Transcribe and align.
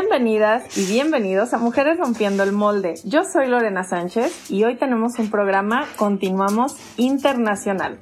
Bienvenidas 0.00 0.78
y 0.78 0.90
bienvenidos 0.90 1.52
a 1.52 1.58
Mujeres 1.58 1.98
Rompiendo 1.98 2.42
el 2.42 2.52
Molde. 2.52 2.94
Yo 3.04 3.22
soy 3.22 3.48
Lorena 3.48 3.84
Sánchez 3.84 4.50
y 4.50 4.64
hoy 4.64 4.76
tenemos 4.76 5.18
un 5.18 5.30
programa 5.30 5.86
Continuamos 5.96 6.74
Internacional. 6.96 7.98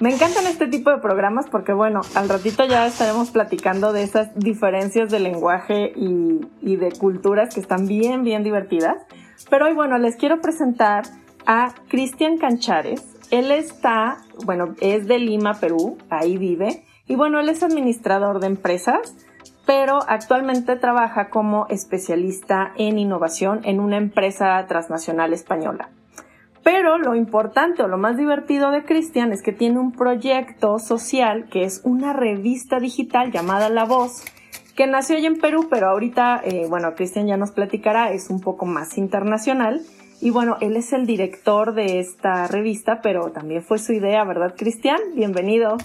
Me 0.00 0.10
encantan 0.10 0.46
este 0.46 0.68
tipo 0.68 0.90
de 0.90 1.02
programas 1.02 1.44
porque, 1.50 1.74
bueno, 1.74 2.00
al 2.14 2.30
ratito 2.30 2.64
ya 2.64 2.86
estaremos 2.86 3.30
platicando 3.30 3.92
de 3.92 4.04
esas 4.04 4.34
diferencias 4.34 5.10
de 5.10 5.20
lenguaje 5.20 5.92
y, 5.94 6.76
de 6.76 6.92
culturas 6.92 7.54
que 7.54 7.60
están 7.60 7.86
bien, 7.86 8.24
bien 8.24 8.42
divertidas. 8.42 8.96
Pero 9.50 9.66
hoy, 9.66 9.74
bueno, 9.74 9.98
les 9.98 10.16
quiero 10.16 10.40
presentar 10.40 11.04
a 11.44 11.74
Cristian 11.88 12.38
Canchares. 12.38 13.02
Él 13.30 13.50
está, 13.50 14.16
bueno, 14.46 14.74
es 14.80 15.06
de 15.06 15.18
Lima, 15.18 15.52
Perú, 15.60 15.98
ahí 16.08 16.38
vive. 16.38 16.84
Y 17.06 17.16
bueno, 17.16 17.38
él 17.38 17.50
es 17.50 17.62
administrador 17.62 18.40
de 18.40 18.46
empresas 18.46 19.14
pero 19.66 20.00
actualmente 20.06 20.76
trabaja 20.76 21.30
como 21.30 21.66
especialista 21.68 22.72
en 22.76 22.98
innovación 22.98 23.60
en 23.64 23.80
una 23.80 23.96
empresa 23.96 24.64
transnacional 24.66 25.32
española. 25.32 25.88
Pero 26.62 26.96
lo 26.96 27.14
importante 27.14 27.82
o 27.82 27.88
lo 27.88 27.98
más 27.98 28.16
divertido 28.16 28.70
de 28.70 28.84
Cristian 28.84 29.32
es 29.32 29.42
que 29.42 29.52
tiene 29.52 29.78
un 29.78 29.92
proyecto 29.92 30.78
social 30.78 31.46
que 31.50 31.64
es 31.64 31.82
una 31.84 32.14
revista 32.14 32.80
digital 32.80 33.30
llamada 33.30 33.68
La 33.68 33.84
Voz, 33.84 34.24
que 34.74 34.86
nació 34.86 35.18
ya 35.18 35.28
en 35.28 35.38
Perú, 35.38 35.68
pero 35.70 35.88
ahorita, 35.90 36.40
eh, 36.42 36.66
bueno, 36.68 36.94
Cristian 36.94 37.26
ya 37.26 37.36
nos 37.36 37.52
platicará, 37.52 38.12
es 38.12 38.30
un 38.30 38.40
poco 38.40 38.66
más 38.66 38.98
internacional. 38.98 39.82
Y 40.20 40.30
bueno, 40.30 40.56
él 40.60 40.76
es 40.76 40.92
el 40.94 41.06
director 41.06 41.74
de 41.74 42.00
esta 42.00 42.48
revista, 42.48 43.00
pero 43.02 43.30
también 43.30 43.62
fue 43.62 43.78
su 43.78 43.92
idea, 43.92 44.24
¿verdad, 44.24 44.54
Cristian? 44.56 44.98
Bienvenido. 45.14 45.76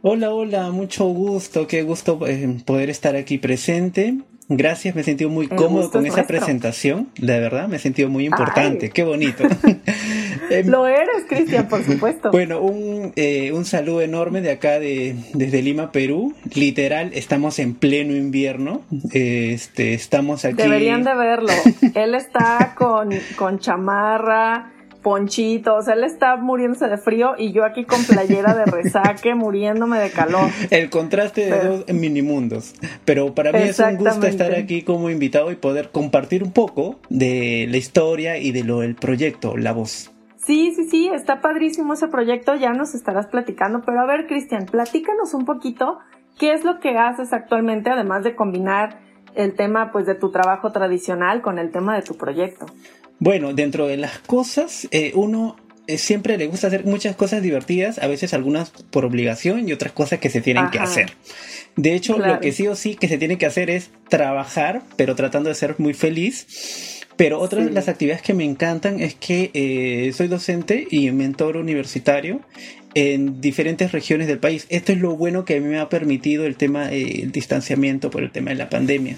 Hola, 0.00 0.30
hola, 0.30 0.70
mucho 0.70 1.06
gusto, 1.06 1.66
qué 1.66 1.82
gusto 1.82 2.20
eh, 2.26 2.58
poder 2.64 2.88
estar 2.88 3.16
aquí 3.16 3.38
presente. 3.38 4.14
Gracias, 4.48 4.94
me 4.94 5.00
he 5.00 5.04
sentido 5.04 5.28
muy 5.28 5.48
cómodo 5.48 5.90
con 5.90 6.06
esa 6.06 6.26
presentación, 6.26 7.10
de 7.18 7.38
verdad, 7.38 7.68
me 7.68 7.76
he 7.76 7.80
sentido 7.80 8.08
muy 8.08 8.24
importante, 8.24 8.90
qué 8.90 9.02
bonito. 9.02 9.44
Em, 10.50 10.66
Lo 10.66 10.86
eres, 10.86 11.24
Cristian, 11.28 11.68
por 11.68 11.84
supuesto. 11.84 12.30
Bueno, 12.30 12.60
un, 12.62 13.12
eh, 13.16 13.52
un 13.52 13.66
saludo 13.66 14.00
enorme 14.00 14.40
de 14.40 14.52
acá, 14.52 14.78
de, 14.78 15.14
desde 15.34 15.60
Lima, 15.60 15.92
Perú. 15.92 16.34
Literal, 16.54 17.10
estamos 17.12 17.58
en 17.58 17.74
pleno 17.74 18.16
invierno. 18.16 18.80
Este, 19.12 19.92
estamos 19.92 20.46
aquí. 20.46 20.56
Deberían 20.56 21.04
de 21.04 21.14
verlo. 21.14 21.52
Él 21.94 22.14
está 22.14 22.74
con, 22.78 23.10
con 23.36 23.58
chamarra, 23.58 24.72
ponchito, 25.08 25.74
o 25.74 25.80
sea, 25.80 25.94
él 25.94 26.04
está 26.04 26.36
muriéndose 26.36 26.86
de 26.86 26.98
frío 26.98 27.32
y 27.38 27.52
yo 27.52 27.64
aquí 27.64 27.86
con 27.86 28.04
playera 28.04 28.54
de 28.54 28.66
resaque, 28.66 29.34
muriéndome 29.34 29.98
de 29.98 30.10
calor. 30.10 30.50
El 30.68 30.90
contraste 30.90 31.46
de 31.46 31.58
dos 31.66 31.84
minimundos. 31.88 32.74
Pero 33.06 33.34
para 33.34 33.50
mí 33.50 33.60
es 33.60 33.78
un 33.78 33.96
gusto 33.96 34.26
estar 34.26 34.54
aquí 34.54 34.82
como 34.82 35.08
invitado 35.08 35.50
y 35.50 35.56
poder 35.56 35.88
compartir 35.92 36.42
un 36.42 36.52
poco 36.52 37.00
de 37.08 37.66
la 37.70 37.78
historia 37.78 38.36
y 38.36 38.52
de 38.52 38.64
lo 38.64 38.80
del 38.80 38.96
proyecto, 38.96 39.56
La 39.56 39.72
Voz. 39.72 40.10
Sí, 40.36 40.74
sí, 40.76 40.84
sí, 40.90 41.08
está 41.08 41.40
padrísimo 41.40 41.94
ese 41.94 42.08
proyecto, 42.08 42.54
ya 42.54 42.74
nos 42.74 42.94
estarás 42.94 43.28
platicando, 43.28 43.80
pero 43.86 44.00
a 44.00 44.06
ver, 44.06 44.26
Cristian, 44.26 44.66
platícanos 44.66 45.32
un 45.32 45.46
poquito 45.46 46.00
qué 46.38 46.52
es 46.52 46.64
lo 46.64 46.80
que 46.80 46.98
haces 46.98 47.32
actualmente, 47.32 47.88
además 47.88 48.24
de 48.24 48.36
combinar 48.36 48.98
el 49.34 49.54
tema 49.54 49.90
pues 49.90 50.04
de 50.04 50.16
tu 50.16 50.30
trabajo 50.30 50.70
tradicional 50.70 51.40
con 51.40 51.58
el 51.58 51.70
tema 51.70 51.96
de 51.96 52.02
tu 52.02 52.14
proyecto. 52.18 52.66
Bueno, 53.20 53.52
dentro 53.52 53.86
de 53.86 53.96
las 53.96 54.18
cosas, 54.18 54.86
eh, 54.90 55.12
uno 55.14 55.56
eh, 55.88 55.98
siempre 55.98 56.36
le 56.38 56.46
gusta 56.46 56.68
hacer 56.68 56.84
muchas 56.84 57.16
cosas 57.16 57.42
divertidas, 57.42 57.98
a 57.98 58.06
veces 58.06 58.34
algunas 58.34 58.70
por 58.70 59.04
obligación 59.04 59.68
y 59.68 59.72
otras 59.72 59.92
cosas 59.92 60.20
que 60.20 60.30
se 60.30 60.40
tienen 60.40 60.70
que 60.70 60.78
hacer. 60.78 61.12
De 61.76 61.94
hecho, 61.94 62.18
lo 62.18 62.40
que 62.40 62.52
sí 62.52 62.68
o 62.68 62.76
sí 62.76 62.94
que 62.94 63.08
se 63.08 63.18
tiene 63.18 63.38
que 63.38 63.46
hacer 63.46 63.70
es 63.70 63.90
trabajar, 64.08 64.82
pero 64.96 65.16
tratando 65.16 65.48
de 65.48 65.54
ser 65.54 65.76
muy 65.78 65.94
feliz. 65.94 67.04
Pero 67.16 67.40
otra 67.40 67.64
de 67.64 67.72
las 67.72 67.88
actividades 67.88 68.22
que 68.22 68.34
me 68.34 68.44
encantan 68.44 69.00
es 69.00 69.16
que 69.16 69.50
eh, 69.52 70.12
soy 70.12 70.28
docente 70.28 70.86
y 70.88 71.10
mentor 71.10 71.56
universitario 71.56 72.42
en 72.94 73.40
diferentes 73.40 73.90
regiones 73.90 74.28
del 74.28 74.38
país. 74.38 74.66
Esto 74.68 74.92
es 74.92 74.98
lo 74.98 75.16
bueno 75.16 75.44
que 75.44 75.56
a 75.56 75.60
mí 75.60 75.66
me 75.66 75.80
ha 75.80 75.88
permitido 75.88 76.46
el 76.46 76.56
tema 76.56 76.88
del 76.88 77.32
distanciamiento 77.32 78.10
por 78.10 78.22
el 78.22 78.30
tema 78.30 78.50
de 78.50 78.56
la 78.56 78.68
pandemia 78.68 79.16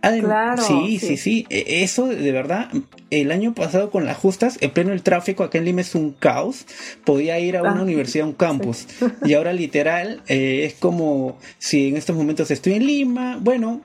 claro, 0.00 0.62
sí, 0.62 0.98
sí, 0.98 1.16
sí, 1.16 1.46
e, 1.50 1.82
Eso 1.82 2.06
de 2.06 2.32
verdad, 2.32 2.68
el 3.10 3.32
año 3.32 3.54
pasado 3.54 3.90
con 3.90 4.04
las 4.04 4.16
justas, 4.16 4.58
en 4.60 4.70
pleno 4.70 4.92
el 4.92 5.02
tráfico 5.02 5.44
acá 5.44 5.58
en 5.58 5.64
Lima 5.64 5.80
es 5.80 5.94
un 5.94 6.12
caos. 6.12 6.66
Podía 7.04 7.38
ir 7.38 7.56
a 7.56 7.62
una 7.62 7.78
ah, 7.78 7.82
universidad, 7.82 8.24
a 8.24 8.28
un 8.28 8.34
campus. 8.34 8.86
Y 9.24 9.34
ahora 9.34 9.52
literal 9.52 10.22
eh, 10.28 10.64
es 10.64 10.74
como 10.74 11.38
si 11.58 11.88
en 11.88 11.96
estos 11.96 12.16
momentos 12.16 12.50
estoy 12.50 12.74
en 12.74 12.86
Lima, 12.86 13.38
bueno, 13.40 13.82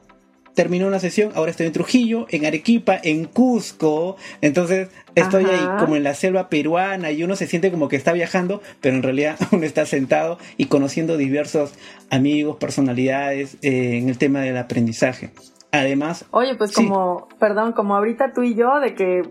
terminó 0.53 0.87
una 0.87 0.99
sesión, 0.99 1.31
ahora 1.35 1.51
estoy 1.51 1.67
en 1.67 1.73
Trujillo, 1.73 2.27
en 2.29 2.45
Arequipa, 2.45 2.99
en 3.01 3.25
Cusco, 3.25 4.17
entonces 4.41 4.89
estoy 5.15 5.45
ahí 5.45 5.67
como 5.79 5.95
en 5.95 6.03
la 6.03 6.13
selva 6.13 6.49
peruana 6.49 7.11
y 7.11 7.23
uno 7.23 7.35
se 7.35 7.47
siente 7.47 7.71
como 7.71 7.87
que 7.87 7.95
está 7.95 8.13
viajando, 8.13 8.61
pero 8.81 8.95
en 8.95 9.03
realidad 9.03 9.37
uno 9.51 9.65
está 9.65 9.85
sentado 9.85 10.37
y 10.57 10.65
conociendo 10.65 11.17
diversos 11.17 11.73
amigos, 12.09 12.57
personalidades 12.57 13.57
eh, 13.61 13.97
en 13.97 14.09
el 14.09 14.17
tema 14.17 14.41
del 14.41 14.57
aprendizaje. 14.57 15.31
Además. 15.71 16.25
Oye, 16.31 16.55
pues 16.55 16.73
como, 16.73 17.27
perdón, 17.39 17.71
como 17.71 17.95
ahorita 17.95 18.33
tú 18.33 18.43
y 18.43 18.55
yo, 18.55 18.79
de 18.79 18.93
que 18.93 19.23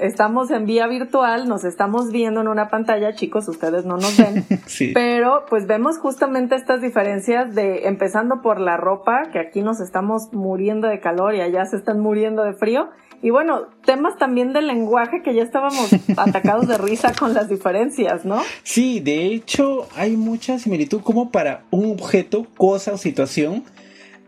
estamos 0.00 0.50
en 0.50 0.66
vía 0.66 0.86
virtual, 0.86 1.48
nos 1.48 1.64
estamos 1.64 2.10
viendo 2.12 2.40
en 2.40 2.48
una 2.48 2.68
pantalla, 2.68 3.14
chicos, 3.14 3.48
ustedes 3.48 3.84
no 3.84 3.96
nos 3.96 4.16
ven, 4.16 4.44
sí. 4.66 4.92
pero 4.94 5.44
pues 5.48 5.66
vemos 5.66 5.98
justamente 5.98 6.54
estas 6.54 6.80
diferencias 6.80 7.54
de 7.54 7.88
empezando 7.88 8.42
por 8.42 8.60
la 8.60 8.76
ropa, 8.76 9.30
que 9.32 9.38
aquí 9.38 9.62
nos 9.62 9.80
estamos 9.80 10.32
muriendo 10.32 10.88
de 10.88 11.00
calor 11.00 11.34
y 11.34 11.40
allá 11.40 11.64
se 11.66 11.76
están 11.76 12.00
muriendo 12.00 12.44
de 12.44 12.52
frío. 12.52 12.90
Y 13.20 13.30
bueno, 13.30 13.62
temas 13.84 14.16
también 14.16 14.52
del 14.52 14.68
lenguaje 14.68 15.22
que 15.24 15.34
ya 15.34 15.42
estábamos 15.42 15.90
atacados 16.16 16.68
de 16.68 16.78
risa 16.78 17.12
con 17.18 17.34
las 17.34 17.48
diferencias, 17.48 18.24
¿no? 18.24 18.40
Sí, 18.62 19.00
de 19.00 19.26
hecho 19.26 19.88
hay 19.96 20.16
mucha 20.16 20.58
similitud 20.58 21.00
como 21.02 21.30
para 21.30 21.62
un 21.70 21.90
objeto, 21.90 22.46
cosa 22.56 22.92
o 22.92 22.96
situación 22.96 23.64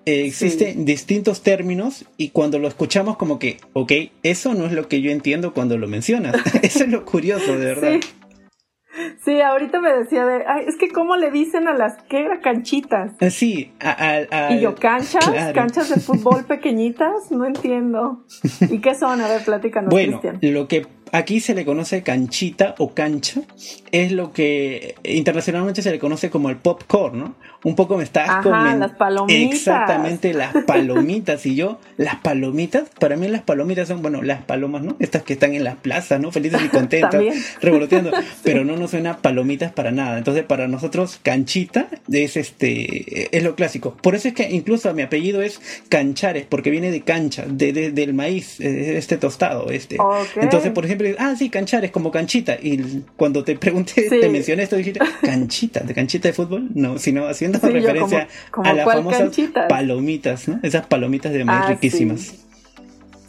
eh, 0.06 0.25
existen 0.27 0.84
distintos 0.84 1.43
términos 1.43 2.06
y 2.16 2.31
cuando 2.31 2.59
lo 2.59 2.69
escuchamos 2.69 3.16
como 3.16 3.38
que, 3.38 3.59
ok, 3.75 3.93
eso 4.22 4.55
no 4.55 4.66
es 4.66 4.72
lo 4.72 4.88
que 4.88 5.03
yo 5.03 5.11
entiendo 5.11 5.53
cuando 5.53 5.77
lo 5.78 5.88
mencionas. 5.88 6.37
eso 6.62 6.84
es 6.84 6.91
lo 6.91 7.05
curioso, 7.05 7.59
de 7.59 7.65
verdad. 7.65 8.00
Sí. 9.25 9.41
ahorita 9.41 9.81
me 9.81 9.93
decía 9.93 10.25
de, 10.25 10.44
ay, 10.47 10.65
es 10.66 10.77
que 10.77 10.88
cómo 10.91 11.16
le 11.16 11.31
dicen 11.31 11.69
a 11.69 11.75
las 11.75 12.03
que 12.05 12.21
era 12.21 12.41
canchitas. 12.41 13.12
Ah, 13.21 13.31
sí, 13.31 13.72
a, 13.81 14.53
y 14.53 14.61
yo 14.61 14.75
canchas, 14.75 15.25
canchas 15.55 15.88
de 15.91 16.00
fútbol 16.00 16.44
pequeñitas, 16.49 17.31
no 17.31 17.44
entiendo. 17.44 18.25
¿Y 18.71 18.78
qué 18.81 18.94
son? 18.94 19.21
A 19.21 19.28
ver, 19.28 19.44
platícanos. 19.44 19.91
Bueno, 19.91 20.21
lo 20.41 20.67
que 20.67 20.87
aquí 21.12 21.41
se 21.41 21.54
le 21.54 21.65
conoce 21.65 22.03
canchita 22.03 22.75
o 22.78 22.94
cancha, 22.94 23.43
es 23.93 24.12
lo 24.12 24.32
que 24.32 24.94
internacionalmente 25.04 25.82
se 25.82 25.91
le 25.91 25.98
conoce 25.98 26.31
como 26.31 26.50
el 26.50 26.56
popcorn, 26.56 27.19
¿no? 27.19 27.34
Un 27.62 27.75
poco 27.75 27.98
me 27.98 28.04
estás 28.04 28.43
comiendo. 28.43 28.87
las 28.87 28.97
palomitas. 28.97 29.54
Exactamente, 29.54 30.32
las 30.32 30.54
palomitas. 30.65 31.44
y 31.44 31.56
yo, 31.56 31.79
las 31.99 32.17
palomitas, 32.17 32.88
para 32.99 33.17
mí 33.17 33.29
las 33.29 33.43
palomitas 33.43 33.88
son, 33.88 34.00
bueno, 34.00 34.23
las 34.23 34.43
palomas, 34.43 34.82
¿no? 34.82 34.96
Estas 34.99 35.23
que 35.23 35.35
están 35.35 35.55
en 35.55 35.64
las 35.64 35.76
plazas, 35.76 36.20
¿no? 36.20 36.32
Felices 36.32 36.62
y 36.64 36.69
contentas, 36.70 37.23
revoloteando. 37.61 38.12
Pero 38.43 38.64
no 38.64 38.76
nos 38.76 38.93
suena 38.93 39.19
palomitas 39.19 39.73
para 39.73 39.90
nada. 39.90 40.17
Entonces, 40.17 40.44
para 40.44 40.69
nosotros, 40.69 41.20
canchita 41.23 41.88
es 42.11 42.37
este, 42.37 43.37
es 43.37 43.43
lo 43.43 43.55
clásico. 43.56 43.94
Por 44.00 44.14
eso 44.14 44.29
es 44.29 44.35
que 44.35 44.49
incluso 44.50 44.93
mi 44.94 45.02
apellido 45.02 45.43
es 45.43 45.61
Canchares, 45.88 46.46
porque 46.49 46.70
viene 46.70 46.90
de 46.90 47.02
cancha, 47.02 47.44
de, 47.46 47.90
del 47.90 48.14
maíz, 48.14 48.58
este 48.61 49.19
tostado, 49.19 49.70
este. 49.70 49.99
Entonces, 50.37 50.73
por 50.73 50.85
ejemplo, 50.87 51.00
ah, 51.19 51.35
sí, 51.37 51.50
canchares, 51.50 51.91
como 51.91 52.11
canchita. 52.11 52.55
Y 52.61 53.05
cuando 53.17 53.44
te 53.44 53.56
pregunté, 53.56 54.08
te 54.08 54.29
mencioné 54.29 54.64
esto, 54.64 54.76
dijiste, 54.76 55.00
canchita, 55.23 55.81
de 55.81 55.94
canchita 55.94 56.29
de 56.29 56.32
fútbol, 56.32 56.69
no, 56.75 56.99
sino 56.99 57.26
haciendo 57.26 57.58
referencia 57.58 58.29
a 58.52 58.73
las 58.73 58.85
famosas 58.85 59.31
palomitas, 59.69 60.49
¿no? 60.49 60.61
Esas 60.62 60.87
palomitas 60.87 61.32
de 61.32 61.44
maíz 61.44 61.61
ah, 61.64 61.69
riquísimas. 61.70 62.35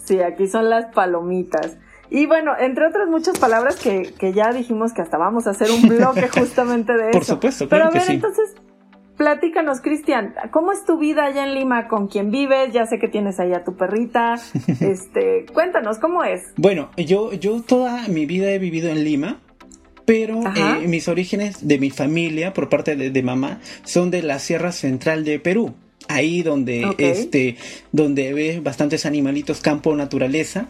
Sí. 0.06 0.20
aquí 0.20 0.48
son 0.48 0.70
las 0.70 0.94
palomitas. 0.94 1.78
Y 2.10 2.26
bueno, 2.26 2.52
entre 2.60 2.88
otras 2.88 3.08
muchas 3.08 3.40
palabras 3.40 3.78
que, 3.78 4.14
que, 4.20 4.34
ya 4.34 4.52
dijimos 4.52 4.92
que 4.92 5.02
hasta 5.02 5.18
vamos 5.18 5.48
a 5.48 5.52
hacer 5.52 5.72
un 5.72 5.88
bloque 5.88 6.28
justamente 6.38 6.92
de 6.92 7.10
eso. 7.10 7.12
Por 7.12 7.26
supuesto, 7.26 7.70
claro 7.70 7.90
Pero 7.92 8.02
a 8.02 8.06
ver, 8.06 8.16
entonces, 8.16 8.54
platícanos, 9.22 9.82
Cristian, 9.82 10.34
¿cómo 10.50 10.72
es 10.72 10.84
tu 10.84 10.98
vida 10.98 11.26
allá 11.26 11.44
en 11.44 11.54
Lima? 11.54 11.88
¿Con 11.88 12.08
quién 12.08 12.32
vives? 12.32 12.74
Ya 12.74 12.88
sé 12.88 12.98
que 12.98 13.08
tienes 13.08 13.40
allá 13.40 13.64
tu 13.64 13.76
perrita. 13.78 14.34
Este, 14.82 15.46
cuéntanos, 15.54 16.00
¿cómo 16.00 16.24
es? 16.24 16.42
Bueno, 16.58 16.90
yo, 16.98 17.32
yo 17.32 17.62
toda 17.62 18.08
mi 18.08 18.26
vida 18.26 18.50
he 18.52 18.58
vivido 18.58 18.90
en 18.90 19.04
Lima, 19.04 19.40
pero 20.06 20.42
eh, 20.56 20.88
mis 20.88 21.08
orígenes 21.08 21.68
de 21.68 21.78
mi 21.78 21.92
familia, 21.92 22.52
por 22.52 22.68
parte 22.68 22.96
de, 22.96 23.24
mamá, 23.24 23.60
son 23.84 24.10
de 24.10 24.24
la 24.24 24.40
Sierra 24.40 24.72
Central 24.72 25.24
de 25.24 25.38
Perú. 25.40 25.76
Ahí 26.08 26.42
donde, 26.42 26.88
este, 26.98 27.58
donde 27.92 28.34
ves 28.34 28.64
bastantes 28.64 29.06
animalitos, 29.06 29.62
campo, 29.62 29.96
naturaleza. 29.96 30.66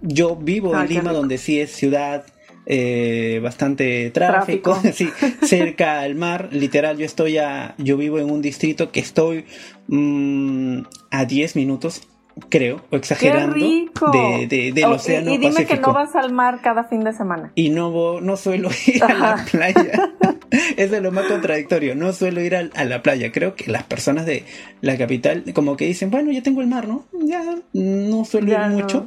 Yo 0.00 0.34
vivo 0.34 0.74
ah, 0.74 0.82
en 0.82 0.88
Lima, 0.88 1.12
donde 1.12 1.38
sí 1.38 1.60
es 1.60 1.70
ciudad, 1.70 2.24
eh, 2.66 3.40
bastante 3.42 4.10
tráfico, 4.10 4.78
sí, 4.92 5.10
cerca 5.42 6.00
al 6.00 6.14
mar, 6.14 6.48
literal, 6.52 6.98
yo 6.98 7.06
estoy 7.06 7.38
a, 7.38 7.74
yo 7.78 7.96
vivo 7.96 8.18
en 8.18 8.30
un 8.30 8.42
distrito 8.42 8.92
que 8.92 9.00
estoy 9.00 9.46
mm, 9.88 10.80
a 11.10 11.24
10 11.24 11.56
minutos 11.56 12.08
creo, 12.48 12.80
o 12.90 12.96
exagerando, 12.96 13.56
de, 13.56 14.72
del 14.74 14.84
océano 14.84 15.32
y, 15.32 15.38
dime 15.38 15.66
que 15.66 15.76
no 15.76 15.92
vas 15.92 16.14
al 16.16 16.32
mar 16.32 16.60
cada 16.62 16.84
fin 16.84 17.00
de 17.00 17.12
semana. 17.12 17.52
Y 17.54 17.70
no, 17.70 18.20
no 18.20 18.36
suelo 18.36 18.70
ir 18.86 19.04
a 19.04 19.14
la 19.14 19.44
playa. 19.50 20.12
Eso 20.76 20.96
es 20.96 21.02
lo 21.02 21.12
más 21.12 21.26
contradictorio. 21.26 21.94
No 21.94 22.12
suelo 22.12 22.42
ir 22.42 22.56
a, 22.56 22.84
la 22.84 23.02
playa. 23.02 23.32
Creo 23.32 23.54
que 23.54 23.70
las 23.70 23.84
personas 23.84 24.26
de 24.26 24.44
la 24.80 24.96
capital 24.98 25.44
como 25.54 25.76
que 25.76 25.86
dicen, 25.86 26.10
bueno, 26.10 26.30
ya 26.32 26.42
tengo 26.42 26.60
el 26.60 26.66
mar, 26.66 26.88
¿no? 26.88 27.06
Ya 27.24 27.42
no 27.72 28.24
suelo 28.24 28.52
ir 28.52 28.58
mucho. 28.70 29.06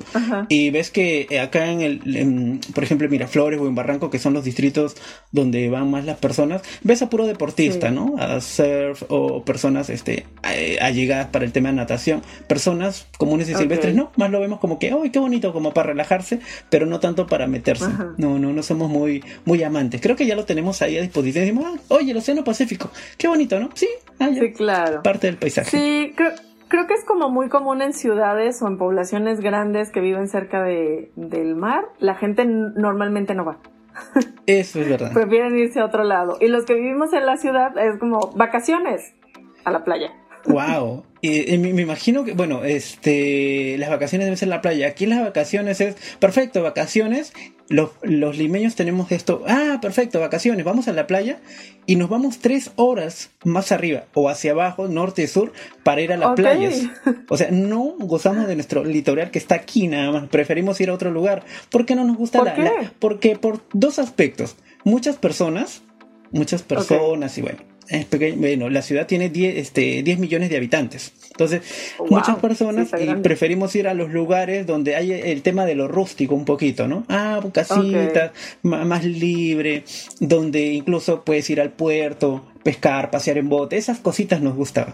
Y 0.49 0.69
ves 0.71 0.89
que 0.89 1.39
acá 1.39 1.71
en 1.71 1.81
el, 1.81 2.59
por 2.73 2.83
ejemplo, 2.83 3.05
en 3.05 3.11
Miraflores 3.11 3.59
o 3.59 3.67
en 3.67 3.75
Barranco, 3.75 4.09
que 4.09 4.19
son 4.19 4.33
los 4.33 4.43
distritos 4.43 4.95
donde 5.31 5.69
van 5.69 5.89
más 5.91 6.05
las 6.05 6.17
personas, 6.17 6.61
ves 6.83 7.01
a 7.01 7.09
puro 7.09 7.27
deportista, 7.27 7.91
¿no? 7.91 8.15
A 8.17 8.41
surf 8.41 9.03
o 9.09 9.43
personas 9.43 9.89
este, 9.89 10.25
allegadas 10.81 11.27
para 11.27 11.45
el 11.45 11.51
tema 11.51 11.69
de 11.69 11.75
natación. 11.75 12.21
Personas 12.47 13.07
comunes 13.17 13.49
y 13.49 13.55
silvestres, 13.55 13.95
no, 13.95 14.11
más 14.15 14.31
lo 14.31 14.39
vemos 14.39 14.59
como 14.59 14.79
que, 14.79 14.91
¡ay, 14.91 15.09
qué 15.11 15.19
bonito! 15.19 15.53
Como 15.53 15.73
para 15.73 15.89
relajarse, 15.89 16.39
pero 16.69 16.85
no 16.85 16.99
tanto 16.99 17.27
para 17.27 17.47
meterse. 17.47 17.85
No, 18.17 18.39
no, 18.39 18.53
no 18.53 18.63
somos 18.63 18.89
muy, 18.89 19.23
muy 19.45 19.61
amantes. 19.63 20.01
Creo 20.01 20.15
que 20.15 20.25
ya 20.25 20.35
lo 20.35 20.45
tenemos 20.45 20.81
ahí 20.81 20.97
a 20.97 21.01
disposición. 21.01 21.34
Decimos, 21.39 21.65
ah, 21.67 21.79
oye, 21.89 22.11
el 22.11 22.17
Océano 22.17 22.43
Pacífico, 22.43 22.89
qué 23.17 23.27
bonito, 23.27 23.59
¿no? 23.59 23.69
Sí, 23.73 23.87
ah, 24.19 24.29
sí, 24.33 24.53
claro. 24.53 25.03
Parte 25.03 25.27
del 25.27 25.37
paisaje. 25.37 25.69
Sí, 25.69 26.13
creo, 26.15 26.31
creo 26.67 26.87
que 26.87 26.93
es 26.93 27.03
como 27.05 27.29
muy 27.29 27.49
común 27.49 27.81
en 27.81 27.93
ciudades 27.93 28.61
o 28.61 28.67
en 28.67 28.77
poblaciones 28.77 29.39
grandes 29.39 29.91
que 29.91 30.01
viven 30.01 30.27
cerca 30.27 30.63
de, 30.63 31.11
del 31.15 31.55
mar. 31.55 31.85
La 31.99 32.15
gente 32.15 32.45
normalmente 32.45 33.35
no 33.35 33.45
va. 33.45 33.59
Eso 34.45 34.81
es 34.81 34.89
verdad. 34.89 35.13
Prefieren 35.13 35.57
irse 35.57 35.79
a 35.79 35.85
otro 35.85 36.03
lado. 36.03 36.37
Y 36.41 36.47
los 36.47 36.65
que 36.65 36.73
vivimos 36.73 37.13
en 37.13 37.25
la 37.25 37.37
ciudad 37.37 37.77
es 37.77 37.97
como 37.97 38.31
vacaciones 38.35 39.13
a 39.63 39.71
la 39.71 39.83
playa. 39.83 40.11
Wow. 40.47 41.03
Y, 41.21 41.57
me, 41.57 41.81
imagino 41.81 42.23
que, 42.23 42.33
bueno, 42.33 42.63
este, 42.65 43.77
las 43.79 43.89
vacaciones 43.89 44.25
deben 44.25 44.37
ser 44.37 44.47
la 44.47 44.61
playa. 44.61 44.87
Aquí 44.87 45.07
las 45.07 45.21
vacaciones 45.21 45.81
es, 45.81 45.95
perfecto, 46.19 46.61
vacaciones. 46.61 47.33
Los, 47.67 47.91
los 48.03 48.37
limeños 48.37 48.75
tenemos 48.75 49.11
esto, 49.11 49.43
ah, 49.47 49.79
perfecto, 49.81 50.19
vacaciones, 50.19 50.63
vamos 50.63 50.87
a 50.87 50.93
la 50.93 51.07
playa 51.07 51.39
y 51.87 51.95
nos 51.95 52.09
vamos 52.09 52.37
tres 52.37 52.69
horas 52.75 53.31
más 53.43 53.71
arriba 53.71 54.03
o 54.13 54.29
hacia 54.29 54.51
abajo, 54.51 54.87
norte 54.87 55.23
y 55.23 55.27
sur, 55.27 55.51
para 55.81 56.01
ir 56.01 56.13
a 56.13 56.17
las 56.17 56.35
playas. 56.35 56.83
O 57.27 57.37
sea, 57.37 57.49
no 57.49 57.95
gozamos 57.97 58.47
de 58.47 58.53
nuestro 58.53 58.83
litoral 58.83 59.31
que 59.31 59.39
está 59.39 59.55
aquí 59.55 59.87
nada 59.87 60.11
más, 60.11 60.29
preferimos 60.29 60.79
ir 60.79 60.91
a 60.91 60.93
otro 60.93 61.09
lugar. 61.09 61.43
¿Por 61.71 61.87
qué 61.87 61.95
no 61.95 62.03
nos 62.03 62.17
gusta 62.17 62.43
la, 62.43 62.93
Porque 62.99 63.35
por 63.35 63.61
dos 63.73 63.97
aspectos. 63.97 64.57
Muchas 64.83 65.15
personas, 65.15 65.81
muchas 66.31 66.61
personas 66.61 67.35
y 67.39 67.41
bueno 67.41 67.74
bueno, 68.37 68.69
la 68.69 68.81
ciudad 68.81 69.07
tiene 69.07 69.29
10, 69.29 69.57
este, 69.57 70.03
10 70.03 70.19
millones 70.19 70.49
de 70.49 70.57
habitantes. 70.57 71.13
Entonces, 71.31 71.61
muchas 72.09 72.37
personas 72.37 72.89
preferimos 73.21 73.75
ir 73.75 73.87
a 73.87 73.93
los 73.93 74.11
lugares 74.11 74.65
donde 74.65 74.95
hay 74.95 75.11
el 75.11 75.41
tema 75.41 75.65
de 75.65 75.75
lo 75.75 75.87
rústico 75.87 76.35
un 76.35 76.45
poquito, 76.45 76.87
¿no? 76.87 77.03
Ah, 77.09 77.41
casitas, 77.53 78.31
más 78.63 79.03
libre, 79.03 79.83
donde 80.19 80.73
incluso 80.73 81.23
puedes 81.23 81.49
ir 81.49 81.61
al 81.61 81.71
puerto, 81.71 82.45
pescar, 82.63 83.11
pasear 83.11 83.37
en 83.37 83.49
bote, 83.49 83.77
esas 83.77 83.99
cositas 83.99 84.41
nos 84.41 84.55
gustaban. 84.55 84.93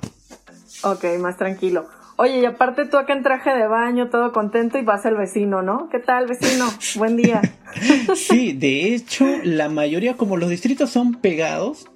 Ok, 0.83 1.05
más 1.19 1.37
tranquilo. 1.37 1.87
Oye, 2.17 2.39
y 2.39 2.45
aparte 2.45 2.85
tú 2.85 2.97
acá 2.97 3.13
en 3.13 3.23
traje 3.23 3.49
de 3.51 3.67
baño, 3.67 4.09
todo 4.09 4.31
contento 4.31 4.77
y 4.77 4.83
vas 4.83 5.05
el 5.05 5.15
vecino, 5.15 5.61
¿no? 5.61 5.89
¿Qué 5.89 5.99
tal, 5.99 6.27
vecino? 6.27 6.65
Buen 6.95 7.17
día. 7.17 7.41
sí, 8.15 8.53
de 8.53 8.93
hecho, 8.93 9.25
la 9.43 9.69
mayoría, 9.69 10.17
como 10.17 10.37
los 10.37 10.49
distritos 10.49 10.91
son 10.91 11.15
pegados, 11.15 11.90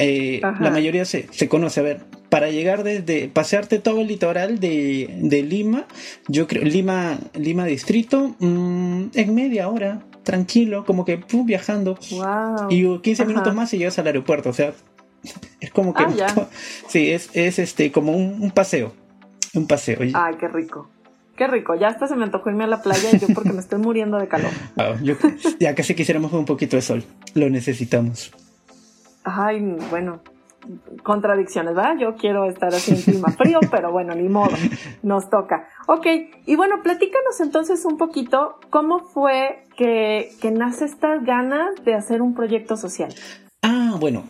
eh, 0.00 0.40
la 0.42 0.70
mayoría 0.70 1.04
se, 1.04 1.28
se, 1.30 1.48
conoce. 1.48 1.80
A 1.80 1.82
ver, 1.82 2.00
para 2.30 2.48
llegar 2.48 2.84
desde, 2.84 3.28
pasearte 3.28 3.78
todo 3.78 4.00
el 4.00 4.08
litoral 4.08 4.58
de, 4.58 5.10
de 5.20 5.42
Lima, 5.42 5.86
yo 6.28 6.46
creo, 6.46 6.64
Lima, 6.64 7.18
Lima 7.34 7.64
Distrito, 7.66 8.34
mm, 8.38 9.08
en 9.14 9.34
media 9.34 9.68
hora, 9.68 10.00
tranquilo, 10.22 10.84
como 10.86 11.04
que 11.04 11.22
viajando. 11.44 11.98
Y 12.70 12.98
15 12.98 13.26
minutos 13.26 13.54
más 13.54 13.74
y 13.74 13.78
llegas 13.78 13.98
al 13.98 14.06
aeropuerto, 14.06 14.50
o 14.50 14.52
sea, 14.52 14.72
es 15.60 15.70
como 15.70 15.92
que... 15.92 16.02
Ah, 16.02 16.48
sí, 16.88 17.10
es, 17.10 17.30
es 17.34 17.58
este, 17.58 17.92
como 17.92 18.12
un, 18.12 18.50
paseo, 18.52 18.94
un 19.54 19.66
paseo. 19.66 19.98
Ay, 20.14 20.36
qué 20.38 20.48
rico. 20.48 20.88
Qué 21.36 21.46
rico, 21.46 21.74
ya 21.74 21.88
hasta 21.88 22.06
se 22.06 22.16
me 22.16 22.24
antojó 22.24 22.50
irme 22.50 22.64
a 22.64 22.66
la 22.66 22.82
playa 22.82 23.08
y 23.12 23.18
yo 23.18 23.28
porque 23.34 23.52
me 23.52 23.60
estoy 23.60 23.78
muriendo 23.78 24.18
de 24.18 24.28
calor. 24.28 24.50
Ya 25.58 25.74
casi 25.74 25.94
quisiéramos 25.94 26.32
un 26.32 26.44
poquito 26.44 26.76
de 26.76 26.82
sol, 26.82 27.04
lo 27.34 27.48
necesitamos. 27.48 28.30
Ay, 29.24 29.60
bueno, 29.90 30.20
contradicciones, 31.02 31.74
¿verdad? 31.74 31.96
Yo 31.98 32.16
quiero 32.16 32.46
estar 32.46 32.74
así 32.74 32.92
en 32.92 33.02
clima 33.02 33.30
frío, 33.30 33.60
pero 33.70 33.90
bueno, 33.92 34.14
ni 34.14 34.28
modo, 34.28 34.56
nos 35.02 35.30
toca. 35.30 35.68
Ok, 35.86 36.06
y 36.46 36.56
bueno, 36.56 36.82
platícanos 36.82 37.40
entonces 37.40 37.84
un 37.84 37.96
poquito 37.96 38.58
cómo 38.70 39.00
fue 39.00 39.66
que, 39.76 40.30
que 40.40 40.50
nace 40.50 40.84
esta 40.84 41.16
ganas 41.18 41.74
de 41.84 41.94
hacer 41.94 42.22
un 42.22 42.34
proyecto 42.34 42.76
social. 42.76 43.14
Ah, 43.62 43.96
bueno, 43.98 44.24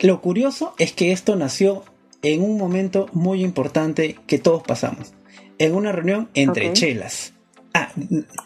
lo 0.00 0.20
curioso 0.20 0.74
es 0.78 0.92
que 0.92 1.12
esto 1.12 1.36
nació 1.36 1.82
en 2.22 2.42
un 2.42 2.58
momento 2.58 3.06
muy 3.12 3.42
importante 3.42 4.16
que 4.26 4.38
todos 4.38 4.62
pasamos, 4.62 5.14
en 5.58 5.74
una 5.74 5.92
reunión 5.92 6.28
entre 6.34 6.72
chelas. 6.72 7.34
Ah, 7.78 7.88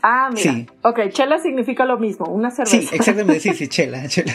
ah, 0.02 0.30
mira. 0.32 0.52
Sí. 0.52 0.66
Ok, 0.82 1.00
chela 1.10 1.38
significa 1.38 1.84
lo 1.84 1.98
mismo, 1.98 2.26
una 2.26 2.50
cerveza. 2.50 2.76
Sí, 2.76 2.88
exactamente, 2.92 3.40
sí, 3.40 3.54
sí, 3.54 3.68
chela, 3.68 4.06
chela. 4.08 4.32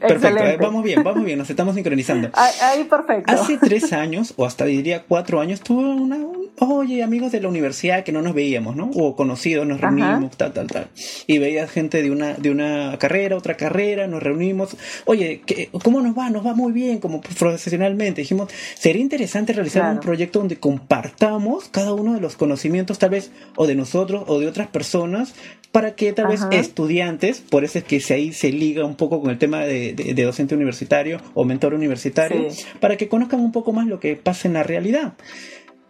Perfecto, 0.00 0.44
eh, 0.44 0.56
vamos 0.60 0.82
bien, 0.82 1.02
vamos 1.02 1.24
bien, 1.24 1.38
nos 1.38 1.50
estamos 1.50 1.74
sincronizando. 1.74 2.30
Ahí, 2.34 2.84
perfecto. 2.84 3.32
Hace 3.32 3.58
tres 3.58 3.92
años, 3.92 4.34
o 4.36 4.44
hasta 4.44 4.64
diría 4.64 5.04
cuatro 5.06 5.40
años, 5.40 5.60
tuve 5.60 5.84
una, 5.84 6.16
oye, 6.58 7.02
amigos 7.02 7.32
de 7.32 7.40
la 7.40 7.48
universidad 7.48 8.04
que 8.04 8.12
no 8.12 8.22
nos 8.22 8.34
veíamos, 8.34 8.76
¿no? 8.76 8.90
O 8.94 9.16
conocidos, 9.16 9.66
nos 9.66 9.80
reunimos, 9.80 10.36
tal, 10.36 10.52
tal, 10.52 10.66
tal. 10.66 10.88
Y 11.26 11.38
veías 11.38 11.70
gente 11.70 12.02
de 12.02 12.10
una, 12.10 12.34
de 12.34 12.50
una 12.50 12.96
carrera, 12.98 13.36
otra 13.36 13.56
carrera, 13.56 14.06
nos 14.06 14.22
reunimos. 14.22 14.76
Oye, 15.04 15.42
¿cómo 15.82 16.00
nos 16.00 16.16
va? 16.16 16.30
Nos 16.30 16.46
va 16.46 16.54
muy 16.54 16.72
bien, 16.72 16.98
como 16.98 17.20
profesionalmente. 17.20 18.20
Dijimos, 18.22 18.50
sería 18.74 19.02
interesante 19.02 19.52
realizar 19.52 19.92
un 19.92 20.00
proyecto 20.00 20.38
donde 20.38 20.56
compartamos 20.56 21.68
cada 21.70 21.94
uno 21.94 22.14
de 22.14 22.20
los 22.20 22.36
conocimientos, 22.36 22.98
tal 22.98 23.10
vez, 23.10 23.32
o 23.56 23.66
de 23.66 23.74
nosotros, 23.74 24.24
o 24.26 24.38
de 24.38 24.46
otras 24.46 24.68
personas, 24.68 25.34
para 25.72 25.94
que 25.94 26.12
tal 26.12 26.28
vez 26.28 26.42
estudiantes, 26.50 27.40
por 27.40 27.64
eso 27.64 27.78
es 27.78 27.84
que 27.84 28.02
ahí 28.12 28.32
se 28.32 28.52
liga 28.52 28.84
un 28.84 28.94
poco 28.94 29.22
con 29.22 29.30
el 29.30 29.38
tema 29.38 29.60
de, 29.60 29.94
de, 29.94 30.22
docente 30.22 30.54
universitario 30.54 31.18
o 31.32 31.44
mentor 31.44 31.72
universitario, 31.72 32.48
para 32.78 32.98
que 32.98 33.08
conozcan 33.08 33.40
un 33.40 33.52
poco 33.52 33.72
más 33.72 33.86
lo 33.86 33.98
que 33.98 34.14
pasa 34.14 34.48
en 34.48 34.54
la 34.54 34.62
realidad. 34.62 35.14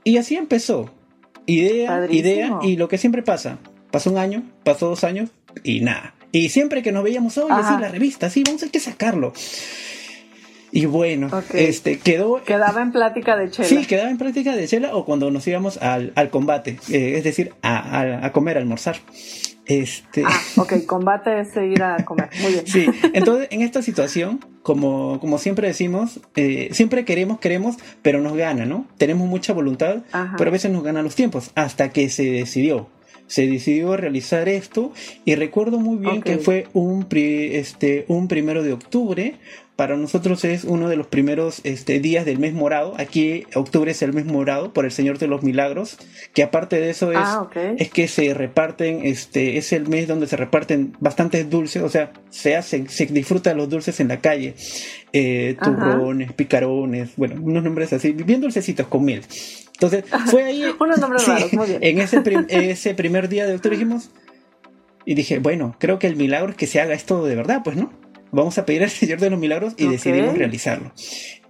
Y 0.04 0.16
así 0.16 0.37
empezó. 0.37 0.90
Idea, 1.47 2.06
idea, 2.09 2.59
y 2.62 2.76
lo 2.76 2.88
que 2.88 2.99
siempre 2.99 3.23
pasa. 3.23 3.59
Pasó 3.90 4.11
un 4.11 4.18
año, 4.18 4.42
pasó 4.64 4.88
dos 4.88 5.04
años 5.04 5.30
y 5.64 5.80
nada. 5.80 6.14
Y 6.30 6.49
siempre 6.49 6.82
que 6.82 6.92
nos 6.92 7.04
veíamos, 7.04 7.37
oye, 7.37 7.54
sí, 7.68 7.75
la 7.80 7.88
revista, 7.88 8.30
sí, 8.30 8.42
vamos 8.44 8.61
a 8.61 8.61
tener 8.61 8.73
que 8.73 8.80
sacarlo. 8.80 9.32
Y 10.71 10.87
bueno, 10.87 11.28
este 11.52 11.99
quedó. 11.99 12.42
Quedaba 12.42 12.80
en 12.80 12.92
plática 12.92 13.37
de 13.37 13.50
chela. 13.50 13.68
Sí, 13.68 13.85
quedaba 13.85 14.09
en 14.09 14.16
plática 14.16 14.56
de 14.56 14.66
chela 14.66 14.97
o 14.97 15.04
cuando 15.04 15.30
nos 15.30 15.47
íbamos 15.47 15.76
al, 15.76 16.12
al 16.14 16.30
combate, 16.30 16.78
eh, 16.90 17.18
es 17.18 17.25
decir, 17.25 17.52
a, 17.61 18.25
a, 18.25 18.32
comer, 18.32 18.56
a 18.56 18.61
almorzar. 18.61 18.97
Este... 19.66 20.25
Ah, 20.26 20.40
ok, 20.56 20.87
combate 20.87 21.40
es 21.40 21.54
ir 21.56 21.82
a 21.82 22.02
comer. 22.04 22.30
Muy 22.40 22.52
bien. 22.52 22.64
Sí, 22.66 22.87
entonces 23.12 23.49
en 23.50 23.61
esta 23.61 23.82
situación, 23.82 24.40
como, 24.62 25.19
como 25.21 25.38
siempre 25.38 25.69
decimos, 25.69 26.21
eh, 26.37 26.69
siempre 26.73 27.04
queremos, 27.04 27.40
queremos, 27.40 27.76
pero 28.02 28.21
nos 28.21 28.37
gana, 28.37 28.64
¿no? 28.64 28.87
Tenemos 28.97 29.28
mucha 29.28 29.52
voluntad, 29.52 30.02
pero 30.38 30.49
a 30.49 30.52
veces 30.52 30.71
nos 30.71 30.83
ganan 30.83 31.04
los 31.04 31.14
tiempos, 31.14 31.50
hasta 31.54 31.90
que 31.90 32.09
se 32.09 32.25
decidió. 32.31 32.88
Se 33.26 33.47
decidió 33.47 33.97
realizar 33.97 34.49
esto 34.49 34.92
y 35.25 35.37
recuerdo 35.37 35.78
muy 35.78 35.97
bien 35.97 36.23
que 36.23 36.37
fue 36.38 36.66
un, 36.75 37.07
este, 37.11 38.04
un 38.09 38.28
primero 38.28 38.62
de 38.62 38.75
octubre 38.75 39.37
para 39.82 39.96
nosotros 39.96 40.44
es 40.44 40.62
uno 40.62 40.88
de 40.88 40.94
los 40.94 41.08
primeros 41.08 41.60
este, 41.64 41.98
días 41.98 42.24
del 42.24 42.38
mes 42.38 42.54
morado. 42.54 42.94
Aquí 42.98 43.46
octubre 43.56 43.90
es 43.90 44.00
el 44.02 44.12
mes 44.12 44.24
morado 44.24 44.72
por 44.72 44.84
el 44.84 44.92
Señor 44.92 45.18
de 45.18 45.26
los 45.26 45.42
Milagros, 45.42 45.98
que 46.34 46.44
aparte 46.44 46.78
de 46.78 46.90
eso 46.90 47.10
es, 47.10 47.18
ah, 47.20 47.50
es 47.78 47.90
que 47.90 48.06
se 48.06 48.32
reparten, 48.32 49.00
este, 49.02 49.58
es 49.58 49.72
el 49.72 49.88
mes 49.88 50.06
donde 50.06 50.28
se 50.28 50.36
reparten 50.36 50.96
bastantes 51.00 51.50
dulces, 51.50 51.82
o 51.82 51.88
sea, 51.88 52.12
se 52.30 52.54
hacen, 52.54 52.88
se 52.88 53.06
disfrutan 53.06 53.56
los 53.56 53.68
dulces 53.68 53.98
en 53.98 54.06
la 54.06 54.20
calle, 54.20 54.54
eh, 55.12 55.56
turrones, 55.60 56.32
picarones, 56.32 57.16
bueno, 57.16 57.42
unos 57.42 57.64
nombres 57.64 57.92
así, 57.92 58.12
bien 58.12 58.40
dulcecitos 58.40 58.86
con 58.86 59.04
miel. 59.04 59.22
Entonces, 59.72 60.04
fue 60.26 60.44
ahí. 60.44 60.62
unos 60.78 61.00
nombres 61.00 61.26
raros, 61.26 61.52
muy 61.54 61.66
bien. 61.66 61.80
En 61.82 61.98
ese, 61.98 62.22
ese 62.70 62.94
primer 62.94 63.28
día 63.28 63.48
de 63.48 63.56
octubre 63.56 63.76
dijimos, 63.76 64.12
y 65.04 65.16
dije, 65.16 65.40
bueno, 65.40 65.74
creo 65.80 65.98
que 65.98 66.06
el 66.06 66.14
milagro 66.14 66.50
es 66.50 66.56
que 66.56 66.68
se 66.68 66.80
haga 66.80 66.94
esto 66.94 67.24
de 67.24 67.34
verdad, 67.34 67.62
pues, 67.64 67.76
¿no? 67.76 68.01
Vamos 68.32 68.58
a 68.58 68.64
pedir 68.66 68.82
al 68.82 68.90
Señor 68.90 69.20
de 69.20 69.30
los 69.30 69.38
Milagros 69.38 69.74
y 69.76 69.86
decidimos 69.86 70.36
realizarlo. 70.36 70.90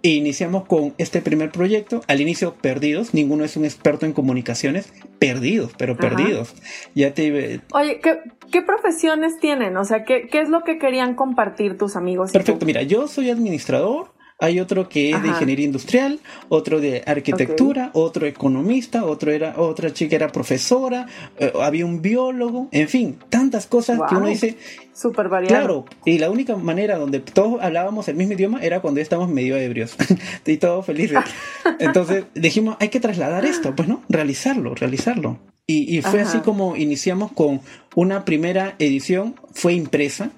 E 0.04 0.08
iniciamos 0.10 0.66
con 0.66 0.94
este 0.98 1.22
primer 1.22 1.52
proyecto. 1.52 2.02
Al 2.08 2.20
inicio, 2.20 2.54
perdidos. 2.54 3.14
Ninguno 3.14 3.44
es 3.44 3.56
un 3.56 3.64
experto 3.64 4.04
en 4.04 4.12
comunicaciones. 4.12 4.92
Perdidos, 5.20 5.72
pero 5.78 5.96
perdidos. 5.96 6.54
Ya 6.96 7.14
te. 7.14 7.60
Oye, 7.72 8.00
¿qué, 8.00 8.62
profesiones 8.62 9.38
tienen? 9.38 9.76
O 9.76 9.84
sea, 9.84 10.04
¿qué, 10.04 10.26
¿qué, 10.28 10.40
es 10.40 10.48
lo 10.48 10.64
que 10.64 10.78
querían 10.78 11.14
compartir 11.14 11.78
tus 11.78 11.94
amigos? 11.94 12.32
Perfecto, 12.32 12.66
mira, 12.66 12.82
yo 12.82 13.06
soy 13.06 13.30
administrador 13.30 14.11
hay 14.42 14.58
otro 14.58 14.88
que 14.88 15.10
es 15.10 15.22
de 15.22 15.28
ingeniería 15.28 15.64
industrial, 15.64 16.18
otro 16.48 16.80
de 16.80 17.04
arquitectura, 17.06 17.90
otro 17.92 18.26
economista, 18.26 19.04
otro 19.04 19.30
era, 19.30 19.54
otra 19.56 19.92
chica 19.92 20.16
era 20.16 20.32
profesora, 20.32 21.06
eh, 21.38 21.52
había 21.60 21.86
un 21.86 22.02
biólogo, 22.02 22.66
en 22.72 22.88
fin, 22.88 23.18
tantas 23.28 23.68
cosas 23.68 24.00
que 24.08 24.16
uno 24.16 24.26
dice. 24.26 24.56
Súper 24.92 25.28
variado. 25.28 25.54
Claro, 25.54 25.84
y 26.04 26.18
la 26.18 26.28
única 26.28 26.56
manera 26.56 26.98
donde 26.98 27.20
todos 27.20 27.62
hablábamos 27.62 28.08
el 28.08 28.16
mismo 28.16 28.32
idioma 28.32 28.60
era 28.60 28.80
cuando 28.80 28.98
ya 28.98 29.04
estábamos 29.04 29.30
medio 29.30 29.56
ebrios 29.56 29.96
y 30.44 30.56
todos 30.56 30.84
felices. 30.84 31.20
Entonces 31.78 32.24
dijimos, 32.34 32.76
hay 32.80 32.88
que 32.88 32.98
trasladar 32.98 33.44
esto, 33.44 33.76
pues 33.76 33.86
no, 33.86 34.02
realizarlo, 34.08 34.74
realizarlo. 34.74 35.38
Y, 35.68 35.96
y 35.96 36.02
fue 36.02 36.20
así 36.20 36.38
como 36.38 36.74
iniciamos 36.74 37.30
con 37.30 37.60
una 37.94 38.24
primera 38.24 38.74
edición, 38.80 39.36
fue 39.52 39.74
impresa, 39.74 40.32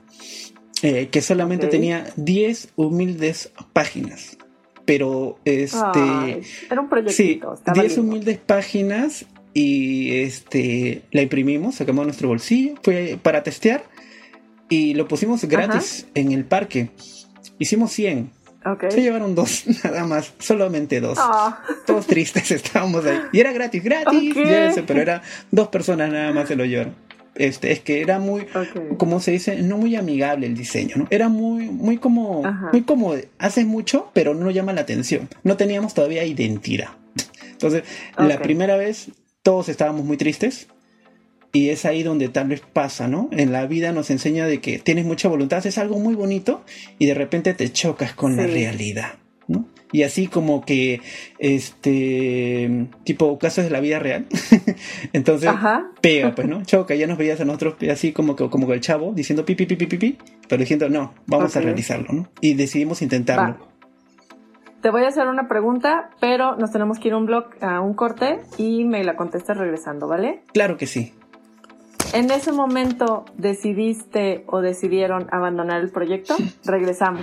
eh, 0.84 1.08
que 1.08 1.22
solamente 1.22 1.66
tenía 1.68 2.12
10 2.16 2.74
humildes 2.76 3.50
páginas. 3.72 4.36
Pero 4.84 5.38
este. 5.46 6.42
era 6.70 6.78
un 6.78 6.90
proyectito. 6.90 7.56
Sí, 7.56 7.62
10 7.72 7.98
humildes 7.98 8.36
páginas 8.36 9.24
y 9.54 10.14
este 10.18 11.00
la 11.10 11.22
imprimimos, 11.22 11.76
sacamos 11.76 12.04
nuestro 12.04 12.28
bolsillo, 12.28 12.74
fue 12.82 13.18
para 13.22 13.42
testear 13.42 13.84
y 14.68 14.92
lo 14.92 15.08
pusimos 15.08 15.42
gratis 15.46 16.06
en 16.14 16.32
el 16.32 16.44
parque. 16.44 16.90
Hicimos 17.58 17.90
100. 17.92 18.30
Se 18.90 19.00
llevaron 19.00 19.34
dos, 19.34 19.64
nada 19.84 20.06
más, 20.06 20.34
solamente 20.38 21.00
dos. 21.00 21.16
Ah. 21.18 21.62
Todos 21.86 22.06
tristes 22.06 22.50
estábamos 22.50 23.06
ahí. 23.06 23.20
Y 23.32 23.40
era 23.40 23.52
gratis, 23.52 23.82
gratis, 23.82 24.34
pero 24.86 25.00
era 25.00 25.22
dos 25.50 25.68
personas 25.68 26.12
nada 26.12 26.30
más 26.34 26.46
se 26.46 26.56
lo 26.56 26.66
llevaron. 26.66 26.94
Este, 27.36 27.72
es 27.72 27.80
que 27.80 28.00
era 28.00 28.18
muy, 28.18 28.46
como 28.96 29.20
se 29.20 29.32
dice, 29.32 29.56
no 29.62 29.76
muy 29.76 29.96
amigable 29.96 30.46
el 30.46 30.54
diseño, 30.54 30.96
¿no? 30.96 31.06
Era 31.10 31.28
muy, 31.28 31.68
muy 31.68 31.98
como, 31.98 32.42
muy 32.72 32.82
como, 32.82 33.14
hace 33.38 33.64
mucho, 33.64 34.10
pero 34.12 34.34
no 34.34 34.50
llama 34.50 34.72
la 34.72 34.82
atención. 34.82 35.28
No 35.42 35.56
teníamos 35.56 35.94
todavía 35.94 36.24
identidad. 36.24 36.90
Entonces, 37.50 37.84
la 38.18 38.40
primera 38.40 38.76
vez 38.76 39.08
todos 39.42 39.68
estábamos 39.68 40.04
muy 40.04 40.16
tristes 40.16 40.68
y 41.52 41.70
es 41.70 41.84
ahí 41.84 42.02
donde 42.02 42.28
tal 42.28 42.48
vez 42.48 42.60
pasa, 42.60 43.08
¿no? 43.08 43.28
En 43.32 43.52
la 43.52 43.66
vida 43.66 43.92
nos 43.92 44.10
enseña 44.10 44.46
de 44.46 44.60
que 44.60 44.78
tienes 44.78 45.04
mucha 45.04 45.28
voluntad, 45.28 45.64
es 45.66 45.78
algo 45.78 45.98
muy 45.98 46.14
bonito 46.14 46.64
y 46.98 47.06
de 47.06 47.14
repente 47.14 47.54
te 47.54 47.72
chocas 47.72 48.12
con 48.12 48.36
la 48.36 48.46
realidad. 48.46 49.14
Y 49.94 50.02
así 50.02 50.26
como 50.26 50.64
que 50.64 51.00
este 51.38 52.88
tipo 53.04 53.38
casos 53.38 53.62
de 53.62 53.70
la 53.70 53.78
vida 53.78 54.00
real 54.00 54.26
entonces 55.12 55.52
pega 56.00 56.34
pues 56.34 56.48
no 56.48 56.64
choca 56.64 56.96
ya 56.96 57.06
nos 57.06 57.16
veías 57.16 57.40
a 57.40 57.44
nosotros 57.44 57.76
así 57.88 58.12
como 58.12 58.34
que 58.34 58.50
como 58.50 58.72
el 58.72 58.80
chavo 58.80 59.12
diciendo 59.14 59.44
pi 59.44 59.54
pi 59.54 59.66
pi 59.66 59.76
pi 59.76 59.86
pi, 59.86 60.18
pero 60.48 60.58
diciendo 60.58 60.88
no 60.88 61.14
vamos 61.26 61.56
a 61.56 61.60
realizarlo 61.60 62.12
no 62.12 62.28
y 62.40 62.54
decidimos 62.54 63.02
intentarlo 63.02 63.68
Te 64.82 64.90
voy 64.90 65.04
a 65.04 65.08
hacer 65.08 65.28
una 65.28 65.48
pregunta, 65.48 66.10
pero 66.20 66.56
nos 66.56 66.70
tenemos 66.72 66.98
que 66.98 67.08
ir 67.08 67.14
a 67.14 67.16
un 67.16 67.24
blog, 67.24 67.44
a 67.62 67.80
un 67.80 67.94
corte 67.94 68.40
y 68.58 68.84
me 68.84 69.02
la 69.02 69.16
contestas 69.16 69.56
regresando, 69.56 70.08
¿vale? 70.08 70.42
Claro 70.52 70.76
que 70.76 70.86
sí. 70.86 71.14
¿En 72.12 72.30
ese 72.30 72.52
momento 72.52 73.24
decidiste 73.38 74.44
o 74.46 74.60
decidieron 74.60 75.26
abandonar 75.32 75.80
el 75.80 75.90
proyecto? 75.90 76.36
Regresamos. 76.66 77.22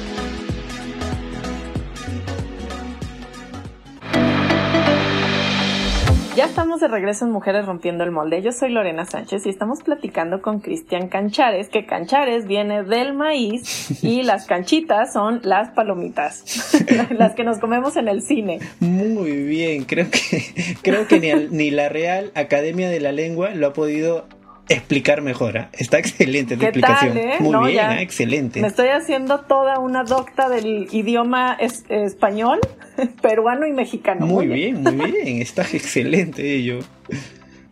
Ya 6.35 6.45
estamos 6.45 6.79
de 6.79 6.87
regreso 6.87 7.25
en 7.25 7.31
Mujeres 7.31 7.65
Rompiendo 7.65 8.05
el 8.05 8.11
Molde. 8.11 8.41
Yo 8.41 8.53
soy 8.53 8.71
Lorena 8.71 9.03
Sánchez 9.03 9.45
y 9.45 9.49
estamos 9.49 9.83
platicando 9.83 10.41
con 10.41 10.61
Cristian 10.61 11.09
Canchares, 11.09 11.67
que 11.67 11.85
Canchares 11.85 12.47
viene 12.47 12.83
del 12.83 13.13
maíz 13.13 14.01
y 14.01 14.23
las 14.23 14.45
canchitas 14.45 15.11
son 15.11 15.41
las 15.43 15.71
palomitas, 15.71 16.85
las 17.11 17.35
que 17.35 17.43
nos 17.43 17.59
comemos 17.59 17.97
en 17.97 18.07
el 18.07 18.21
cine. 18.21 18.59
Muy 18.79 19.43
bien, 19.43 19.83
creo 19.83 20.07
que, 20.09 20.45
creo 20.81 21.05
que 21.05 21.19
ni, 21.19 21.33
ni 21.49 21.69
la 21.69 21.89
Real 21.89 22.31
Academia 22.33 22.89
de 22.89 23.01
la 23.01 23.11
Lengua 23.11 23.49
lo 23.49 23.67
ha 23.67 23.73
podido 23.73 24.25
explicar 24.73 25.21
mejor. 25.21 25.57
¿eh? 25.57 25.67
Está 25.73 25.99
excelente 25.99 26.57
tu 26.57 26.63
explicación. 26.63 27.17
Eh? 27.17 27.37
Muy 27.39 27.71
bien, 27.71 27.91
¿eh? 27.91 28.01
excelente. 28.01 28.61
Me 28.61 28.67
estoy 28.67 28.89
haciendo 28.89 29.41
toda 29.41 29.79
una 29.79 30.03
docta 30.03 30.49
del 30.49 30.87
idioma 30.91 31.57
español, 31.89 32.59
peruano 33.21 33.65
y 33.65 33.73
mexicano. 33.73 34.25
Muy, 34.25 34.47
bien, 34.47 34.83
muy 34.83 35.11
bien. 35.11 35.41
Está 35.41 35.61
excelente 35.73 36.55
ello. 36.55 36.79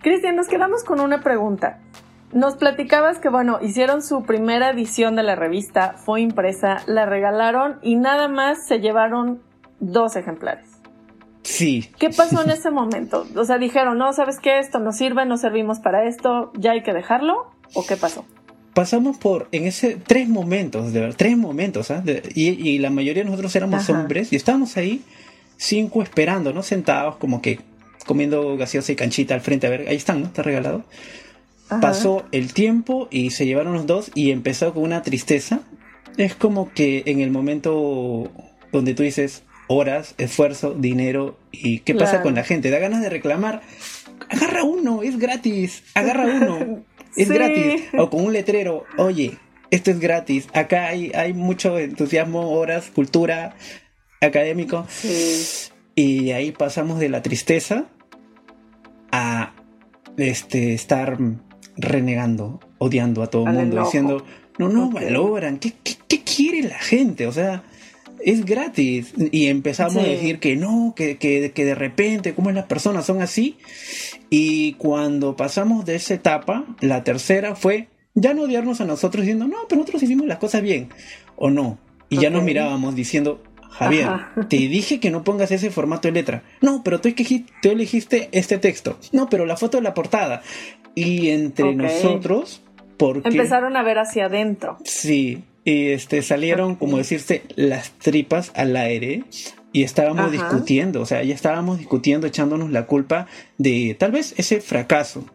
Cristian, 0.02 0.36
nos 0.36 0.48
quedamos 0.48 0.84
con 0.84 1.00
una 1.00 1.22
pregunta. 1.22 1.80
Nos 2.32 2.56
platicabas 2.56 3.20
que, 3.20 3.30
bueno, 3.30 3.58
hicieron 3.62 4.04
su 4.04 4.24
primera 4.24 4.70
edición 4.70 5.16
de 5.16 5.24
la 5.24 5.36
revista, 5.36 5.96
fue 5.98 6.22
impresa, 6.22 6.84
la 6.86 7.06
regalaron 7.06 7.80
y 7.82 7.96
nada 7.96 8.28
más 8.28 8.68
se 8.68 8.80
llevaron 8.80 9.42
dos 9.80 10.16
ejemplares. 10.16 10.68
Sí. 11.42 11.90
¿Qué 11.98 12.10
pasó 12.10 12.44
en 12.44 12.50
ese 12.52 12.70
momento? 12.70 13.26
O 13.36 13.46
sea, 13.46 13.58
dijeron, 13.58 13.98
no, 13.98 14.14
¿sabes 14.14 14.40
qué? 14.40 14.60
Esto 14.60 14.80
no 14.80 14.92
sirve, 14.92 15.26
no 15.26 15.38
servimos 15.38 15.80
para 15.80 16.08
esto, 16.08 16.52
ya 16.56 16.72
hay 16.72 16.84
que 16.84 16.94
dejarlo. 16.94 17.52
¿O 17.74 17.86
qué 17.88 17.98
pasó? 17.98 18.26
Pasamos 18.80 19.18
por, 19.18 19.50
en 19.52 19.66
ese, 19.66 19.98
tres 19.98 20.30
momentos, 20.30 20.94
de 20.94 21.02
verdad, 21.02 21.16
tres 21.18 21.38
momentos, 21.38 21.92
¿ah? 21.92 22.02
y, 22.34 22.78
la 22.78 22.90
mayoría 22.90 23.24
de 23.24 23.30
nosotros 23.30 23.54
éramos 23.58 23.90
hombres 23.90 24.32
y 24.32 24.38
estábamos 24.38 24.78
ahí, 24.78 25.02
cinco 25.58 26.02
esperando, 26.02 26.54
¿no? 26.54 26.64
Sentados 26.64 27.18
como 27.18 27.42
que 27.42 27.60
comiendo 28.06 28.56
gaseosa 28.56 28.94
y 28.94 28.96
canchita 28.96 29.34
al 29.34 29.42
frente, 29.42 29.68
a 29.68 29.70
ver, 29.70 29.90
ahí 29.90 29.98
están, 29.98 30.22
¿no? 30.22 30.28
Está 30.28 30.44
regalado. 30.44 30.86
Pasó 31.82 32.24
el 32.32 32.54
tiempo 32.54 33.10
y 33.12 33.32
se 33.32 33.46
llevaron 33.46 33.74
los 33.74 33.86
dos 33.86 34.12
y 34.16 34.32
empezó 34.32 34.74
con 34.74 34.84
una 34.84 35.02
tristeza. 35.02 35.60
Es 36.16 36.34
como 36.36 36.72
que 36.72 37.04
en 37.06 37.20
el 37.20 37.32
momento 37.32 38.32
donde 38.72 38.94
tú 38.94 39.04
dices, 39.04 39.44
horas, 39.68 40.16
esfuerzo, 40.18 40.74
dinero 40.74 41.38
y 41.52 41.80
qué 41.80 41.96
pasa 41.96 42.22
con 42.22 42.34
la 42.34 42.46
gente. 42.46 42.70
Da 42.70 42.80
ganas 42.80 43.02
de 43.02 43.10
reclamar. 43.10 43.62
Agarra 44.30 44.64
uno, 44.64 45.04
es 45.04 45.20
gratis. 45.20 45.84
Agarra 45.96 46.26
uno, 46.26 46.86
es 47.16 47.30
gratis. 47.30 47.84
O 47.98 48.10
con 48.10 48.26
un 48.26 48.34
letrero, 48.34 48.86
oye, 48.98 49.38
esto 49.72 49.92
es 49.92 50.00
gratis. 50.00 50.48
Acá 50.54 50.88
hay, 50.88 51.12
hay 51.14 51.34
mucho 51.34 51.78
entusiasmo, 51.78 52.52
horas, 52.52 52.92
cultura, 52.94 53.56
académico. 54.22 54.86
Y 55.96 56.32
ahí 56.32 56.52
pasamos 56.52 57.00
de 57.00 57.10
la 57.10 57.22
tristeza 57.22 57.86
a 59.12 59.54
este, 60.18 60.74
estar 60.74 61.18
renegando, 61.78 62.60
odiando 62.78 63.24
a 63.24 63.28
todo 63.28 63.48
el 63.48 63.54
mundo, 63.54 63.84
diciendo, 63.84 64.26
no, 64.58 64.70
no 64.70 64.90
valoran, 64.90 65.58
¿Qué, 65.58 65.74
¿qué, 65.84 65.96
qué, 66.08 66.24
quiere 66.24 66.64
la 66.64 66.80
gente? 66.80 67.28
O 67.28 67.32
sea, 67.32 67.64
es 68.24 68.46
gratis. 68.46 69.14
Y 69.32 69.48
empezamos 69.48 69.98
a 69.98 70.08
decir 70.08 70.40
que 70.40 70.56
no, 70.56 70.94
que, 70.96 71.18
que, 71.18 71.52
que 71.52 71.66
de 71.66 71.76
repente, 71.76 72.34
como 72.34 72.52
las 72.52 72.66
personas 72.66 73.06
son 73.06 73.22
así. 73.22 73.58
Y 74.30 74.74
cuando 74.74 75.36
pasamos 75.36 75.86
de 75.86 75.96
esa 75.96 76.14
etapa, 76.14 76.66
la 76.82 77.04
tercera 77.04 77.56
fue, 77.56 77.88
ya 78.14 78.34
no 78.34 78.44
odiarnos 78.44 78.82
a 78.82 78.86
nosotros 78.86 79.24
diciendo, 79.24 79.48
no, 79.48 79.58
pero 79.68 79.80
nosotros 79.80 80.04
hicimos 80.04 80.28
las 80.28 80.38
cosas 80.40 80.62
bien, 80.62 80.90
o 81.36 81.50
no. 81.50 81.80
Y 82.10 82.18
ya 82.18 82.30
nos 82.30 82.44
mirábamos 82.44 82.96
diciendo, 82.96 83.42
Javier, 83.70 84.10
te 84.50 84.58
dije 84.58 85.00
que 85.00 85.12
no 85.12 85.24
pongas 85.24 85.52
ese 85.52 85.70
formato 85.70 86.08
de 86.08 86.14
letra. 86.14 86.44
No, 86.62 86.84
pero 86.84 87.00
tú, 87.00 87.10
tú 87.62 87.70
elegiste 87.70 88.30
este 88.32 88.58
texto. 88.58 88.98
No, 89.12 89.30
pero 89.30 89.46
la 89.46 89.58
foto 89.58 89.78
de 89.78 89.84
la 89.84 89.94
portada. 89.94 90.42
Y 90.96 91.30
entre 91.30 91.76
nosotros, 91.76 92.64
porque... 92.98 93.30
Empezaron 93.30 93.78
a 93.78 93.84
ver 93.84 94.00
hacia 94.00 94.26
adentro. 94.26 94.78
Sí, 94.84 95.44
y 95.70 95.90
este, 95.90 96.24
salieron, 96.24 96.76
como 96.76 96.98
decirse, 96.98 97.44
las 97.56 97.92
tripas 97.92 98.52
al 98.56 98.76
aire 98.76 99.24
y 99.72 99.84
estábamos 99.84 100.32
discutiendo, 100.32 101.00
o 101.00 101.06
sea, 101.06 101.22
ya 101.22 101.36
estábamos 101.36 101.78
discutiendo, 101.78 102.26
echándonos 102.26 102.72
la 102.72 102.88
culpa 102.88 103.28
de 103.60 103.96
tal 104.00 104.12
vez 104.12 104.34
ese 104.38 104.62
fracaso. 104.62 105.26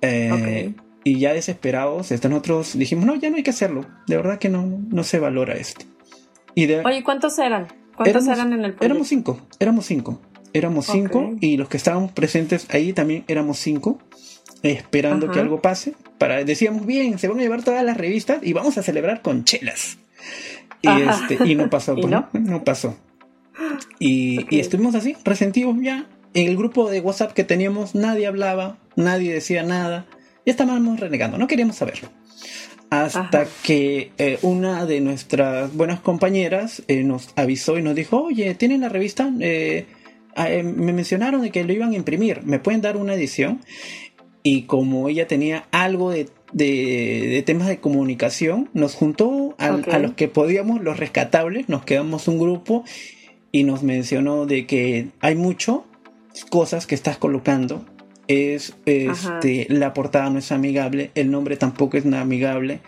Eh, 0.00 0.74
y 1.02 1.18
ya 1.18 1.32
desesperados, 1.34 2.12
este, 2.12 2.28
nosotros 2.28 2.78
dijimos, 2.78 3.04
no, 3.04 3.16
ya 3.16 3.30
no 3.30 3.36
hay 3.36 3.42
que 3.42 3.50
hacerlo, 3.50 3.84
de 4.06 4.16
verdad 4.16 4.38
que 4.38 4.48
no, 4.48 4.64
no 4.64 5.02
se 5.02 5.18
valora 5.18 5.54
esto. 5.54 5.84
Y 6.54 6.72
Oye, 6.72 7.02
¿cuántos 7.02 7.36
eran? 7.40 7.66
¿Cuántos 7.96 8.28
eran 8.28 8.52
en 8.52 8.64
el 8.64 8.74
proyecto? 8.74 8.84
Éramos 8.84 9.08
cinco, 9.08 9.40
éramos 9.58 9.86
cinco, 9.86 10.20
éramos 10.52 10.86
cinco 10.86 11.34
y 11.40 11.56
los 11.56 11.68
que 11.68 11.78
estábamos 11.78 12.12
presentes 12.12 12.68
ahí 12.70 12.92
también 12.92 13.24
éramos 13.26 13.58
cinco, 13.58 13.98
esperando 14.70 15.30
que 15.30 15.40
algo 15.40 15.60
pase. 15.60 15.94
Para, 16.18 16.44
decíamos, 16.44 16.86
bien, 16.86 17.18
se 17.18 17.28
van 17.28 17.38
a 17.38 17.42
llevar 17.42 17.62
todas 17.62 17.84
las 17.84 17.96
revistas 17.96 18.38
y 18.42 18.52
vamos 18.52 18.78
a 18.78 18.82
celebrar 18.82 19.22
con 19.22 19.44
chelas. 19.44 19.98
Y, 20.82 20.88
este, 20.88 21.38
y 21.44 21.54
no 21.54 21.70
pasó, 21.70 21.94
pues, 22.00 22.06
no? 22.06 22.28
no 22.32 22.64
pasó. 22.64 22.96
Y, 23.98 24.46
y, 24.54 24.60
estuvimos 24.60 24.94
así, 24.94 25.16
resentidos 25.24 25.76
ya. 25.80 26.06
En 26.34 26.48
el 26.48 26.56
grupo 26.56 26.90
de 26.90 27.00
WhatsApp 27.00 27.32
que 27.32 27.44
teníamos, 27.44 27.94
nadie 27.94 28.26
hablaba, 28.26 28.76
nadie 28.94 29.32
decía 29.32 29.62
nada. 29.62 30.06
Ya 30.44 30.52
estábamos 30.52 31.00
renegando, 31.00 31.38
no 31.38 31.46
queríamos 31.46 31.76
saberlo. 31.76 32.10
Hasta 32.90 33.46
que 33.64 34.12
eh, 34.18 34.38
una 34.42 34.86
de 34.86 35.00
nuestras 35.00 35.74
buenas 35.74 36.00
compañeras 36.00 36.82
eh, 36.86 37.02
nos 37.02 37.30
avisó 37.34 37.78
y 37.78 37.82
nos 37.82 37.96
dijo, 37.96 38.22
oye, 38.22 38.54
¿tienen 38.54 38.82
la 38.82 38.88
revista? 38.88 39.28
Eh, 39.40 39.86
me 40.36 40.92
mencionaron 40.92 41.42
de 41.42 41.50
que 41.50 41.64
lo 41.64 41.72
iban 41.72 41.92
a 41.92 41.96
imprimir, 41.96 42.42
¿me 42.44 42.60
pueden 42.60 42.82
dar 42.82 42.96
una 42.96 43.14
edición? 43.14 43.60
Y 44.46 44.62
como 44.62 45.08
ella 45.08 45.26
tenía 45.26 45.66
algo 45.72 46.12
de, 46.12 46.28
de, 46.52 47.42
temas 47.44 47.66
de 47.66 47.80
comunicación, 47.80 48.70
nos 48.74 48.94
juntó 48.94 49.56
a, 49.58 49.66
a 49.66 49.98
los 49.98 50.12
que 50.12 50.28
podíamos, 50.28 50.80
los 50.80 51.00
rescatables, 51.00 51.68
nos 51.68 51.84
quedamos 51.84 52.28
un 52.28 52.38
grupo 52.38 52.84
y 53.50 53.64
nos 53.64 53.82
mencionó 53.82 54.46
de 54.46 54.64
que 54.64 55.08
hay 55.18 55.34
mucho 55.34 55.84
cosas 56.48 56.86
que 56.86 56.94
estás 56.94 57.18
colocando. 57.18 57.84
Es 58.28 58.76
este 58.86 59.66
la 59.68 59.92
portada 59.92 60.30
no 60.30 60.38
es 60.38 60.52
amigable, 60.52 61.10
el 61.16 61.32
nombre 61.32 61.56
tampoco 61.56 61.96
es 61.96 62.06
amigable. 62.06 62.78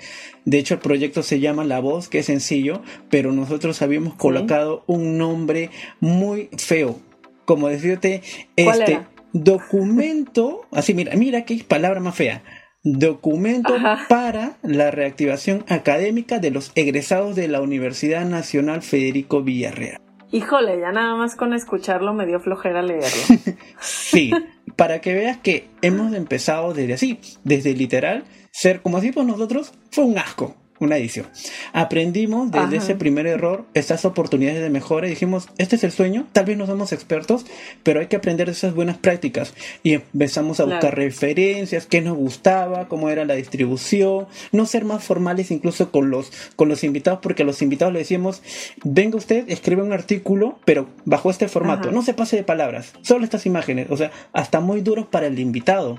De 0.44 0.60
hecho, 0.60 0.74
el 0.74 0.80
proyecto 0.80 1.24
se 1.24 1.40
llama 1.40 1.64
La 1.64 1.80
Voz, 1.80 2.08
que 2.08 2.20
es 2.20 2.26
sencillo, 2.26 2.82
pero 3.10 3.32
nosotros 3.32 3.82
habíamos 3.82 4.14
colocado 4.14 4.84
un 4.86 5.18
nombre 5.18 5.70
muy 5.98 6.50
feo. 6.56 7.00
Como 7.44 7.66
decirte, 7.66 8.22
este 8.54 9.00
documento, 9.32 10.66
así 10.72 10.94
mira, 10.94 11.14
mira 11.16 11.44
qué 11.44 11.62
palabra 11.66 12.00
más 12.00 12.14
fea. 12.14 12.42
Documento 12.84 13.74
para 14.08 14.56
la 14.62 14.90
reactivación 14.90 15.64
académica 15.68 16.38
de 16.38 16.50
los 16.50 16.72
egresados 16.74 17.34
de 17.36 17.48
la 17.48 17.60
Universidad 17.60 18.24
Nacional 18.24 18.82
Federico 18.82 19.42
Villarreal. 19.42 20.00
Híjole, 20.30 20.78
ya 20.80 20.92
nada 20.92 21.16
más 21.16 21.34
con 21.34 21.54
escucharlo 21.54 22.14
me 22.14 22.26
dio 22.26 22.38
flojera 22.38 22.82
leerlo. 22.82 23.08
sí, 23.80 24.30
para 24.76 25.00
que 25.00 25.14
veas 25.14 25.38
que 25.38 25.68
hemos 25.82 26.14
empezado 26.14 26.74
desde 26.74 26.94
así, 26.94 27.18
desde 27.44 27.74
literal, 27.74 28.24
ser 28.52 28.80
como 28.82 29.00
decimos 29.00 29.26
nosotros, 29.26 29.72
fue 29.90 30.04
un 30.04 30.18
asco 30.18 30.54
una 30.80 30.96
edición. 30.96 31.26
Aprendimos 31.72 32.50
desde 32.50 32.76
ese 32.76 32.94
primer 32.94 33.26
error 33.26 33.64
estas 33.74 34.04
oportunidades 34.04 34.60
de 34.60 34.70
mejora 34.70 35.06
y 35.06 35.10
dijimos, 35.10 35.48
este 35.58 35.76
es 35.76 35.84
el 35.84 35.92
sueño, 35.92 36.26
tal 36.32 36.44
vez 36.44 36.56
no 36.56 36.66
somos 36.66 36.92
expertos, 36.92 37.46
pero 37.82 38.00
hay 38.00 38.06
que 38.06 38.16
aprender 38.16 38.46
de 38.46 38.52
esas 38.52 38.74
buenas 38.74 38.98
prácticas. 38.98 39.54
Y 39.82 39.94
empezamos 39.94 40.60
a 40.60 40.64
buscar 40.64 40.96
referencias, 40.96 41.86
qué 41.86 42.00
nos 42.00 42.16
gustaba, 42.16 42.88
cómo 42.88 43.10
era 43.10 43.24
la 43.24 43.34
distribución, 43.34 44.26
no 44.52 44.66
ser 44.66 44.84
más 44.84 45.04
formales 45.04 45.50
incluso 45.50 45.90
con 45.90 46.10
los, 46.10 46.32
con 46.56 46.68
los 46.68 46.84
invitados, 46.84 47.20
porque 47.22 47.42
a 47.42 47.46
los 47.46 47.62
invitados 47.62 47.92
le 47.92 48.00
decíamos, 48.00 48.42
venga 48.84 49.16
usted, 49.16 49.44
escribe 49.48 49.82
un 49.82 49.92
artículo, 49.92 50.58
pero 50.64 50.88
bajo 51.04 51.30
este 51.30 51.48
formato, 51.48 51.90
no 51.90 52.02
se 52.02 52.14
pase 52.14 52.36
de 52.36 52.44
palabras, 52.44 52.92
solo 53.02 53.24
estas 53.24 53.46
imágenes, 53.46 53.88
o 53.90 53.96
sea, 53.96 54.10
hasta 54.32 54.60
muy 54.60 54.80
duros 54.80 55.06
para 55.06 55.26
el 55.26 55.38
invitado. 55.38 55.98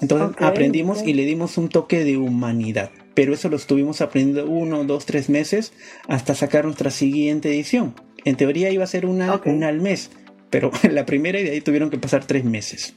Entonces 0.00 0.36
aprendimos 0.42 1.02
y 1.02 1.12
le 1.12 1.24
dimos 1.24 1.56
un 1.56 1.68
toque 1.68 2.04
de 2.04 2.16
humanidad 2.16 2.90
pero 3.14 3.32
eso 3.34 3.48
lo 3.48 3.56
estuvimos 3.56 4.00
aprendiendo 4.00 4.50
uno, 4.50 4.84
dos, 4.84 5.06
tres 5.06 5.30
meses 5.30 5.72
hasta 6.08 6.34
sacar 6.34 6.64
nuestra 6.64 6.90
siguiente 6.90 7.48
edición. 7.48 7.94
En 8.24 8.36
teoría 8.36 8.70
iba 8.70 8.84
a 8.84 8.88
ser 8.88 9.06
una, 9.06 9.40
una 9.44 9.68
al 9.68 9.80
mes, 9.80 10.10
pero 10.50 10.70
la 10.90 11.06
primera 11.06 11.38
y 11.38 11.44
de 11.44 11.50
ahí 11.52 11.60
tuvieron 11.60 11.90
que 11.90 11.98
pasar 11.98 12.24
tres 12.26 12.44
meses. 12.44 12.94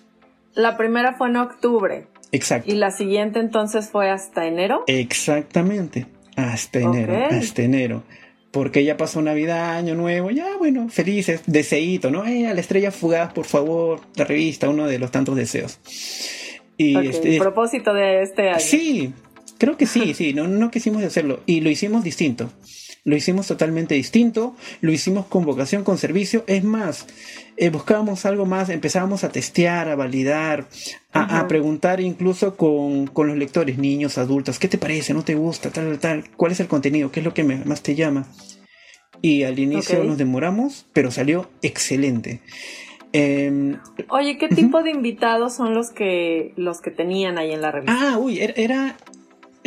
La 0.53 0.75
primera 0.75 1.13
fue 1.13 1.29
en 1.29 1.37
octubre. 1.37 2.07
Exacto. 2.31 2.71
¿Y 2.71 2.75
la 2.75 2.91
siguiente 2.91 3.39
entonces 3.39 3.89
fue 3.89 4.09
hasta 4.09 4.45
enero? 4.45 4.83
Exactamente, 4.87 6.07
hasta 6.35 6.79
enero, 6.79 7.15
hasta 7.29 7.61
enero. 7.61 8.03
Porque 8.51 8.83
ya 8.83 8.97
pasó 8.97 9.21
Navidad, 9.21 9.75
Año 9.75 9.93
Nuevo, 9.93 10.31
ya 10.31 10.57
bueno, 10.57 10.89
felices, 10.89 11.43
deseito, 11.45 12.09
¿no? 12.09 12.25
Eh, 12.25 12.47
a 12.47 12.53
la 12.53 12.61
estrella 12.61 12.91
fugaz, 12.91 13.31
por 13.33 13.45
favor, 13.45 14.01
la 14.15 14.25
revista, 14.25 14.69
uno 14.69 14.87
de 14.87 14.97
los 14.97 15.11
tantos 15.11 15.35
deseos. 15.35 15.79
Y 16.77 16.95
este, 17.07 17.39
propósito 17.39 17.93
de 17.93 18.21
este 18.21 18.49
año. 18.49 18.59
Sí, 18.59 19.13
Creo 19.57 19.77
que 19.77 19.85
sí, 19.85 20.13
sí, 20.13 20.33
no, 20.33 20.47
no 20.47 20.71
quisimos 20.71 21.03
hacerlo 21.03 21.41
y 21.45 21.61
lo 21.61 21.69
hicimos 21.69 22.03
distinto. 22.03 22.51
Lo 23.07 23.15
hicimos 23.15 23.47
totalmente 23.47 23.95
distinto, 23.95 24.53
lo 24.81 24.91
hicimos 24.91 25.27
con 25.27 25.45
vocación, 25.45 25.85
con 25.85 25.97
servicio. 25.97 26.43
Es 26.45 26.65
más, 26.65 27.07
eh, 27.55 27.69
buscábamos 27.69 28.25
algo 28.25 28.45
más, 28.45 28.69
empezábamos 28.69 29.23
a 29.23 29.29
testear, 29.29 29.87
a 29.87 29.95
validar, 29.95 30.67
a, 31.13 31.47
preguntar 31.47 32.01
incluso 32.01 32.57
con, 32.57 33.09
los 33.15 33.37
lectores, 33.37 33.77
niños, 33.77 34.17
adultos, 34.17 34.59
¿qué 34.59 34.67
te 34.67 34.77
parece? 34.77 35.13
¿No 35.13 35.23
te 35.23 35.35
gusta? 35.35 35.69
Tal, 35.69 35.97
tal, 35.99 36.29
¿cuál 36.35 36.51
es 36.51 36.59
el 36.59 36.67
contenido? 36.67 37.09
¿Qué 37.09 37.21
es 37.21 37.25
lo 37.25 37.33
que 37.33 37.45
más 37.45 37.81
te 37.81 37.95
llama? 37.95 38.27
Y 39.21 39.43
al 39.43 39.57
inicio 39.57 40.03
nos 40.03 40.17
demoramos, 40.17 40.85
pero 40.91 41.09
salió 41.09 41.49
excelente. 41.61 42.41
Em, 43.13 43.79
Oye, 44.09 44.37
¿qué 44.37 44.49
tipo 44.49 44.83
de 44.83 44.91
invitados 44.91 45.55
son 45.55 45.73
los 45.73 45.91
que 45.91 46.53
los 46.57 46.81
que 46.81 46.91
tenían 46.91 47.37
ahí 47.37 47.51
en 47.51 47.61
la 47.61 47.71
revista? 47.71 47.97
Ah, 47.97 48.17
uy, 48.17 48.39
era 48.39 48.97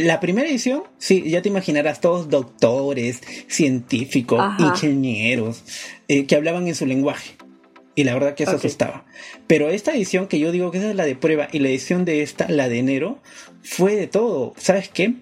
la 0.04 0.20
primera 0.20 0.48
edición, 0.48 0.82
sí, 0.98 1.22
ya 1.28 1.42
te 1.42 1.48
imaginarás, 1.48 2.00
todos 2.00 2.28
doctores, 2.28 3.20
científicos, 3.48 4.42
ingenieros, 4.58 5.64
eh, 6.08 6.26
que 6.26 6.36
hablaban 6.36 6.68
en 6.68 6.74
su 6.74 6.86
lenguaje. 6.86 7.36
Y 7.94 8.04
la 8.04 8.14
verdad 8.14 8.34
que 8.34 8.44
eso 8.44 8.56
asustaba. 8.56 9.04
Pero 9.46 9.68
esta 9.68 9.92
edición, 9.92 10.26
que 10.26 10.38
yo 10.38 10.52
digo 10.52 10.70
que 10.70 10.78
esa 10.78 10.90
es 10.90 10.96
la 10.96 11.04
de 11.04 11.16
prueba, 11.16 11.48
y 11.52 11.58
la 11.58 11.68
edición 11.68 12.04
de 12.04 12.22
esta, 12.22 12.48
la 12.48 12.68
de 12.68 12.78
enero, 12.78 13.18
fue 13.62 13.96
de 13.96 14.06
todo. 14.06 14.54
¿Sabes 14.56 14.88
qué? 14.88 15.16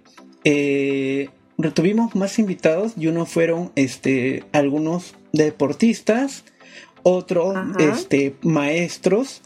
Eh, 0.44 1.30
tuvimos 1.74 2.14
más 2.14 2.38
invitados 2.38 2.92
y 2.96 3.08
uno 3.08 3.26
fueron 3.26 3.72
este, 3.74 4.44
algunos 4.52 5.14
deportistas, 5.32 6.44
otros 7.02 7.56
este, 7.78 8.34
maestros 8.42 9.42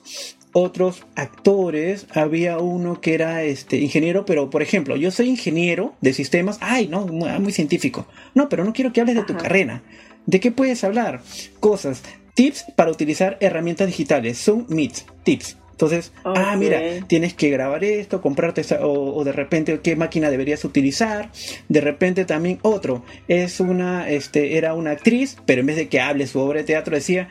otros 0.52 1.04
actores, 1.16 2.06
había 2.14 2.58
uno 2.58 3.00
que 3.00 3.14
era 3.14 3.42
este 3.42 3.78
ingeniero, 3.78 4.24
pero 4.24 4.50
por 4.50 4.62
ejemplo, 4.62 4.96
yo 4.96 5.10
soy 5.10 5.28
ingeniero 5.28 5.94
de 6.00 6.12
sistemas, 6.12 6.58
ay, 6.60 6.88
no, 6.88 7.06
muy, 7.06 7.52
científico. 7.52 8.06
No, 8.34 8.48
pero 8.48 8.64
no 8.64 8.72
quiero 8.72 8.92
que 8.92 9.00
hables 9.00 9.16
de 9.16 9.24
tu 9.24 9.36
carrera. 9.36 9.82
¿De 10.26 10.40
qué 10.40 10.52
puedes 10.52 10.84
hablar? 10.84 11.22
Cosas, 11.60 12.02
tips 12.34 12.66
para 12.76 12.90
utilizar 12.90 13.38
herramientas 13.40 13.88
digitales, 13.88 14.38
son 14.38 14.66
MITs, 14.68 15.06
tips. 15.24 15.56
Entonces, 15.72 16.12
ah, 16.24 16.54
mira, 16.56 16.80
tienes 17.08 17.34
que 17.34 17.50
grabar 17.50 17.82
esto, 17.82 18.20
comprarte 18.20 18.60
esa, 18.60 18.86
o, 18.86 19.24
de 19.24 19.32
repente 19.32 19.80
qué 19.82 19.96
máquina 19.96 20.30
deberías 20.30 20.64
utilizar. 20.64 21.32
De 21.68 21.80
repente 21.80 22.24
también 22.24 22.60
otro, 22.62 23.04
es 23.26 23.58
una, 23.58 24.08
este, 24.08 24.58
era 24.58 24.74
una 24.74 24.92
actriz, 24.92 25.38
pero 25.44 25.60
en 25.60 25.66
vez 25.66 25.76
de 25.76 25.88
que 25.88 26.00
hable 26.00 26.28
su 26.28 26.38
obra 26.38 26.60
de 26.60 26.66
teatro 26.66 26.94
decía 26.94 27.28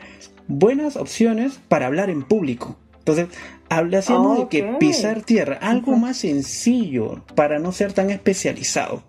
buenas 0.48 0.96
opciones 0.96 1.60
para 1.68 1.86
hablar 1.86 2.10
en 2.10 2.24
público. 2.24 2.76
Entonces, 3.04 3.28
hablamos 3.68 4.38
de 4.38 4.48
que 4.48 4.76
pisar 4.78 5.22
tierra, 5.22 5.58
algo 5.60 5.96
más 5.96 6.18
sencillo 6.18 7.24
para 7.34 7.58
no 7.58 7.72
ser 7.72 7.92
tan 7.92 8.10
especializado. 8.10 9.02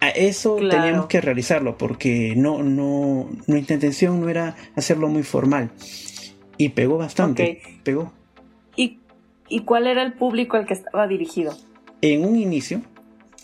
A 0.00 0.10
eso 0.10 0.56
teníamos 0.56 1.06
que 1.06 1.20
realizarlo 1.20 1.76
porque 1.76 2.34
no, 2.36 2.62
no, 2.62 3.28
nuestra 3.48 3.74
intención 3.74 4.20
no 4.20 4.28
era 4.28 4.54
hacerlo 4.76 5.08
muy 5.08 5.24
formal. 5.24 5.72
Y 6.56 6.68
pegó 6.68 6.98
bastante, 6.98 7.60
pegó. 7.82 8.12
¿Y, 8.76 9.00
¿Y 9.48 9.62
cuál 9.62 9.88
era 9.88 10.04
el 10.04 10.12
público 10.12 10.56
al 10.56 10.66
que 10.66 10.74
estaba 10.74 11.08
dirigido? 11.08 11.56
En 12.00 12.24
un 12.24 12.36
inicio, 12.36 12.82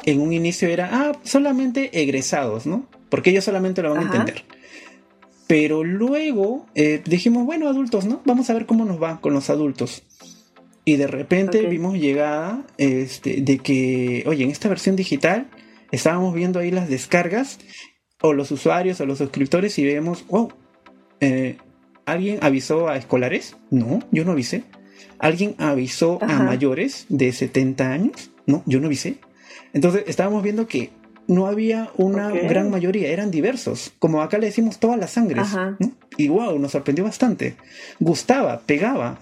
en 0.04 0.20
un 0.20 0.32
inicio 0.32 0.68
era, 0.68 0.90
ah, 0.92 1.12
solamente 1.24 2.00
egresados, 2.00 2.66
¿no? 2.66 2.86
Porque 3.08 3.30
ellos 3.30 3.42
solamente 3.42 3.82
lo 3.82 3.90
van 3.90 3.98
a 3.98 4.02
entender. 4.02 4.44
Pero 5.46 5.84
luego 5.84 6.66
eh, 6.74 7.02
dijimos, 7.04 7.44
bueno, 7.44 7.68
adultos, 7.68 8.06
¿no? 8.06 8.22
Vamos 8.24 8.48
a 8.48 8.54
ver 8.54 8.66
cómo 8.66 8.84
nos 8.84 9.02
va 9.02 9.20
con 9.20 9.34
los 9.34 9.50
adultos. 9.50 10.02
Y 10.84 10.96
de 10.96 11.06
repente 11.06 11.66
vimos 11.66 11.98
llegada 11.98 12.66
este, 12.76 13.40
de 13.40 13.58
que, 13.58 14.24
oye, 14.26 14.44
en 14.44 14.50
esta 14.50 14.68
versión 14.68 14.96
digital 14.96 15.48
estábamos 15.90 16.34
viendo 16.34 16.58
ahí 16.58 16.70
las 16.70 16.88
descargas 16.88 17.58
o 18.20 18.32
los 18.32 18.50
usuarios 18.50 19.00
o 19.00 19.06
los 19.06 19.18
suscriptores 19.18 19.78
y 19.78 19.84
vemos, 19.84 20.26
wow, 20.28 20.52
eh, 21.20 21.56
¿alguien 22.04 22.38
avisó 22.42 22.88
a 22.88 22.96
escolares? 22.96 23.56
No, 23.70 24.00
yo 24.10 24.24
no 24.24 24.32
avisé. 24.32 24.64
¿Alguien 25.18 25.54
avisó 25.58 26.18
a 26.22 26.42
mayores 26.42 27.06
de 27.08 27.32
70 27.32 27.90
años? 27.90 28.30
No, 28.46 28.62
yo 28.66 28.80
no 28.80 28.86
avisé. 28.86 29.16
Entonces 29.72 30.04
estábamos 30.06 30.42
viendo 30.42 30.66
que 30.66 30.90
no 31.26 31.46
había 31.46 31.90
una 31.96 32.30
gran 32.30 32.70
mayoría, 32.70 33.08
eran 33.08 33.30
diversos. 33.30 33.92
Como 33.98 34.20
acá 34.20 34.38
le 34.38 34.46
decimos 34.46 34.78
todas 34.78 34.98
las 34.98 35.12
sangres. 35.12 35.48
Y 36.16 36.28
wow, 36.28 36.58
nos 36.58 36.72
sorprendió 36.72 37.04
bastante. 37.04 37.56
Gustaba, 37.98 38.60
pegaba. 38.60 39.18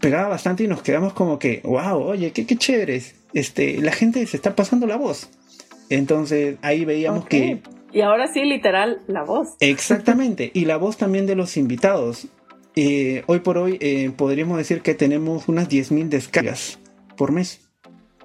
Pegaba 0.00 0.28
bastante 0.28 0.64
y 0.64 0.68
nos 0.68 0.82
quedamos 0.82 1.12
como 1.12 1.38
que, 1.38 1.60
wow, 1.64 1.98
oye, 2.02 2.32
qué, 2.32 2.46
qué 2.46 2.56
chévere. 2.56 3.02
Este, 3.34 3.78
la 3.80 3.92
gente 3.92 4.24
se 4.26 4.36
está 4.36 4.54
pasando 4.54 4.86
la 4.86 4.96
voz. 4.96 5.28
Entonces 5.90 6.56
ahí 6.62 6.84
veíamos 6.84 7.26
que... 7.26 7.62
Y 7.92 8.02
ahora 8.02 8.26
sí, 8.28 8.44
literal, 8.44 9.00
la 9.06 9.24
voz. 9.24 9.56
Exactamente. 9.60 10.50
y 10.54 10.66
la 10.66 10.76
voz 10.76 10.96
también 10.96 11.26
de 11.26 11.34
los 11.34 11.56
invitados. 11.56 12.28
Eh, 12.76 13.24
hoy 13.26 13.40
por 13.40 13.58
hoy 13.58 13.78
eh, 13.80 14.12
podríamos 14.16 14.58
decir 14.58 14.82
que 14.82 14.94
tenemos 14.94 15.48
unas 15.48 15.68
10.000 15.68 16.08
descargas 16.08 16.78
por 17.16 17.32
mes. 17.32 17.67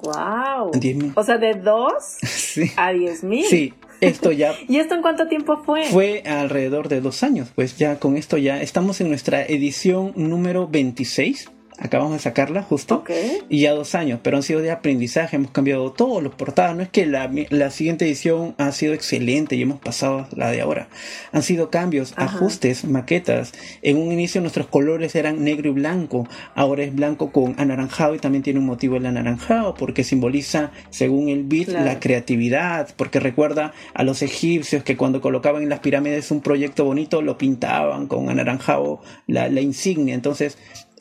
¡Wow! 0.04 0.72
O 1.16 1.24
sea, 1.24 1.38
de 1.38 1.54
2 1.54 1.94
a 2.76 2.92
10.000. 2.92 3.44
Sí, 3.46 3.74
esto 4.02 4.32
ya. 4.32 4.54
¿Y 4.68 4.78
esto 4.78 4.96
en 4.96 5.02
cuánto 5.02 5.28
tiempo 5.28 5.62
fue? 5.64 5.86
Fue 5.86 6.24
alrededor 6.26 6.90
de 6.90 7.00
dos 7.02 7.24
años. 7.24 7.50
Pues 7.56 7.78
ya 7.78 8.00
con 8.00 8.18
esto 8.18 8.38
ya 8.38 8.62
estamos 8.62 9.00
en 9.02 9.10
nuestra 9.10 9.44
edición 9.44 10.12
número 10.16 10.68
26 10.68 11.53
acabamos 11.80 12.14
de 12.14 12.20
sacarla 12.20 12.64
justo. 12.64 13.04
Y 13.50 13.62
ya 13.62 13.74
dos 13.74 13.96
años, 13.96 14.20
pero 14.24 14.38
han 14.38 14.44
sido 14.44 14.62
de 14.62 14.72
aprendizaje, 14.72 15.36
hemos 15.36 15.52
cambiado 15.52 15.92
todos 15.92 16.22
los 16.22 16.34
portadas. 16.36 16.76
No 16.76 16.84
es 16.84 16.90
que 16.90 17.06
la, 17.06 17.32
la, 17.50 17.72
siguiente 17.72 18.06
edición 18.06 18.56
ha 18.58 18.72
sido 18.72 18.94
excelente 18.94 19.56
y 19.56 19.62
hemos 19.62 19.80
pasado 19.80 20.28
la 20.36 20.52
de 20.52 20.62
ahora. 20.62 20.88
Han 21.32 21.44
sido 21.44 21.70
cambios, 21.70 22.14
ajustes, 22.16 22.86
maquetas. 22.86 23.54
En 23.82 23.98
un 23.98 24.12
inicio 24.12 24.42
nuestros 24.42 24.68
colores 24.68 25.16
eran 25.16 25.44
negro 25.44 25.70
y 25.70 25.74
blanco, 25.74 26.28
ahora 26.56 26.84
es 26.84 26.94
blanco 26.94 27.32
con 27.32 27.56
anaranjado 27.58 28.16
y 28.16 28.20
también 28.20 28.44
tiene 28.44 28.60
un 28.60 28.66
motivo 28.66 28.98
el 28.98 29.06
anaranjado 29.06 29.74
porque 29.76 30.04
simboliza, 30.04 30.72
según 30.90 31.30
el 31.30 31.44
beat, 31.44 31.70
la 31.70 32.00
creatividad, 32.00 32.90
porque 32.96 33.20
recuerda 33.20 33.74
a 33.94 34.04
los 34.04 34.22
egipcios 34.22 34.84
que 34.84 34.98
cuando 34.98 35.22
colocaban 35.22 35.64
en 35.64 35.70
las 35.70 35.80
pirámides 35.80 36.32
un 36.32 36.42
proyecto 36.42 36.86
bonito 36.86 37.22
lo 37.22 37.38
pintaban 37.38 38.08
con 38.08 38.30
anaranjado 38.30 39.02
la, 39.28 39.50
la 39.50 39.62
insignia. 39.62 40.14
Entonces, 40.14 40.58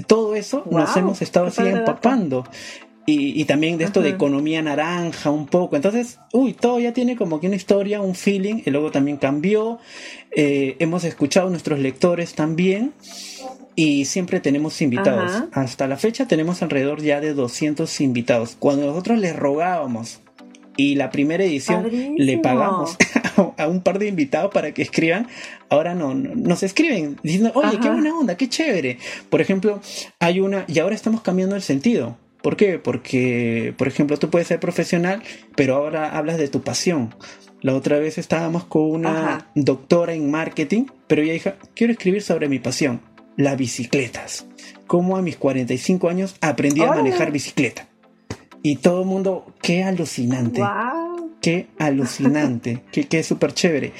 todo 0.07 0.35
eso 0.35 0.65
nos 0.71 0.97
hemos 0.97 1.23
estado 1.23 1.47
así 1.47 1.63
empapando. 1.63 2.45
Y, 3.05 3.45
también 3.47 3.79
de 3.79 3.85
esto 3.85 4.01
de 4.01 4.11
economía 4.11 4.63
naranja 4.63 5.31
un 5.31 5.47
poco. 5.47 5.75
Entonces, 5.75 6.21
uy, 6.33 6.53
todo 6.53 6.79
ya 6.79 6.93
tiene 6.93 7.17
como 7.17 7.41
que 7.41 7.49
una 7.49 7.57
historia, 7.57 8.01
un 8.01 8.15
feeling. 8.15 8.63
Y 8.65 8.71
luego 8.71 8.93
también 8.93 9.17
cambió. 9.17 9.81
Eh, 10.31 10.77
hemos 10.79 11.03
escuchado 11.03 11.49
a 11.49 11.51
nuestros 11.51 11.81
lectores 11.81 12.35
también. 12.35 12.93
Y 13.75 14.05
siempre 14.05 14.39
tenemos 14.39 14.81
invitados. 14.83 15.45
Hasta 15.53 15.89
la 15.89 15.97
fecha 15.97 16.29
tenemos 16.29 16.63
alrededor 16.63 17.03
ya 17.03 17.21
de 17.21 17.35
200 17.35 18.01
invitados. 18.01 18.57
Cuando 18.59 18.87
nosotros 18.87 19.19
les 19.19 19.35
rogábamos 19.35 20.21
y 20.77 20.95
la 20.95 21.11
primera 21.11 21.45
edición 21.45 21.89
le 22.17 22.39
pagamos 22.39 22.97
a 23.57 23.67
un 23.67 23.83
par 23.83 23.99
de 23.99 24.09
invitados 24.09 24.53
para 24.53 24.73
que 24.73 24.83
escriban. 24.83 25.29
Ahora 25.69 25.95
no, 25.95 26.15
nos 26.15 26.63
escriben 26.63 27.19
diciendo, 27.23 27.53
oye, 27.55 27.79
qué 27.81 27.89
buena 27.89 28.15
onda, 28.15 28.37
qué 28.37 28.49
chévere. 28.49 28.99
Por 29.31 29.41
ejemplo, 29.41 29.81
hay 30.19 30.41
una, 30.41 30.65
y 30.69 30.79
ahora 30.79 30.95
estamos 30.95 31.23
cambiando 31.23 31.57
el 31.57 31.63
sentido. 31.63 32.17
¿Por 32.43 32.57
qué? 32.57 32.79
Porque, 32.79 33.73
por 33.79 33.87
ejemplo, 33.87 34.19
tú 34.19 34.29
puedes 34.29 34.49
ser 34.49 34.59
profesional, 34.59 35.23
pero 35.55 35.77
ahora 35.77 36.17
hablas 36.17 36.39
de 36.39 36.49
tu 36.49 36.63
pasión. 36.63 37.15
La 37.61 37.75
otra 37.75 38.01
vez 38.01 38.19
estábamos 38.19 38.65
con 38.65 38.83
una 38.83 39.49
doctora 39.55 40.15
en 40.15 40.31
marketing, 40.31 40.87
pero 41.07 41.23
ella 41.23 41.35
dijo, 41.35 41.53
quiero 41.77 41.93
escribir 41.93 42.23
sobre 42.23 42.49
mi 42.49 42.59
pasión, 42.59 43.01
las 43.37 43.57
bicicletas. 43.57 44.47
Cómo 44.89 45.17
a 45.17 45.23
mis 45.23 45.37
45 45.37 46.09
años 46.09 46.35
aprendí 46.41 46.83
a 46.83 46.89
manejar 46.89 47.31
bicicleta. 47.31 47.87
Y 48.65 48.77
todo 48.77 49.03
el 49.03 49.07
mundo, 49.07 49.47
qué 49.63 49.85
alucinante. 49.85 50.61
Qué 51.43 51.67
alucinante. 51.79 52.83
qué, 52.93 53.05
qué 53.05 53.23
súper 53.23 53.53
chévere. 53.53 53.93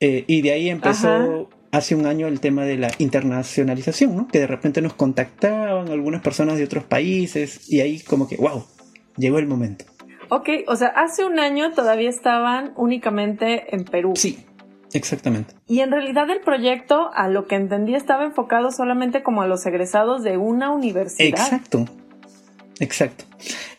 Eh, 0.00 0.24
y 0.26 0.42
de 0.42 0.52
ahí 0.52 0.68
empezó 0.68 1.48
hace 1.72 1.94
un 1.94 2.06
año 2.06 2.26
el 2.26 2.40
tema 2.40 2.64
de 2.64 2.76
la 2.76 2.90
internacionalización, 2.98 4.16
¿no? 4.16 4.28
Que 4.28 4.40
de 4.40 4.46
repente 4.46 4.82
nos 4.82 4.94
contactaban 4.94 5.88
algunas 5.88 6.22
personas 6.22 6.58
de 6.58 6.64
otros 6.64 6.84
países 6.84 7.70
y 7.70 7.80
ahí 7.80 8.00
como 8.00 8.26
que, 8.26 8.36
wow, 8.36 8.64
llegó 9.16 9.38
el 9.38 9.46
momento. 9.46 9.84
Ok, 10.30 10.48
o 10.68 10.76
sea, 10.76 10.88
hace 10.88 11.24
un 11.24 11.38
año 11.38 11.72
todavía 11.72 12.08
estaban 12.08 12.72
únicamente 12.76 13.74
en 13.74 13.84
Perú. 13.84 14.12
Sí, 14.16 14.44
exactamente. 14.92 15.54
Y 15.66 15.80
en 15.80 15.90
realidad 15.90 16.30
el 16.30 16.40
proyecto, 16.40 17.10
a 17.12 17.28
lo 17.28 17.46
que 17.46 17.56
entendí, 17.56 17.94
estaba 17.94 18.24
enfocado 18.24 18.70
solamente 18.70 19.22
como 19.22 19.42
a 19.42 19.46
los 19.46 19.66
egresados 19.66 20.22
de 20.22 20.38
una 20.38 20.70
universidad. 20.70 21.40
Exacto, 21.40 21.84
exacto. 22.78 23.24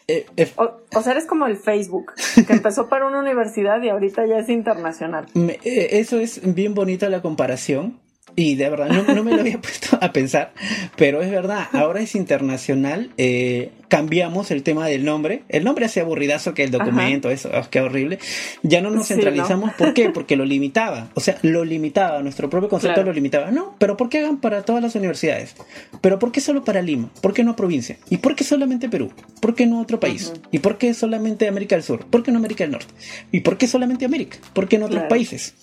Eh, 0.08 0.26
eh, 0.38 0.52
o, 0.56 1.02
sea, 1.02 1.14
eres 1.14 1.26
como 1.26 1.46
el 1.48 1.58
Facebook, 1.58 2.14
que 2.48 2.54
empezó 2.54 2.90
para 2.90 3.08
una 3.08 3.20
universidad 3.20 3.82
y 3.82 3.90
ahorita 3.90 4.26
ya 4.26 4.40
es 4.40 4.50
internacional. 4.50 5.26
Eh, 5.64 6.00
eso 6.00 6.18
es 6.18 6.42
bien 6.56 6.74
bonita 6.74 7.10
la 7.10 7.22
comparación. 7.22 8.00
Y 8.36 8.56
de 8.56 8.70
verdad, 8.70 8.90
no, 8.90 9.24
me 9.24 9.32
lo 9.32 9.42
había 9.42 9.58
puesto 9.62 9.98
a 10.02 10.12
pensar, 10.12 10.54
pero 10.96 11.22
es 11.22 11.30
verdad, 11.30 11.68
ahora 11.74 12.02
es 12.02 12.16
internacional, 12.16 13.12
eh, 13.18 13.72
cambiamos 13.88 14.52
el 14.52 14.64
tema 14.64 14.88
del 14.88 15.04
nombre, 15.04 15.44
el 15.50 15.64
nombre 15.64 15.86
hace 15.86 16.00
aburridazo 16.00 16.54
que 16.54 16.64
el 16.64 16.72
documento, 16.72 17.30
eso, 17.30 17.50
oh, 17.54 17.68
qué 17.70 17.82
horrible, 17.82 18.20
ya 18.64 18.82
no 18.82 18.90
nos 18.90 19.08
centralizamos, 19.08 19.74
¿por 19.74 19.94
qué? 19.94 20.10
Porque 20.10 20.36
lo 20.36 20.46
limitaba, 20.46 21.10
o 21.14 21.20
sea, 21.20 21.38
lo 21.42 21.66
limitaba, 21.66 22.22
nuestro 22.22 22.50
propio 22.50 22.70
concepto 22.70 23.04
lo 23.04 23.12
limitaba, 23.12 23.52
no, 23.52 23.76
pero 23.80 23.98
¿por 23.98 24.10
qué 24.10 24.20
hagan 24.20 24.38
para 24.38 24.64
todas 24.64 24.82
las 24.82 24.96
universidades? 24.96 25.56
¿Pero 26.00 26.20
por 26.20 26.32
qué 26.32 26.40
solo 26.40 26.64
para 26.64 26.82
Lima? 26.82 27.10
¿Por 27.22 27.34
qué 27.34 27.44
no 27.44 27.56
provincia? 27.56 27.98
¿Y 28.10 28.18
por 28.18 28.36
qué 28.36 28.44
solamente 28.44 28.90
Perú? 28.90 29.12
¿Por 29.42 29.56
qué 29.56 29.66
no 29.66 29.82
otro 29.82 30.00
país? 30.00 30.34
¿Y 30.52 30.60
por 30.60 30.78
qué 30.78 30.94
solamente 30.94 31.48
América 31.48 31.76
del 31.76 31.84
Sur? 31.84 32.06
¿Por 32.06 32.24
qué 32.24 32.32
no 32.32 32.38
América 32.38 32.64
del 32.64 32.72
Norte? 32.72 32.94
¿Y 33.32 33.42
por 33.42 33.58
qué 33.58 33.68
solamente 33.68 34.06
América? 34.06 34.38
¿Por 34.54 34.68
qué 34.68 34.78
no 34.78 34.86
otros 34.86 35.04
países? 35.04 35.54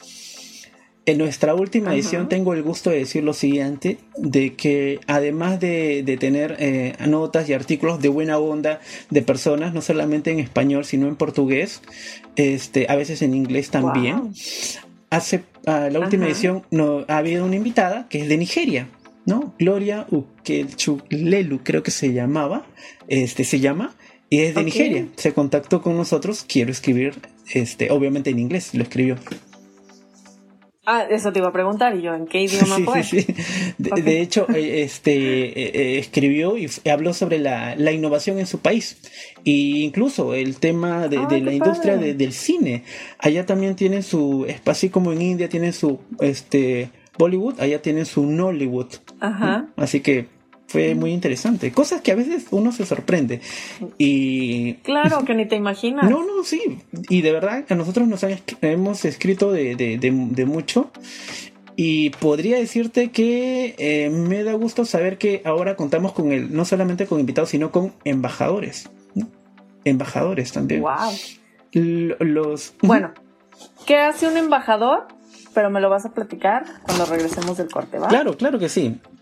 En 1.09 1.17
nuestra 1.17 1.55
última 1.55 1.95
edición 1.95 2.29
tengo 2.29 2.53
el 2.53 2.63
gusto 2.63 2.91
de 2.91 2.99
decir 2.99 3.25
lo 3.25 3.33
siguiente, 3.33 3.97
de 4.19 4.53
que 4.53 5.01
además 5.07 5.59
de, 5.59 6.19
tener 6.21 6.57
eh, 6.59 6.97
notas 7.09 7.49
y 7.49 7.55
artículos 7.55 8.03
de 8.03 8.11
buena 8.11 8.37
onda 8.37 8.81
de 9.09 9.23
personas, 9.23 9.73
no 9.73 9.81
solamente 9.81 10.33
en 10.33 10.39
español, 10.39 10.85
sino 10.85 11.09
en 11.09 11.17
portugués, 11.17 11.81
este, 12.37 12.85
a 12.91 12.97
veces 12.97 13.23
en 13.23 13.33
inglés 13.33 13.71
también, 13.71 14.35
hace 15.09 15.45
ah, 15.65 15.89
la 15.91 15.99
última 15.99 16.27
edición 16.27 16.65
no, 16.71 17.07
ha 17.09 17.17
habido 17.17 17.47
una 17.47 17.57
invitada 17.57 18.07
que 18.11 18.21
es 18.21 18.29
de 18.29 18.37
Nigeria, 18.37 18.89
¿no? 19.25 19.55
Gloria 19.59 20.07
Ukelchulelu, 20.11 21.61
creo 21.65 21.83
que 21.83 21.91
se 21.91 22.13
llamaba, 22.13 22.67
este, 23.07 23.45
se 23.45 23.61
llama, 23.61 23.95
y 24.29 24.41
es 24.41 24.55
de 24.55 24.63
Nigeria. 24.63 25.07
Se 25.17 25.33
contactó 25.33 25.81
con 25.81 25.97
nosotros, 25.97 26.45
quiero 26.47 26.71
escribir, 26.71 27.15
este, 27.51 27.91
obviamente 27.91 28.29
en 28.29 28.41
inglés, 28.41 28.75
lo 28.75 28.83
escribió. 28.83 29.17
Ah, 30.91 31.05
eso 31.11 31.31
te 31.35 31.41
iba 31.41 31.49
a 31.49 31.53
preguntar, 31.53 31.95
y 31.95 32.01
yo, 32.01 32.15
¿en 32.15 32.27
qué 32.27 32.41
idioma 32.41 32.79
fue? 32.83 33.03
Sí, 33.03 33.21
sí. 33.21 33.35
De, 33.77 34.23
hecho, 34.23 34.47
eh, 34.49 34.81
este, 34.85 35.13
eh, 35.13 35.71
eh, 35.75 35.99
escribió 35.99 36.57
y 36.57 36.71
habló 36.89 37.13
sobre 37.13 37.39
la, 37.39 37.93
innovación 37.93 38.39
en 38.39 38.47
su 38.47 38.61
país. 38.61 38.97
E 39.45 39.51
incluso 39.51 40.33
el 40.33 40.57
tema 40.57 41.09
de, 41.09 41.43
la 41.43 41.53
industria 41.53 41.99
del 41.99 42.33
cine. 42.33 42.85
Allá 43.19 43.45
también 43.45 43.77
tienen 43.77 44.03
su, 44.03 44.47
así 44.65 44.89
como 44.89 45.13
en 45.13 45.21
India 45.21 45.51
tienen 45.51 45.75
su, 45.75 45.99
este, 46.21 46.91
Bollywood, 47.19 47.61
allá 47.61 47.83
tienen 47.83 48.07
su 48.07 48.25
Nollywood. 48.25 48.95
Ajá. 49.21 49.69
Así 49.77 50.01
que 50.01 50.38
fue 50.69 50.95
muy 50.95 51.13
interesante. 51.13 51.73
Cosas 51.73 52.03
que 52.03 52.13
a 52.13 52.15
veces 52.15 52.47
uno 52.51 52.73
se 52.73 52.85
sorprende. 52.85 53.41
Y. 53.97 54.75
Claro, 54.85 55.25
que 55.25 55.35
ni 55.35 55.47
te 55.47 55.57
imaginas. 55.57 56.09
No, 56.09 56.25
no, 56.25 56.45
sí. 56.45 56.61
Y 57.09 57.23
de 57.23 57.33
verdad, 57.33 57.65
a 57.69 57.75
nosotros 57.75 58.07
nos 58.07 58.25
hemos 58.61 59.05
escrito 59.07 59.51
de, 59.51 60.45
mucho. 60.47 60.91
Y 61.75 62.11
podría 62.11 62.59
decirte 62.59 63.11
que 63.11 63.77
eh, 63.79 64.11
me 64.11 64.43
da 64.43 64.53
gusto 64.55 64.85
saber 64.85 65.17
que 65.17 65.41
ahora 65.45 65.75
contamos 65.75 66.13
con 66.13 66.33
el, 66.33 66.55
no 66.55 66.65
solamente 66.67 67.07
con 67.07 67.19
invitados, 67.19 67.49
sino 67.49 67.71
con 67.73 67.95
embajadores. 68.05 68.91
Embajadores 69.85 70.53
también. 70.53 70.83
Wow. 70.83 71.13
los. 72.19 72.75
Bueno, 72.83 73.15
¿qué 73.87 73.97
hace 73.97 74.29
un 74.29 74.37
embajador? 74.37 75.07
Pero 75.55 75.71
me 75.71 75.81
lo 75.81 75.89
vas 75.89 76.05
a 76.05 76.13
platicar 76.13 76.67
cuando 76.83 77.07
regresemos 77.07 77.57
del 77.57 77.71
corte, 77.71 77.99
¿va? 77.99 78.09
Claro, 78.09 78.37
claro 78.37 78.59
que 78.59 78.69
sí. 78.69 79.01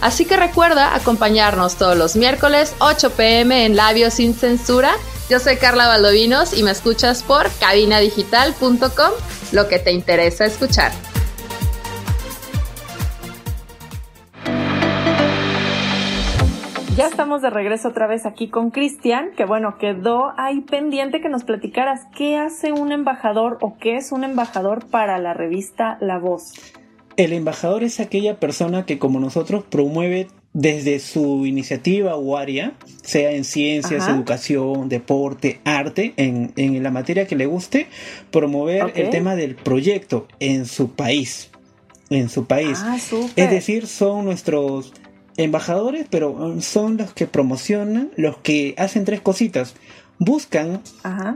Así 0.00 0.24
que 0.24 0.36
recuerda 0.36 0.94
acompañarnos 0.94 1.76
todos 1.76 1.96
los 1.96 2.16
miércoles 2.16 2.74
8 2.78 3.10
pm 3.10 3.66
en 3.66 3.76
Labios 3.76 4.14
sin 4.14 4.34
Censura. 4.34 4.92
Yo 5.28 5.38
soy 5.38 5.56
Carla 5.56 5.86
Valdovinos 5.86 6.56
y 6.56 6.62
me 6.62 6.70
escuchas 6.70 7.22
por 7.22 7.50
cabinadigital.com, 7.60 9.12
lo 9.52 9.68
que 9.68 9.78
te 9.78 9.92
interesa 9.92 10.46
escuchar. 10.46 10.92
Ya 16.96 17.06
estamos 17.06 17.40
de 17.40 17.48
regreso 17.48 17.88
otra 17.88 18.06
vez 18.06 18.26
aquí 18.26 18.50
con 18.50 18.70
Cristian, 18.70 19.30
que 19.36 19.46
bueno, 19.46 19.78
quedó 19.78 20.34
ahí 20.36 20.60
pendiente 20.60 21.20
que 21.20 21.28
nos 21.28 21.44
platicaras 21.44 22.00
qué 22.14 22.36
hace 22.36 22.72
un 22.72 22.92
embajador 22.92 23.58
o 23.62 23.78
qué 23.78 23.96
es 23.96 24.12
un 24.12 24.24
embajador 24.24 24.84
para 24.86 25.18
la 25.18 25.32
revista 25.32 25.96
La 26.00 26.18
Voz. 26.18 26.52
El 27.20 27.34
embajador 27.34 27.84
es 27.84 28.00
aquella 28.00 28.40
persona 28.40 28.86
que 28.86 28.98
como 28.98 29.20
nosotros 29.20 29.62
promueve 29.68 30.28
desde 30.54 30.98
su 31.00 31.44
iniciativa 31.44 32.16
o 32.16 32.38
área, 32.38 32.72
sea 33.02 33.32
en 33.32 33.44
ciencias, 33.44 34.08
educación, 34.08 34.88
deporte, 34.88 35.60
arte, 35.64 36.14
en, 36.16 36.82
la 36.82 36.90
materia 36.90 37.26
que 37.26 37.36
le 37.36 37.44
guste, 37.44 37.88
promover 38.30 38.94
el 38.94 39.10
tema 39.10 39.36
del 39.36 39.54
proyecto 39.54 40.28
en 40.38 40.64
su 40.64 40.92
país. 40.92 41.50
En 42.08 42.30
su 42.30 42.46
país. 42.46 42.78
Ah, 42.80 42.96
es 43.36 43.50
decir, 43.50 43.86
son 43.86 44.24
nuestros 44.24 44.94
embajadores, 45.36 46.06
pero 46.08 46.30
um, 46.30 46.62
son 46.62 46.96
los 46.96 47.12
que 47.12 47.26
promocionan, 47.26 48.12
los 48.16 48.38
que 48.38 48.74
hacen 48.78 49.04
tres 49.04 49.20
cositas. 49.20 49.74
Buscan 50.18 50.80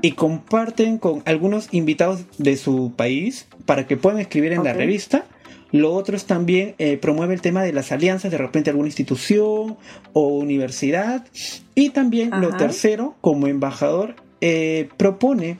y 0.01 0.13
comparten 0.13 0.97
con 0.97 1.23
algunos 1.27 1.69
invitados 1.73 2.25
de 2.39 2.57
su 2.57 2.95
país 2.97 3.47
para 3.67 3.87
que 3.87 3.99
puedan 3.99 4.19
escribir 4.19 4.55
en 4.55 4.65
la 4.65 4.73
revista. 4.73 5.27
Lo 5.75 5.93
otro 5.93 6.17
es 6.17 6.25
también 6.25 6.77
eh, 6.79 6.99
promueve 6.99 7.35
el 7.35 7.41
tema 7.41 7.65
de 7.65 7.73
las 7.73 7.91
alianzas, 7.91 8.31
de 8.31 8.39
repente 8.39 8.71
alguna 8.71 8.87
institución 8.87 9.77
o 10.13 10.29
universidad. 10.29 11.27
Y 11.75 11.91
también 11.91 12.31
lo 12.31 12.57
tercero, 12.57 13.17
como 13.21 13.49
embajador, 13.49 14.15
eh, 14.41 14.89
propone 14.97 15.59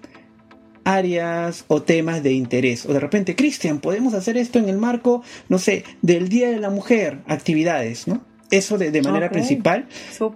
áreas 0.85 1.65
o 1.67 1.83
temas 1.83 2.23
de 2.23 2.33
interés. 2.33 2.87
O 2.87 2.93
de 2.93 3.01
repente, 3.01 3.35
Cristian, 3.35 3.81
podemos 3.81 4.15
hacer 4.15 4.37
esto 4.37 4.61
en 4.61 4.69
el 4.69 4.79
marco, 4.79 5.25
no 5.49 5.59
sé, 5.59 5.83
del 6.01 6.29
Día 6.29 6.49
de 6.49 6.61
la 6.61 6.71
Mujer, 6.71 7.19
actividades, 7.27 8.07
¿no? 8.07 8.23
Eso 8.53 8.79
de, 8.79 9.03
manera 9.03 9.31
principal. 9.31 9.89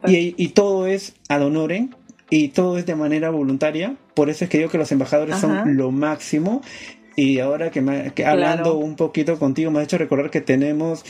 Y, 0.08 0.48
todo 0.48 0.88
es 0.88 1.14
ad 1.28 1.42
honorem 1.42 1.90
y 2.30 2.48
todo 2.48 2.78
es 2.78 2.86
de 2.86 2.96
manera 2.96 3.30
voluntaria. 3.30 3.94
Por 4.14 4.28
eso 4.28 4.42
es 4.42 4.50
que 4.50 4.58
digo 4.58 4.70
que 4.70 4.78
los 4.78 4.90
embajadores 4.90 5.36
son 5.36 5.76
lo 5.76 5.92
máximo. 5.92 6.62
Y 7.18 7.40
ahora 7.40 7.72
que, 7.72 7.80
me, 7.80 8.12
hablando 8.24 8.76
un 8.76 8.94
poquito 8.94 9.40
contigo, 9.40 9.72
me 9.72 9.80
ha 9.80 9.82
hecho 9.82 9.98
recordar 9.98 10.30
que 10.30 10.40
tenemos 10.40 11.04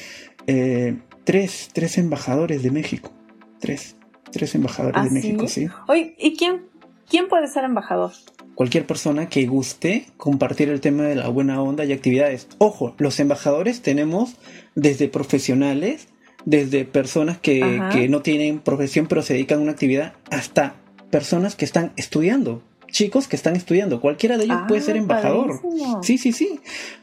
eh, 0.46 0.96
tres, 1.24 1.68
tres 1.74 1.98
embajadores 1.98 2.62
de 2.62 2.70
México. 2.70 3.12
Tres. 3.60 3.94
Tres 4.32 4.54
embajadores 4.54 5.02
de 5.02 5.08
¿Ah, 5.10 5.12
México, 5.12 5.46
sí. 5.48 5.68
Oye, 5.86 6.14
¿y 6.18 6.34
quién, 6.34 6.62
quién 7.10 7.28
puede 7.28 7.46
ser 7.46 7.64
embajador? 7.64 8.12
Cualquier 8.54 8.86
persona 8.86 9.28
que 9.28 9.44
guste 9.46 10.06
compartir 10.16 10.70
el 10.70 10.80
tema 10.80 11.02
de 11.02 11.14
la 11.14 11.28
buena 11.28 11.60
onda 11.60 11.84
y 11.84 11.92
actividades. 11.92 12.48
Ojo, 12.56 12.94
los 12.96 13.20
embajadores 13.20 13.82
tenemos 13.82 14.36
desde 14.74 15.08
profesionales 15.08 16.08
desde 16.46 16.86
personas 16.86 17.36
que, 17.36 18.06
no 18.08 18.22
tienen 18.22 18.60
profesión 18.60 19.08
pero 19.08 19.20
se 19.20 19.34
dedican 19.34 19.58
a 19.58 19.62
una 19.62 19.72
actividad 19.72 20.14
hasta 20.30 20.76
personas 21.10 21.56
que 21.56 21.66
están 21.66 21.92
estudiando, 21.96 22.62
chicos 22.88 23.28
que 23.28 23.36
están 23.36 23.56
estudiando, 23.56 24.00
cualquiera 24.00 24.36
de 24.36 24.44
ellos 24.44 24.58
puede 24.66 24.80
ser 24.80 24.96
ah, 24.96 24.98
embajador. 24.98 25.60
Sí, 26.02 26.18
sí, 26.18 26.32
sí. 26.32 26.60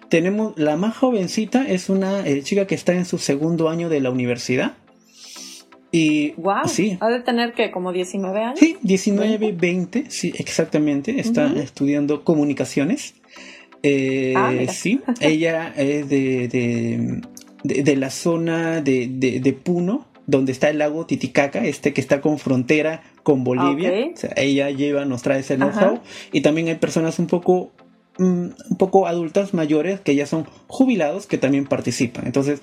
Tenemos 0.09 0.53
la 0.57 0.75
más 0.75 0.95
jovencita 0.97 1.67
es 1.67 1.89
una 1.89 2.27
eh, 2.27 2.43
chica 2.43 2.67
que 2.67 2.75
está 2.75 2.93
en 2.93 3.05
su 3.05 3.17
segundo 3.17 3.69
año 3.69 3.89
de 3.89 4.01
la 4.01 4.11
universidad. 4.11 4.73
Y 5.91 6.33
wow, 6.33 6.67
sí. 6.67 6.97
ha 6.99 7.07
de 7.07 7.21
tener 7.21 7.53
que 7.53 7.71
como 7.71 7.93
19 7.93 8.43
años. 8.43 8.59
Sí, 8.59 8.77
19, 8.81 9.53
20, 9.53 10.05
sí, 10.09 10.33
exactamente. 10.37 11.19
Está 11.19 11.53
estudiando 11.55 12.23
comunicaciones. 12.23 13.15
Eh, 13.81 14.33
ah, 14.35 14.51
sí, 14.67 14.99
ella 15.21 15.71
es 15.77 16.09
de, 16.09 17.21
de, 17.63 17.95
la 17.95 18.09
zona 18.09 18.81
de, 18.81 19.07
de, 19.07 19.53
Puno, 19.53 20.07
donde 20.27 20.51
está 20.51 20.69
el 20.69 20.79
lago 20.79 21.05
Titicaca, 21.05 21.63
este 21.65 21.93
que 21.93 22.01
está 22.01 22.21
con 22.21 22.39
frontera 22.39 23.03
con 23.23 23.43
Bolivia. 23.43 23.91
ella 24.35 24.69
lleva, 24.69 25.05
nos 25.05 25.21
trae 25.21 25.39
ese 25.39 25.55
know-how. 25.55 25.99
Y 26.31 26.41
también 26.41 26.67
hay 26.67 26.75
personas 26.75 27.19
un 27.19 27.27
poco, 27.27 27.71
mm, 28.17 28.47
un 28.69 28.77
poco 28.77 29.07
adultas, 29.07 29.53
mayores, 29.53 29.99
que 29.99 30.15
ya 30.15 30.25
son 30.25 30.45
jubilados, 30.67 31.27
que 31.27 31.37
también 31.37 31.65
participan. 31.65 32.25
Entonces, 32.25 32.61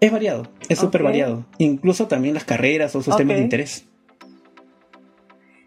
es 0.00 0.12
variado, 0.12 0.48
es 0.68 0.78
súper 0.78 1.02
variado. 1.02 1.44
Incluso 1.58 2.06
también 2.06 2.34
las 2.34 2.44
carreras 2.44 2.94
o 2.96 3.02
sus 3.02 3.16
temas 3.16 3.36
de 3.36 3.42
interés. 3.42 3.86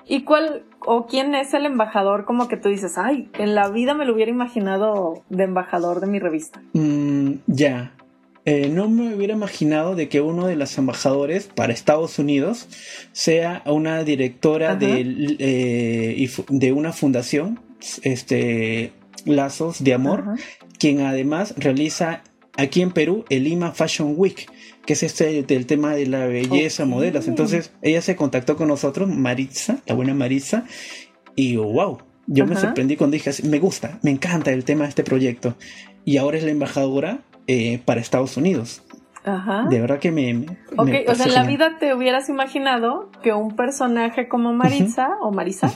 ¿Y 0.05 0.23
cuál 0.23 0.65
o 0.85 1.05
quién 1.05 1.33
es 1.35 1.53
el 1.53 1.65
embajador 1.65 2.25
como 2.25 2.47
que 2.47 2.57
tú 2.57 2.69
dices, 2.69 2.97
ay, 2.97 3.29
en 3.33 3.55
la 3.55 3.69
vida 3.69 3.93
me 3.93 4.05
lo 4.05 4.13
hubiera 4.13 4.31
imaginado 4.31 5.23
de 5.29 5.43
embajador 5.43 6.01
de 6.01 6.07
mi 6.07 6.19
revista? 6.19 6.61
Mm, 6.73 7.35
ya, 7.47 7.93
eh, 8.45 8.67
no 8.69 8.89
me 8.89 9.15
hubiera 9.15 9.33
imaginado 9.33 9.95
de 9.95 10.09
que 10.09 10.19
uno 10.19 10.47
de 10.47 10.57
los 10.57 10.77
embajadores 10.77 11.49
para 11.55 11.71
Estados 11.71 12.19
Unidos 12.19 12.67
sea 13.13 13.63
una 13.65 14.03
directora 14.03 14.75
de, 14.75 15.35
eh, 15.39 16.29
de, 16.49 16.71
una 16.73 16.91
fundación, 16.91 17.61
este, 18.01 18.91
Lazos 19.25 19.81
de 19.83 19.93
Amor, 19.93 20.35
quien 20.77 21.01
además 21.01 21.53
realiza 21.55 22.21
aquí 22.57 22.81
en 22.81 22.91
Perú 22.91 23.23
el 23.29 23.45
Lima 23.45 23.71
Fashion 23.71 24.13
Week, 24.17 24.49
que 24.85 24.93
es 24.93 25.03
este 25.03 25.43
del 25.43 25.65
tema 25.65 25.95
de 25.95 26.07
la 26.07 26.25
belleza, 26.25 26.85
modelos. 26.85 27.29
Entonces 27.29 27.71
ella 27.81 28.01
se 28.01 28.17
contactó 28.17 28.57
con 28.57 28.67
nosotros, 28.67 29.07
Maritza, 29.07 29.81
la 29.85 29.95
buena 29.95 30.13
Maritza, 30.13 30.65
y 31.35 31.55
wow, 31.55 31.99
yo 32.27 32.45
me 32.45 32.57
sorprendí 32.57 32.97
cuando 32.97 33.15
dije, 33.15 33.31
me 33.43 33.59
gusta, 33.59 33.99
me 34.01 34.11
encanta 34.11 34.51
el 34.51 34.65
tema 34.65 34.83
de 34.83 34.89
este 34.89 35.03
proyecto. 35.03 35.55
Y 36.05 36.17
ahora 36.17 36.37
es 36.37 36.43
la 36.43 36.51
embajadora 36.51 37.23
eh, 37.47 37.79
para 37.83 38.01
Estados 38.01 38.37
Unidos. 38.37 38.83
Ajá. 39.25 39.67
De 39.69 39.79
verdad 39.79 39.99
que 39.99 40.11
me. 40.11 40.45
ok, 40.75 40.89
o 41.07 41.15
sea, 41.15 41.27
en 41.27 41.33
la 41.33 41.43
vida 41.43 41.77
te 41.79 41.93
hubieras 41.93 42.27
imaginado 42.29 43.09
que 43.21 43.31
un 43.31 43.55
personaje 43.55 44.27
como 44.27 44.53
Marisa 44.53 45.17
o 45.21 45.31
Marisa 45.31 45.71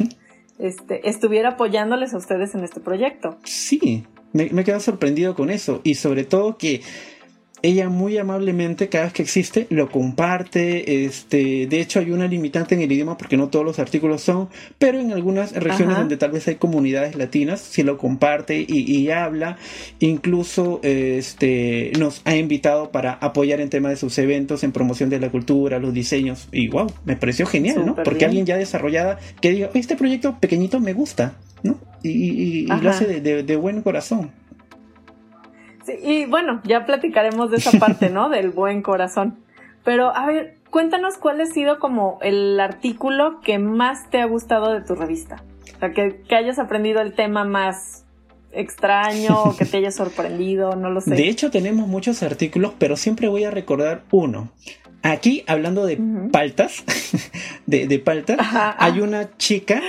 este, 0.59 1.07
estuviera 1.07 1.51
apoyándoles 1.51 2.13
a 2.13 2.17
ustedes 2.17 2.55
en 2.55 2.63
este 2.63 2.81
proyecto. 2.81 3.37
Sí, 3.43 4.05
me, 4.33 4.49
me 4.51 4.61
he 4.61 4.65
quedado 4.65 4.81
sorprendido 4.81 5.33
con 5.33 5.49
eso. 5.49 5.79
Y 5.83 5.95
sobre 5.95 6.25
todo 6.25 6.57
que 6.57 6.81
ella 7.61 7.89
muy 7.89 8.17
amablemente 8.17 8.87
cada 8.89 9.05
vez 9.05 9.13
que 9.13 9.23
existe 9.23 9.67
lo 9.69 9.89
comparte. 9.89 11.05
Este, 11.05 11.67
de 11.67 11.81
hecho 11.81 11.99
hay 11.99 12.11
una 12.11 12.27
limitante 12.27 12.75
en 12.75 12.81
el 12.81 12.91
idioma 12.91 13.17
porque 13.17 13.37
no 13.37 13.49
todos 13.49 13.65
los 13.65 13.79
artículos 13.79 14.21
son, 14.21 14.49
pero 14.77 14.99
en 14.99 15.11
algunas 15.11 15.53
regiones 15.53 15.97
donde 15.97 16.17
tal 16.17 16.31
vez 16.31 16.47
hay 16.47 16.55
comunidades 16.55 17.15
latinas 17.15 17.61
sí 17.61 17.83
lo 17.83 17.97
comparte 17.97 18.65
y, 18.67 19.07
habla. 19.09 19.57
Incluso 19.99 20.79
este, 20.83 21.91
nos 21.97 22.21
ha 22.25 22.35
invitado 22.35 22.91
para 22.91 23.13
apoyar 23.13 23.61
en 23.61 23.69
tema 23.69 23.89
de 23.89 23.95
sus 23.95 24.17
eventos, 24.17 24.63
en 24.63 24.71
promoción 24.71 25.09
de 25.09 25.19
la 25.19 25.29
cultura, 25.29 25.79
los 25.79 25.93
diseños. 25.93 26.49
Y 26.51 26.67
wow, 26.67 26.91
me 27.05 27.15
pareció 27.15 27.45
genial, 27.45 27.85
¿no? 27.85 27.95
Porque 27.95 28.25
alguien 28.25 28.45
ya 28.45 28.57
desarrollada 28.57 29.17
que 29.41 29.51
diga, 29.51 29.69
este 29.73 29.95
proyecto 29.95 30.37
pequeñito 30.39 30.79
me 30.79 30.93
gusta, 30.93 31.35
¿no? 31.63 31.79
Y, 32.03 32.67
lo 32.67 32.89
hace 32.89 33.21
de 33.21 33.55
buen 33.55 33.81
corazón 33.81 34.31
y 36.01 36.25
bueno, 36.25 36.61
ya 36.63 36.85
platicaremos 36.85 37.51
de 37.51 37.57
esa 37.57 37.77
parte, 37.79 38.09
¿no? 38.09 38.29
Del 38.29 38.49
buen 38.49 38.81
corazón. 38.81 39.39
Pero 39.83 40.15
a 40.15 40.25
ver, 40.25 40.57
cuéntanos 40.69 41.17
cuál 41.17 41.39
ha 41.41 41.45
sido 41.45 41.79
como 41.79 42.19
el 42.21 42.59
artículo 42.59 43.39
que 43.41 43.59
más 43.59 44.09
te 44.09 44.19
ha 44.19 44.25
gustado 44.25 44.73
de 44.73 44.81
tu 44.81 44.95
revista. 44.95 45.43
O 45.75 45.79
sea, 45.79 45.91
que, 45.91 46.23
hayas 46.35 46.59
aprendido 46.59 47.01
el 47.01 47.13
tema 47.13 47.43
más 47.43 48.05
extraño 48.51 49.43
o 49.43 49.55
que 49.55 49.65
te 49.65 49.77
haya 49.77 49.91
sorprendido, 49.91 50.75
no 50.75 50.89
lo 50.89 51.01
sé. 51.01 51.11
De 51.11 51.29
hecho, 51.29 51.51
tenemos 51.51 51.87
muchos 51.87 52.23
artículos, 52.23 52.73
pero 52.77 52.95
siempre 52.95 53.27
voy 53.27 53.43
a 53.43 53.51
recordar 53.51 54.03
uno. 54.11 54.51
Aquí, 55.03 55.43
hablando 55.47 55.85
de 55.85 55.99
paltas, 56.31 56.83
de, 57.65 57.99
paltas, 57.99 58.39
hay 58.77 58.99
una 58.99 59.37
chica 59.37 59.81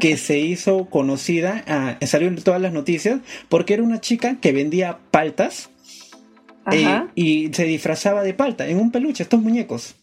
que 0.00 0.16
se 0.16 0.38
hizo 0.38 0.86
conocida, 0.86 1.96
uh, 2.00 2.06
salió 2.06 2.28
en 2.28 2.36
todas 2.42 2.60
las 2.60 2.72
noticias, 2.72 3.20
porque 3.48 3.74
era 3.74 3.82
una 3.82 4.00
chica 4.00 4.36
que 4.40 4.52
vendía 4.52 4.98
paltas 5.10 5.70
eh, 6.72 7.06
y 7.14 7.52
se 7.52 7.64
disfrazaba 7.64 8.22
de 8.22 8.34
palta 8.34 8.66
en 8.66 8.78
un 8.78 8.90
peluche, 8.90 9.22
estos 9.22 9.40
muñecos. 9.40 9.94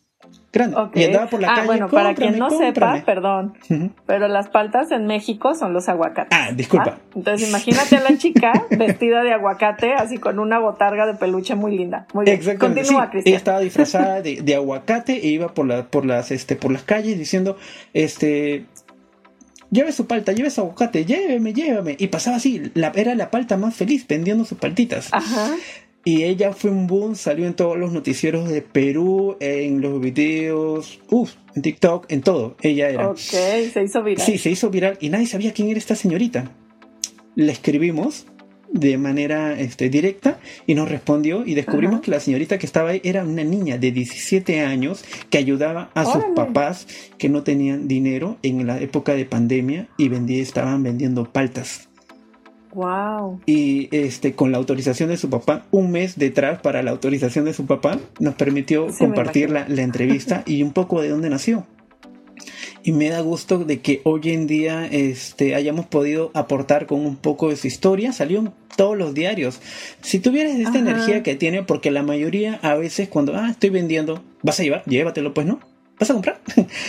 Grande. 0.52 0.78
Y 0.94 1.04
andaba 1.04 1.28
por 1.28 1.42
la 1.42 1.50
ah, 1.50 1.64
Bueno, 1.66 1.90
para 1.90 2.16
quien 2.16 2.40
no 2.40 2.50
sepa, 2.50 3.04
perdón, 3.06 3.58
pero 4.06 4.30
las 4.30 4.48
paltas 4.48 4.90
en 4.92 5.06
México 5.06 5.54
son 5.54 5.74
los 5.74 5.90
aguacates. 5.90 6.30
Ah, 6.32 6.52
disculpa. 6.54 6.98
Ah, 6.98 7.02
entonces 7.14 7.50
imagínate 7.50 7.98
a 7.98 8.02
la 8.02 8.18
chica 8.18 8.54
vestida 8.70 9.22
de 9.24 9.34
aguacate, 9.34 9.94
así 9.94 10.18
con 10.18 10.40
una 10.40 10.58
botarga 10.60 11.06
de 11.08 11.16
peluche 11.16 11.56
muy 11.56 11.78
linda. 11.78 12.08
Muy 12.14 12.24
bien. 12.24 12.58
Continúa, 12.58 13.10
sí, 13.12 13.24
Ella 13.26 13.36
estaba 13.36 13.60
disfrazada 13.60 14.22
de, 14.22 14.42
de, 14.42 14.56
aguacate 14.56 15.26
e 15.26 15.28
iba 15.28 15.54
por, 15.54 15.68
la, 15.68 15.84
por, 15.84 16.06
las, 16.06 16.32
este, 16.32 16.56
por 16.56 16.72
las 16.72 16.84
calles 16.84 17.20
diciendo, 17.20 17.58
este, 17.94 18.66
lleve 19.76 19.92
su 19.92 20.08
palta, 20.08 20.32
lleve 20.32 20.50
su 20.50 20.62
aguacate, 20.62 21.06
lléveme, 21.06 21.54
llévame. 21.54 21.96
Y 22.00 22.08
pasaba 22.08 22.38
así, 22.38 22.72
la, 22.74 22.92
era 22.96 23.14
la 23.14 23.30
palta 23.30 23.58
más 23.58 23.76
feliz 23.76 24.08
vendiendo 24.08 24.46
sus 24.46 24.58
paltitas. 24.58 25.10
Ajá. 25.12 25.56
Y 26.08 26.24
ella 26.24 26.54
fue 26.54 26.70
un 26.70 26.86
boom, 26.86 27.16
salió 27.16 27.48
en 27.48 27.56
todos 27.56 27.78
los 27.78 27.92
noticieros 27.92 28.48
de 28.48 28.62
Perú, 28.62 29.38
en 29.40 29.82
los 29.82 30.00
videos, 30.00 31.00
uff, 31.10 31.34
en 31.56 31.64
TikTok, 31.64 32.06
en 32.12 32.22
todo. 32.22 32.56
Ella 32.62 32.90
era. 32.90 33.10
Ok, 33.10 33.18
se 33.18 33.84
hizo 33.84 34.04
viral. 34.04 34.26
Sí, 34.26 34.38
se 34.38 34.52
hizo 34.52 34.70
viral 34.70 34.98
y 35.02 35.10
nadie 35.10 35.26
sabía 35.26 35.52
quién 35.52 35.68
era 35.70 35.80
esta 35.80 35.96
señorita. 35.96 36.52
Le 37.36 37.52
escribimos 37.52 38.28
de 38.76 38.98
manera 38.98 39.58
este, 39.58 39.90
directa 39.90 40.38
y 40.68 40.76
nos 40.76 40.90
respondió 40.90 41.46
y 41.46 41.56
descubrimos 41.56 42.02
que 42.02 42.12
la 42.12 42.20
señorita 42.20 42.58
que 42.58 42.66
estaba 42.66 42.90
ahí 42.90 43.02
era 43.06 43.24
una 43.24 43.44
niña 43.44 43.78
de 43.78 43.92
17 43.92 44.62
años 44.62 45.04
que 45.30 45.38
ayudaba 45.38 45.90
a 45.94 46.04
sus 46.06 46.24
papás 46.36 46.86
que 47.18 47.30
no 47.30 47.44
tenían 47.44 47.88
dinero 47.88 48.38
en 48.44 48.68
la 48.68 48.80
época 48.80 49.14
de 49.14 49.26
pandemia 49.26 49.88
y 49.98 50.10
vendía, 50.10 50.44
estaban 50.44 50.84
vendiendo 50.84 51.32
paltas. 51.32 51.88
Wow. 52.74 53.40
Y 53.46 53.88
este, 53.96 54.34
con 54.34 54.52
la 54.52 54.58
autorización 54.58 55.08
de 55.08 55.16
su 55.16 55.30
papá, 55.30 55.66
un 55.72 55.92
mes 55.92 56.18
detrás 56.18 56.60
para 56.60 56.84
la 56.84 56.92
autorización 56.92 57.46
de 57.46 57.54
su 57.54 57.66
papá, 57.66 57.98
nos 58.20 58.36
permitió 58.36 58.88
compartir 59.00 59.50
la, 59.50 59.66
la 59.70 59.84
entrevista 59.84 60.44
y 60.46 60.62
un 60.62 60.74
poco 60.74 61.02
de 61.02 61.08
dónde 61.08 61.30
nació 61.30 61.66
y 62.86 62.92
me 62.92 63.10
da 63.10 63.20
gusto 63.22 63.58
de 63.58 63.82
que 63.82 64.02
hoy 64.04 64.22
en 64.26 64.46
día 64.46 64.86
este, 64.86 65.56
hayamos 65.56 65.88
podido 65.88 66.30
aportar 66.36 66.86
con 66.86 67.04
un 67.04 67.16
poco 67.16 67.50
de 67.50 67.56
su 67.56 67.66
historia. 67.66 68.14
Salió 68.14 68.38
en 68.38 68.52
todos 68.76 68.96
los 68.96 69.16
diarios. 69.16 69.60
Si 70.02 70.20
tuvieras 70.20 70.54
esta 70.60 70.78
energía 70.78 71.24
que 71.24 71.34
tiene, 71.34 71.64
porque 71.64 71.90
la 71.90 72.04
mayoría 72.04 72.60
a 72.62 72.76
veces 72.76 73.10
cuando, 73.10 73.36
ah, 73.36 73.50
estoy 73.50 73.72
vendiendo, 73.72 74.22
vas 74.44 74.60
a 74.60 74.64
llevar, 74.64 74.84
llévatelo 74.86 75.34
pues, 75.34 75.48
¿no? 75.48 75.60
¿Vas 76.00 76.12
a 76.12 76.14
comprar? 76.14 76.40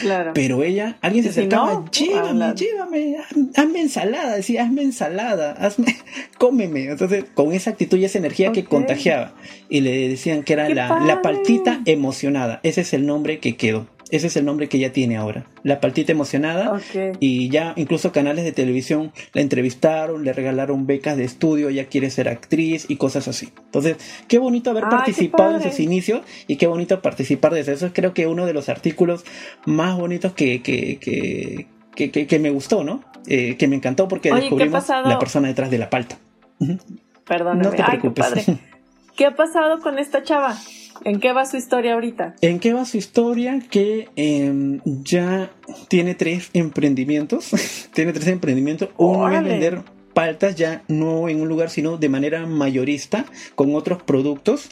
Claro. 0.03 0.33
Pero 0.35 0.63
ella, 0.63 0.99
alguien 1.01 1.25
se 1.25 1.31
acercaba, 1.31 1.83
llévame, 1.91 2.55
llévame, 2.55 3.17
hazme 3.55 3.81
ensalada, 3.81 4.37
decía, 4.37 4.65
hazme 4.65 4.83
ensalada, 4.83 5.53
hazme, 5.53 5.97
cómeme. 6.39 6.91
Entonces, 6.91 7.25
con 7.33 7.55
esa 7.55 7.71
actitud 7.71 7.97
y 7.97 8.05
esa 8.05 8.19
energía 8.19 8.53
que 8.53 8.65
contagiaba. 8.65 9.33
Y 9.71 9.81
le 9.81 10.11
decían 10.11 10.43
que 10.43 10.53
era 10.53 10.69
la, 10.69 11.01
la 11.01 11.23
paltita 11.23 11.81
emocionada. 11.87 12.61
Ese 12.65 12.83
es 12.83 12.93
el 12.93 13.07
nombre 13.07 13.39
que 13.39 13.57
quedó. 13.57 13.87
Ese 14.11 14.29
es 14.29 14.37
el 14.37 14.45
nombre 14.45 14.69
que 14.69 14.77
ella 14.77 14.92
tiene 14.92 15.16
ahora. 15.16 15.47
La 15.64 15.81
Paltita 15.81 16.12
Emocionada. 16.12 16.81
Y 17.19 17.49
ya 17.49 17.73
incluso 17.77 18.12
canales 18.12 18.45
de 18.45 18.53
televisión 18.53 19.12
la 19.33 19.40
entrevistaron, 19.40 20.25
le 20.25 20.33
regalaron 20.33 20.87
becas 20.87 21.16
de 21.16 21.25
estudio, 21.25 21.69
ella 21.69 21.87
quiere 21.87 22.11
ser 22.11 22.29
actriz 22.29 22.87
y 22.88 22.97
cosas 22.97 23.27
así. 23.27 23.53
Entonces, 23.64 23.97
qué 24.29 24.38
bonito 24.38 24.71
haber 24.71 24.85
participado 24.85 25.57
en 25.57 25.62
sus 25.62 25.81
inicios 25.81 26.23
y 26.47 26.57
qué 26.57 26.66
bonito 26.66 27.03
participar 27.03 27.53
de 27.55 27.61
eso. 27.61 27.73
Es 27.73 27.92
creo 27.92 28.14
que 28.14 28.27
uno 28.27 28.47
de 28.47 28.53
los 28.53 28.69
artículos 28.69 29.25
más 29.64 29.97
bonitos 29.97 30.33
que, 30.33 30.62
que, 30.62 30.99
que, 31.95 32.27
que, 32.27 32.38
me 32.38 32.51
gustó, 32.51 32.85
¿no? 32.85 33.03
Eh, 33.27 33.57
que 33.57 33.66
me 33.66 33.77
encantó 33.77 34.07
porque 34.07 34.33
descubrimos 34.33 34.88
la 34.88 35.19
persona 35.19 35.49
detrás 35.49 35.71
de 35.71 35.79
la 35.79 35.90
palta. 35.90 36.16
Perdóname. 37.27 37.64
No 37.64 37.71
te 37.71 37.83
preocupes. 37.83 38.47
¿Qué 39.16 39.27
ha 39.27 39.35
pasado 39.35 39.81
con 39.81 39.99
esta 39.99 40.23
chava? 40.23 40.57
¿En 41.05 41.21
qué 41.21 41.33
va 41.33 41.47
su 41.47 41.57
historia 41.57 41.95
ahorita? 41.95 42.35
¿En 42.41 42.59
qué 42.59 42.73
va 42.73 42.85
su 42.85 42.97
historia? 42.97 43.61
Que 43.71 44.09
em, 44.17 44.81
ya 44.85 45.51
tiene 45.89 46.15
tres 46.15 46.51
emprendimientos. 46.53 47.51
tiene 47.95 48.13
tres 48.13 48.29
emprendimientos. 48.29 48.91
Uno 48.97 49.31
es 49.31 49.45
vender 49.45 49.83
paltas 50.15 50.57
ya 50.57 50.83
no 50.89 51.29
en 51.29 51.41
un 51.41 51.49
lugar, 51.49 51.69
sino 51.69 51.99
de 51.99 52.09
manera 52.09 52.47
mayorista 52.47 53.27
con 53.55 53.75
otros 53.75 54.03
productos. 54.03 54.71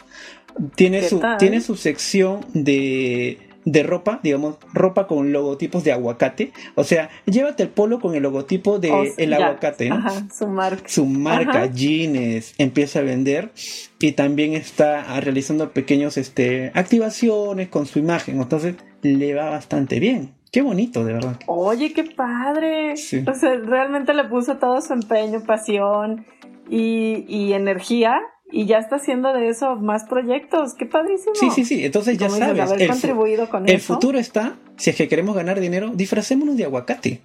Tiene 0.75 1.03
su, 1.09 1.21
tiene 1.39 1.61
su 1.61 1.77
sección 1.77 2.47
de 2.55 3.44
de 3.65 3.83
ropa, 3.83 4.21
digamos, 4.23 4.57
ropa 4.73 5.07
con 5.07 5.33
logotipos 5.33 5.85
de 5.85 5.93
aguacate. 5.93 6.53
O 6.75 6.85
sea, 6.85 7.11
llévate 7.27 7.63
el 7.63 7.69
polo 7.71 8.01
con 8.01 8.15
el 8.15 8.23
logotipo 8.23 8.79
de 8.79 9.15
el 9.17 9.33
aguacate, 9.33 9.89
¿no? 9.89 9.97
Ajá, 9.97 10.27
su 10.33 10.47
marca. 10.47 10.89
Su 10.89 11.07
marca, 11.07 11.67
jeans, 11.67 12.55
empieza 12.59 13.01
a 13.01 13.03
vender 13.03 13.53
y 14.01 14.13
también 14.13 14.55
está 14.55 15.21
realizando 15.21 15.71
pequeños 15.73 16.17
este, 16.17 16.71
activaciones 16.75 17.69
con 17.69 17.87
su 17.87 17.99
imagen. 17.99 18.41
Entonces, 18.41 18.77
le 19.03 19.35
va 19.35 19.51
bastante 19.51 20.01
bien. 20.01 20.35
Qué 20.53 20.63
bonito, 20.63 21.05
de 21.05 21.15
verdad. 21.15 21.37
Oye, 21.47 21.93
qué 21.93 22.05
padre. 22.05 22.93
O 22.93 23.35
sea, 23.35 23.57
realmente 23.57 24.15
le 24.15 24.25
puso 24.25 24.59
todo 24.59 24.81
su 24.81 24.93
empeño, 24.93 25.43
pasión 25.45 26.27
y, 26.71 27.25
y 27.29 27.55
energía 27.55 28.21
y 28.51 28.67
ya 28.67 28.79
está 28.79 28.97
haciendo 28.97 29.33
de 29.33 29.49
eso 29.49 29.77
más 29.77 30.05
proyectos. 30.05 30.75
Qué 30.75 30.87
padrísimo. 30.87 31.35
Sí, 31.35 31.51
sí, 31.51 31.65
sí. 31.65 31.85
Entonces 31.85 32.19
ya 32.19 32.29
sabes. 32.29 32.73
el, 32.73 32.89
contribuido 32.89 33.49
con 33.49 33.69
el 33.69 33.81
futuro 33.81 34.19
está, 34.19 34.57
si 34.77 34.91
es 34.91 34.97
que 34.97 35.09
queremos 35.09 35.35
ganar 35.35 35.61
dinero, 35.61 35.91
disfracémonos 35.95 36.57
de 36.57 36.65
aguacate. 36.65 37.21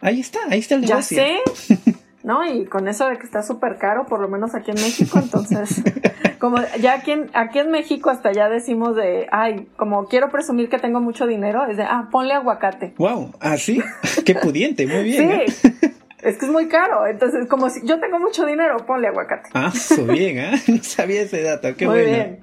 Ahí 0.00 0.20
está, 0.20 0.40
ahí 0.50 0.58
está 0.58 0.74
el 0.74 0.82
negocio. 0.82 1.16
Ya 1.16 1.24
sé. 1.54 1.94
No, 2.24 2.42
y 2.50 2.64
con 2.64 2.88
eso 2.88 3.06
de 3.06 3.18
que 3.18 3.24
está 3.24 3.42
súper 3.42 3.76
caro, 3.76 4.06
por 4.06 4.18
lo 4.18 4.28
menos 4.28 4.54
aquí 4.54 4.70
en 4.70 4.78
México, 4.80 5.18
entonces, 5.22 5.82
como 6.40 6.56
ya 6.80 6.94
aquí 6.94 7.10
en, 7.10 7.30
aquí 7.34 7.58
en 7.58 7.70
México 7.70 8.08
hasta 8.08 8.32
ya 8.32 8.48
decimos 8.48 8.96
de, 8.96 9.26
ay, 9.30 9.68
como 9.76 10.06
quiero 10.06 10.30
presumir 10.30 10.70
que 10.70 10.78
tengo 10.78 11.02
mucho 11.02 11.26
dinero, 11.26 11.66
es 11.66 11.76
de, 11.76 11.82
ah, 11.82 12.08
ponle 12.10 12.32
aguacate. 12.32 12.94
Wow, 12.96 13.34
así, 13.40 13.82
¿Ah, 13.84 14.08
qué 14.24 14.34
pudiente, 14.34 14.86
muy 14.86 15.04
bien. 15.04 15.42
Sí. 15.46 15.62
¿eh? 15.82 15.94
Es 16.24 16.38
que 16.38 16.46
es 16.46 16.50
muy 16.50 16.68
caro. 16.68 17.06
Entonces, 17.06 17.46
como 17.48 17.70
si 17.70 17.86
yo 17.86 18.00
tengo 18.00 18.18
mucho 18.18 18.46
dinero, 18.46 18.78
ponle 18.86 19.08
aguacate. 19.08 19.50
Ah, 19.54 19.70
eso 19.72 20.04
bien, 20.06 20.38
¿eh? 20.38 20.52
No 20.68 20.82
sabía 20.82 21.22
ese 21.22 21.42
dato, 21.42 21.76
qué 21.76 21.86
muy 21.86 22.00
Bien. 22.00 22.40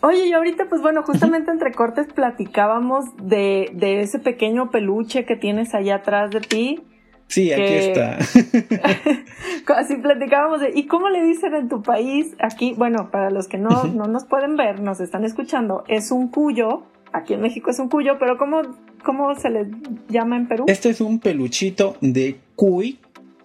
Oye, 0.00 0.26
y 0.26 0.32
ahorita, 0.32 0.66
pues 0.68 0.80
bueno, 0.80 1.02
justamente 1.02 1.50
entre 1.50 1.72
cortes 1.72 2.06
platicábamos 2.12 3.04
de, 3.20 3.70
de 3.72 4.00
ese 4.00 4.20
pequeño 4.20 4.70
peluche 4.70 5.24
que 5.24 5.34
tienes 5.34 5.74
allá 5.74 5.96
atrás 5.96 6.30
de 6.30 6.40
ti. 6.40 6.84
Sí, 7.26 7.52
aquí 7.52 7.62
está. 7.62 8.16
Así 9.76 9.96
platicábamos 9.96 10.60
de, 10.60 10.70
¿y 10.74 10.86
cómo 10.86 11.08
le 11.10 11.22
dicen 11.24 11.54
en 11.54 11.68
tu 11.68 11.82
país? 11.82 12.34
Aquí, 12.40 12.74
bueno, 12.78 13.10
para 13.10 13.30
los 13.30 13.48
que 13.48 13.58
no, 13.58 13.84
no 13.84 14.06
nos 14.06 14.24
pueden 14.24 14.56
ver, 14.56 14.80
nos 14.80 15.00
están 15.00 15.24
escuchando, 15.24 15.84
es 15.88 16.10
un 16.10 16.28
cuyo 16.30 16.84
aquí 17.12 17.34
en 17.34 17.40
México 17.40 17.70
es 17.70 17.78
un 17.78 17.88
cuyo, 17.88 18.18
pero 18.18 18.36
¿cómo, 18.36 18.62
cómo 19.04 19.34
se 19.34 19.50
le 19.50 19.66
llama 20.08 20.36
en 20.36 20.48
Perú? 20.48 20.64
Este 20.68 20.90
es 20.90 21.00
un 21.00 21.20
peluchito 21.20 21.96
de 22.00 22.36
cuy 22.54 22.98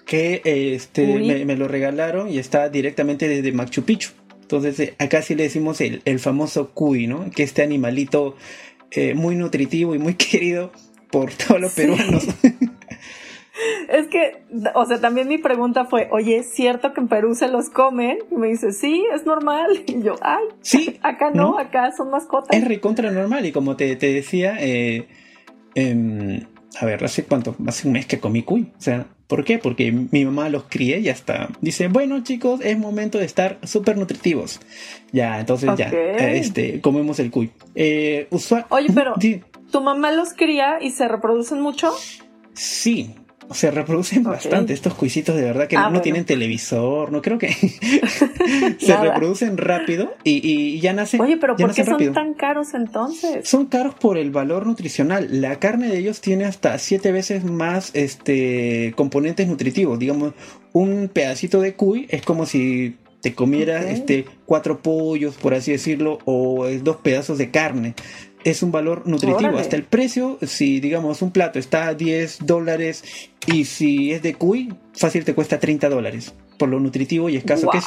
que 0.05 0.41
este, 0.43 1.45
Me, 1.45 1.55
lo 1.55 1.67
regalaron 1.67 2.29
y 2.29 2.37
está 2.37 2.69
directamente 2.69 3.27
desde 3.27 3.51
Machu 3.51 3.83
Picchu. 3.83 4.11
Entonces 4.41 4.79
eh, 4.79 4.95
acá 4.99 5.21
sí 5.21 5.35
le 5.35 5.43
decimos 5.43 5.79
el, 5.81 6.19
famoso 6.19 6.71
cuy, 6.71 7.07
¿no? 7.07 7.29
Que 7.31 7.43
este 7.43 7.63
animalito 7.63 8.35
eh, 8.91 9.13
muy 9.13 9.35
nutritivo 9.35 9.95
y 9.95 9.99
muy 9.99 10.13
querido 10.15 10.71
por 11.09 11.31
todos 11.33 11.61
los 11.61 11.73
peruanos. 11.73 12.27
Es 13.87 14.07
que, 14.07 14.43
o 14.73 14.85
sea, 14.85 14.99
también 14.99 15.27
mi 15.27 15.37
pregunta 15.37 15.85
fue, 15.85 16.07
oye, 16.11 16.37
¿es 16.37 16.53
cierto 16.53 16.93
que 16.93 17.01
en 17.01 17.07
Perú 17.07 17.35
se 17.35 17.47
los 17.47 17.69
comen? 17.69 18.17
Y 18.31 18.35
me 18.35 18.47
dice, 18.47 18.71
sí, 18.71 19.05
es 19.13 19.25
normal. 19.25 19.83
Y 19.87 20.01
yo, 20.01 20.15
ay, 20.21 20.45
sí, 20.61 20.99
acá 21.03 21.29
no, 21.31 21.57
acá 21.59 21.91
son 21.95 22.09
mascotas. 22.09 22.57
Es 22.57 22.67
recontra 22.67 23.11
normal 23.11 23.45
y 23.45 23.51
como 23.51 23.75
te, 23.75 23.95
decía, 23.95 24.55
eh, 24.59 25.07
em, 25.75 26.41
a 26.79 26.85
ver, 26.85 27.03
¿hace 27.03 27.25
cuánto? 27.25 27.55
Hace 27.67 27.87
un 27.87 27.93
mes 27.93 28.07
que 28.07 28.19
comí 28.19 28.41
cuy. 28.41 28.71
O 28.75 28.81
sea, 28.81 29.05
¿por 29.27 29.43
qué? 29.43 29.59
Porque 29.59 29.91
mi 29.91 30.25
mamá 30.25 30.49
los 30.49 30.63
críe 30.63 30.99
y 30.99 31.09
hasta 31.09 31.49
dice, 31.61 31.89
bueno 31.89 32.23
chicos, 32.23 32.61
es 32.63 32.77
momento 32.77 33.19
de 33.19 33.25
estar 33.25 33.59
súper 33.63 33.97
nutritivos. 33.97 34.61
Ya, 35.11 35.39
entonces 35.39 35.69
ya, 35.77 35.89
este, 35.89 36.81
comemos 36.81 37.19
el 37.19 37.29
cuy. 37.29 37.51
Eh, 37.75 38.27
Oye, 38.69 38.89
pero, 38.95 39.13
¿tu 39.71 39.81
mamá 39.81 40.11
los 40.11 40.33
cría 40.33 40.81
y 40.81 40.89
se 40.89 41.07
reproducen 41.07 41.61
mucho? 41.61 41.91
Sí, 42.53 43.15
se 43.51 43.71
reproducen 43.71 44.23
bastante 44.23 44.73
estos 44.73 44.93
cuisitos 44.93 45.35
de 45.35 45.43
verdad 45.43 45.67
que 45.67 45.77
ah, 45.77 45.89
no, 45.89 46.01
tienen 46.01 46.25
televisor, 46.25 47.11
no 47.11 47.21
creo 47.21 47.37
que 47.37 47.49
se 48.79 48.97
reproducen 48.97 49.57
rápido 49.57 50.13
y, 50.23 50.79
ya 50.79 50.93
nacen. 50.93 51.21
Oye, 51.21 51.37
pero 51.37 51.55
¿por 51.55 51.73
qué 51.73 51.83
son 51.83 52.13
tan 52.13 52.33
caros 52.33 52.73
entonces? 52.73 53.47
Son 53.47 53.65
caros 53.65 53.95
por 53.95 54.17
el 54.17 54.31
valor 54.31 54.65
nutricional. 54.65 55.41
La 55.41 55.59
carne 55.59 55.87
de 55.87 55.97
ellos 55.97 56.21
tiene 56.21 56.45
hasta 56.45 56.77
siete 56.77 57.11
veces 57.11 57.43
más 57.43 57.91
este 57.93 58.93
componentes 58.95 59.47
nutritivos. 59.47 59.99
Digamos, 59.99 60.33
un 60.71 61.09
pedacito 61.11 61.61
de 61.61 61.75
cuy 61.75 62.07
es 62.09 62.23
como 62.23 62.45
si 62.45 62.97
te 63.21 63.33
comieras 63.33 63.85
este 63.85 64.25
cuatro 64.45 64.81
pollos, 64.81 65.35
por 65.35 65.53
así 65.53 65.71
decirlo, 65.71 66.19
o 66.25 66.67
dos 66.81 66.97
pedazos 66.97 67.37
de 67.37 67.51
carne 67.51 67.95
es 68.43 68.63
un 68.63 68.71
valor 68.71 69.07
nutritivo. 69.07 69.57
Hasta 69.57 69.75
el 69.75 69.83
precio, 69.83 70.37
si 70.41 70.79
digamos 70.79 71.21
un 71.21 71.31
plato 71.31 71.59
está 71.59 71.87
a 71.87 71.93
10 71.93 72.45
dólares 72.45 73.29
y 73.47 73.65
si 73.65 74.11
es 74.11 74.21
de 74.21 74.35
cuy, 74.35 74.73
fácil 74.93 75.25
te 75.25 75.33
cuesta 75.33 75.59
30 75.59 75.89
dólares 75.89 76.33
por 76.57 76.69
lo 76.69 76.79
nutritivo 76.79 77.29
y 77.29 77.35
escaso 77.35 77.69
que 77.69 77.79
es. 77.79 77.85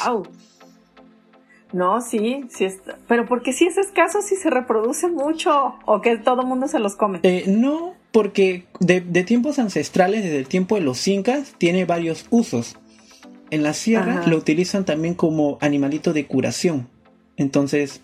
No, 1.73 1.99
sí, 1.99 2.45
sí 2.49 2.65
está. 2.65 2.97
Pero 3.07 3.25
porque 3.25 3.51
si 3.51 3.65
es 3.67 3.77
escaso, 3.77 4.21
si 4.21 4.35
se 4.35 4.49
reproduce 4.49 5.09
mucho 5.09 5.75
o 5.85 6.01
que 6.01 6.17
todo 6.17 6.41
el 6.41 6.47
mundo 6.47 6.67
se 6.67 6.79
los 6.79 6.95
come. 6.95 7.19
Eh, 7.23 7.43
no, 7.47 7.95
porque 8.11 8.65
de, 8.79 9.01
tiempos 9.23 9.59
ancestrales, 9.59 10.23
desde 10.23 10.37
el 10.37 10.47
tiempo 10.47 10.75
de 10.75 10.81
los 10.81 11.07
incas, 11.07 11.55
tiene 11.57 11.85
varios 11.85 12.25
usos. 12.29 12.77
En 13.49 13.63
la 13.63 13.73
sierra 13.73 14.27
lo 14.27 14.37
utilizan 14.37 14.85
también 14.85 15.13
como 15.13 15.57
animalito 15.61 16.13
de 16.13 16.25
curación. 16.25 16.89
Entonces, 17.37 18.01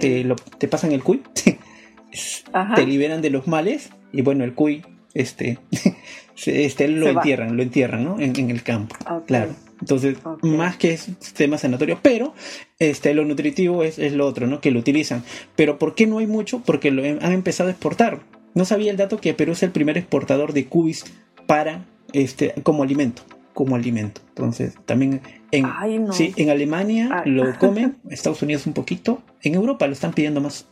te, 0.00 0.24
lo, 0.24 0.36
te 0.36 0.68
pasan 0.68 0.92
el 0.92 1.02
cuy, 1.02 1.22
te 2.74 2.86
liberan 2.86 3.22
de 3.22 3.30
los 3.30 3.46
males 3.46 3.90
y 4.12 4.22
bueno, 4.22 4.44
el 4.44 4.54
cuy 4.54 4.82
este, 5.14 5.58
este 6.46 6.88
lo 6.88 7.08
entierran, 7.08 7.56
lo 7.56 7.62
entierran, 7.62 8.04
¿no? 8.04 8.20
En, 8.20 8.50
el 8.50 8.62
campo. 8.62 8.96
Claro. 9.26 9.54
Entonces, 9.80 10.16
más 10.42 10.76
que 10.76 10.92
es 10.92 11.08
tema 11.34 11.58
sanatorio, 11.58 11.98
pero 12.00 12.34
este, 12.78 13.14
lo 13.14 13.24
nutritivo 13.24 13.82
es, 13.82 13.98
es, 13.98 14.12
lo 14.12 14.26
otro, 14.26 14.46
¿no? 14.46 14.60
Que 14.60 14.70
lo 14.70 14.78
utilizan. 14.78 15.24
Pero 15.56 15.78
¿por 15.78 15.94
qué 15.94 16.06
no 16.06 16.18
hay 16.18 16.26
mucho? 16.26 16.60
Porque 16.60 16.90
lo 16.92 17.02
han 17.02 17.32
empezado 17.32 17.68
a 17.68 17.72
exportar. 17.72 18.20
No 18.54 18.64
sabía 18.64 18.90
el 18.90 18.96
dato 18.96 19.18
que 19.18 19.34
Perú 19.34 19.52
es 19.52 19.62
el 19.62 19.70
primer 19.70 19.98
exportador 19.98 20.52
de 20.52 20.66
cubis 20.66 21.04
para 21.46 21.84
este 22.12 22.54
como 22.62 22.82
alimento, 22.82 23.22
como 23.52 23.76
alimento. 23.76 24.20
Entonces, 24.28 24.76
también 24.86 25.20
en, 25.50 26.12
sí, 26.12 26.32
en 26.36 26.50
Alemania 26.50 27.22
lo 27.26 27.54
comen, 27.58 27.98
Estados 28.08 28.42
Unidos 28.42 28.66
un 28.66 28.72
poquito, 28.72 29.22
en 29.42 29.54
Europa 29.54 29.86
lo 29.86 29.92
están 29.92 30.12
pidiendo 30.12 30.40
más. 30.40 30.68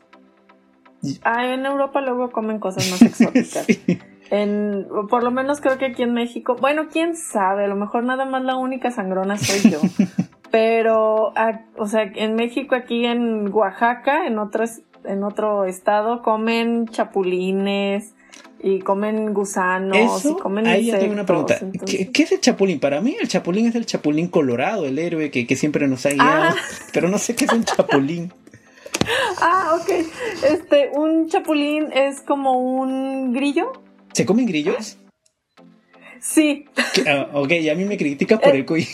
Ah, 1.22 1.46
en 1.46 1.64
Europa 1.64 2.00
luego 2.00 2.30
comen 2.30 2.58
cosas 2.58 2.90
más 2.90 3.02
exóticas. 3.02 3.66
En, 4.30 4.86
por 5.08 5.24
lo 5.24 5.30
menos 5.30 5.60
creo 5.60 5.76
que 5.76 5.86
aquí 5.86 6.02
en 6.02 6.14
México, 6.14 6.56
bueno, 6.60 6.86
quién 6.90 7.16
sabe, 7.16 7.64
a 7.64 7.68
lo 7.68 7.76
mejor 7.76 8.04
nada 8.04 8.24
más 8.24 8.44
la 8.44 8.56
única 8.56 8.90
sangrona 8.90 9.36
soy 9.36 9.72
yo. 9.72 9.80
Pero, 10.50 11.32
o 11.76 11.86
sea, 11.86 12.02
en 12.02 12.34
México, 12.34 12.74
aquí 12.74 13.06
en 13.06 13.52
Oaxaca, 13.52 14.26
en 14.26 14.38
otros, 14.38 14.82
en 15.04 15.22
otro 15.22 15.64
estado, 15.64 16.22
comen 16.22 16.86
chapulines, 16.88 18.14
y 18.62 18.80
comen 18.80 19.32
gusanos 19.32 20.24
y 20.24 20.34
comen 20.34 20.66
ahí 20.66 20.80
insectos. 20.80 21.00
tengo 21.00 21.14
una 21.14 21.26
pregunta. 21.26 21.58
¿Qué, 21.86 22.22
es 22.22 22.32
el 22.32 22.40
chapulín? 22.40 22.80
Para 22.80 23.00
mí 23.00 23.16
el 23.20 23.28
chapulín 23.28 23.66
es 23.66 23.74
el 23.74 23.86
chapulín 23.86 24.28
colorado, 24.28 24.86
el 24.86 24.98
héroe 24.98 25.30
que, 25.30 25.56
siempre 25.56 25.88
nos 25.88 26.04
ha 26.06 26.10
guiado. 26.10 26.50
Ah. 26.50 26.56
Pero 26.92 27.08
no 27.08 27.18
sé 27.18 27.34
qué 27.34 27.46
es 27.46 27.52
un 27.52 27.64
chapulín. 27.64 28.32
ah, 29.40 29.78
ok. 29.80 29.90
Este, 30.50 30.90
un 30.94 31.28
chapulín 31.28 31.92
es 31.92 32.20
como 32.20 32.58
un 32.58 33.32
grillo. 33.32 33.72
¿Se 34.12 34.26
comen 34.26 34.46
grillos? 34.46 34.98
Sí. 36.20 36.66
Ah, 37.06 37.28
ok, 37.32 37.52
y 37.52 37.68
a 37.70 37.74
mí 37.74 37.84
me 37.84 37.96
critica 37.96 38.38
por 38.38 38.54
el 38.54 38.66
cuy. 38.66 38.86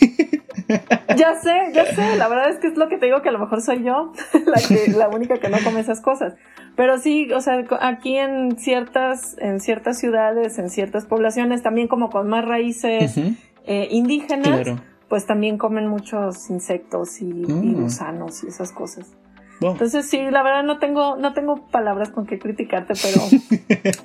Ya 1.17 1.35
sé, 1.41 1.73
ya 1.73 1.87
sé. 1.87 2.17
La 2.17 2.29
verdad 2.29 2.51
es 2.51 2.59
que 2.59 2.69
es 2.69 2.77
lo 2.77 2.89
que 2.89 2.99
te 2.99 3.07
digo 3.07 3.23
que 3.23 3.29
a 3.29 3.33
lo 3.33 3.39
mejor 3.39 3.63
soy 3.63 3.85
yo 3.85 4.13
la, 4.47 4.61
que, 4.61 4.93
la 4.93 5.09
única 5.09 5.39
que 5.39 5.49
no 5.49 5.59
come 5.65 5.81
esas 5.81 6.01
cosas. 6.01 6.35
Pero 6.77 6.99
sí, 6.99 7.33
o 7.33 7.41
sea, 7.41 7.65
aquí 7.81 8.17
en 8.17 8.59
ciertas, 8.59 9.37
en 9.39 9.61
ciertas 9.61 9.99
ciudades, 9.99 10.59
en 10.59 10.69
ciertas 10.69 11.07
poblaciones, 11.07 11.63
también 11.63 11.89
como 11.89 12.11
con 12.11 12.29
más 12.29 12.45
raíces 12.45 13.17
eh, 13.65 13.89
indígenas, 13.91 14.69
pues 15.09 15.25
también 15.25 15.57
comen 15.57 15.87
muchos 15.87 16.51
insectos 16.51 17.23
y, 17.23 17.29
y, 17.29 17.47
mm. 17.47 17.83
gusanos 17.83 18.45
y 18.45 18.49
esas 18.49 18.73
cosas. 18.73 19.17
Entonces 19.61 20.09
sí, 20.09 20.19
la 20.31 20.43
verdad 20.43 20.63
no 20.63 20.79
tengo, 20.79 21.17
no 21.17 21.33
tengo 21.33 21.67
palabras 21.69 22.11
con 22.11 22.27
qué 22.27 22.39
criticarte, 22.39 22.95
pero, 23.03 23.23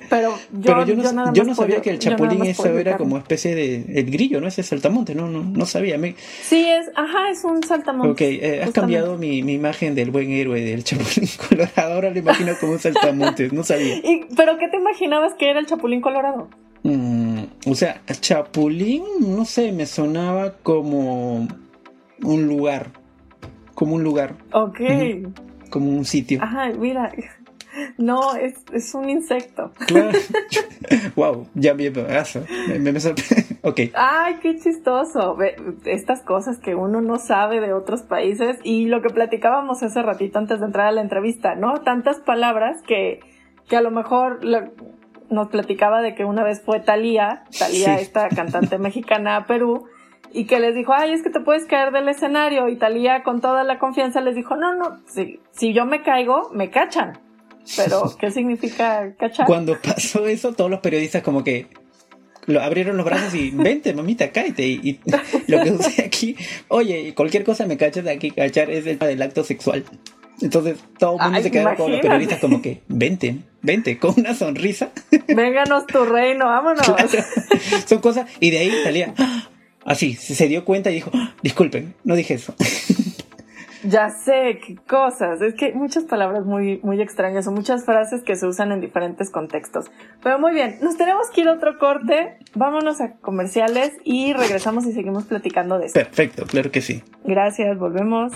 pero 0.10 0.36
yo, 0.86 0.94
yo, 0.94 1.12
no, 1.12 1.32
yo 1.32 1.44
no 1.44 1.54
sabía 1.54 1.80
que 1.82 1.90
el 1.90 1.98
chapulín 1.98 2.44
eso 2.44 2.66
era 2.78 2.96
como 2.96 3.18
especie 3.18 3.54
de 3.54 4.00
el 4.00 4.10
grillo, 4.10 4.40
¿no? 4.40 4.48
Ese 4.48 4.62
saltamonte, 4.62 5.14
no, 5.14 5.28
no, 5.28 5.42
no 5.42 5.66
sabía. 5.66 5.98
Sí, 6.42 6.66
es, 6.66 6.90
ajá, 6.96 7.30
es 7.30 7.44
un 7.44 7.62
saltamonte. 7.62 8.10
Ok, 8.10 8.20
eh, 8.20 8.62
has 8.62 8.70
cambiado 8.70 9.18
mi, 9.18 9.42
mi, 9.42 9.52
imagen 9.52 9.94
del 9.94 10.10
buen 10.10 10.30
héroe 10.30 10.60
del 10.60 10.84
chapulín 10.84 11.28
colorado, 11.48 11.94
ahora 11.94 12.10
lo 12.10 12.18
imagino 12.18 12.52
como 12.58 12.72
un 12.72 12.78
saltamonte, 12.78 13.50
no 13.52 13.62
sabía. 13.62 13.96
¿Y, 14.02 14.26
¿Pero 14.34 14.58
qué 14.58 14.68
te 14.68 14.78
imaginabas 14.78 15.34
que 15.34 15.50
era 15.50 15.60
el 15.60 15.66
chapulín 15.66 16.00
colorado? 16.00 16.48
Mm, 16.82 17.42
o 17.66 17.74
sea, 17.74 18.00
chapulín, 18.20 19.04
no 19.20 19.44
sé, 19.44 19.72
me 19.72 19.86
sonaba 19.86 20.54
como 20.62 21.46
un 22.22 22.46
lugar 22.46 23.01
como 23.74 23.94
un 23.94 24.04
lugar. 24.04 24.34
Ok. 24.52 24.80
Como 25.70 25.90
un 25.90 26.04
sitio. 26.04 26.42
Ajá, 26.42 26.70
mira. 26.78 27.12
No, 27.96 28.34
es, 28.34 28.54
es 28.72 28.94
un 28.94 29.08
insecto. 29.08 29.72
wow, 31.16 31.46
ya 31.54 31.74
me, 31.74 31.90
me, 31.90 32.92
me 32.92 32.98
ok. 33.62 33.80
Ay, 33.94 34.36
qué 34.42 34.58
chistoso. 34.58 35.38
Estas 35.86 36.22
cosas 36.22 36.58
que 36.58 36.74
uno 36.74 37.00
no 37.00 37.16
sabe 37.18 37.60
de 37.60 37.72
otros 37.72 38.02
países 38.02 38.58
y 38.62 38.86
lo 38.86 39.00
que 39.00 39.08
platicábamos 39.08 39.82
hace 39.82 40.02
ratito 40.02 40.38
antes 40.38 40.60
de 40.60 40.66
entrar 40.66 40.88
a 40.88 40.92
la 40.92 41.00
entrevista, 41.00 41.54
¿no? 41.54 41.80
Tantas 41.80 42.20
palabras 42.20 42.82
que, 42.86 43.20
que 43.68 43.76
a 43.76 43.80
lo 43.80 43.90
mejor 43.90 44.40
nos 45.30 45.48
platicaba 45.48 46.02
de 46.02 46.14
que 46.14 46.24
una 46.24 46.44
vez 46.44 46.62
fue 46.62 46.80
Talía, 46.80 47.44
Talía, 47.58 47.98
esta 47.98 48.28
cantante 48.28 48.78
mexicana 48.78 49.36
a 49.36 49.46
Perú, 49.46 49.86
y 50.32 50.46
que 50.46 50.60
les 50.60 50.74
dijo, 50.74 50.92
ay, 50.92 51.12
es 51.12 51.22
que 51.22 51.30
te 51.30 51.40
puedes 51.40 51.64
caer 51.66 51.92
del 51.92 52.08
escenario. 52.08 52.68
Y 52.68 52.76
Talía 52.76 53.22
con 53.22 53.40
toda 53.40 53.64
la 53.64 53.78
confianza 53.78 54.20
les 54.20 54.34
dijo, 54.34 54.56
no, 54.56 54.74
no, 54.74 55.00
si, 55.06 55.40
si 55.52 55.72
yo 55.72 55.84
me 55.84 56.02
caigo, 56.02 56.50
me 56.52 56.70
cachan. 56.70 57.18
Pero, 57.76 58.14
¿qué 58.18 58.30
significa 58.30 59.14
cachar? 59.18 59.46
Cuando 59.46 59.78
pasó 59.80 60.26
eso, 60.26 60.52
todos 60.52 60.70
los 60.70 60.80
periodistas 60.80 61.22
como 61.22 61.44
que 61.44 61.68
lo 62.46 62.60
abrieron 62.60 62.96
los 62.96 63.06
brazos 63.06 63.34
y 63.34 63.50
vente, 63.54 63.94
mamita, 63.94 64.30
cállate. 64.30 64.66
Y, 64.66 65.00
lo 65.46 65.62
que 65.62 65.70
sucede 65.70 66.06
aquí, 66.06 66.36
oye, 66.68 67.14
cualquier 67.14 67.44
cosa 67.44 67.66
me 67.66 67.76
cachas 67.76 68.04
de 68.04 68.12
aquí, 68.12 68.30
cachar 68.30 68.70
es 68.70 68.86
el 68.86 68.98
del 68.98 69.22
acto 69.22 69.44
sexual. 69.44 69.84
Entonces 70.40 70.78
todo 70.98 71.18
el 71.18 71.24
mundo 71.24 71.40
se 71.40 71.50
quedó 71.52 71.76
con 71.76 71.92
los 71.92 72.00
periodistas 72.00 72.40
como 72.40 72.60
que, 72.60 72.82
vente, 72.88 73.36
vente, 73.60 73.98
con 73.98 74.14
una 74.18 74.34
sonrisa. 74.34 74.90
Vénganos 75.28 75.86
tu 75.86 76.04
reino, 76.04 76.46
vámonos. 76.46 76.84
Son 77.86 78.00
cosas, 78.00 78.28
y 78.40 78.50
de 78.50 78.58
ahí 78.58 78.72
salía, 78.82 79.14
Así, 79.84 80.14
se 80.14 80.48
dio 80.48 80.64
cuenta 80.64 80.90
y 80.90 80.94
dijo, 80.94 81.10
ah, 81.14 81.34
disculpen, 81.42 81.94
no 82.04 82.14
dije 82.14 82.34
eso. 82.34 82.54
Ya 83.84 84.10
sé, 84.10 84.60
qué 84.64 84.76
cosas. 84.76 85.40
Es 85.42 85.54
que 85.54 85.72
muchas 85.72 86.04
palabras 86.04 86.44
muy, 86.44 86.78
muy 86.84 87.00
extrañas 87.02 87.48
o 87.48 87.50
muchas 87.50 87.84
frases 87.84 88.22
que 88.22 88.36
se 88.36 88.46
usan 88.46 88.70
en 88.70 88.80
diferentes 88.80 89.28
contextos. 89.30 89.86
Pero 90.22 90.38
muy 90.38 90.52
bien, 90.52 90.78
nos 90.80 90.96
tenemos 90.96 91.30
que 91.30 91.40
ir 91.40 91.48
a 91.48 91.54
otro 91.54 91.78
corte. 91.78 92.38
Vámonos 92.54 93.00
a 93.00 93.14
comerciales 93.14 93.92
y 94.04 94.34
regresamos 94.34 94.86
y 94.86 94.92
seguimos 94.92 95.24
platicando 95.24 95.78
de 95.78 95.86
esto. 95.86 95.98
Perfecto, 95.98 96.46
claro 96.46 96.70
que 96.70 96.80
sí. 96.80 97.02
Gracias, 97.24 97.76
volvemos. 97.76 98.32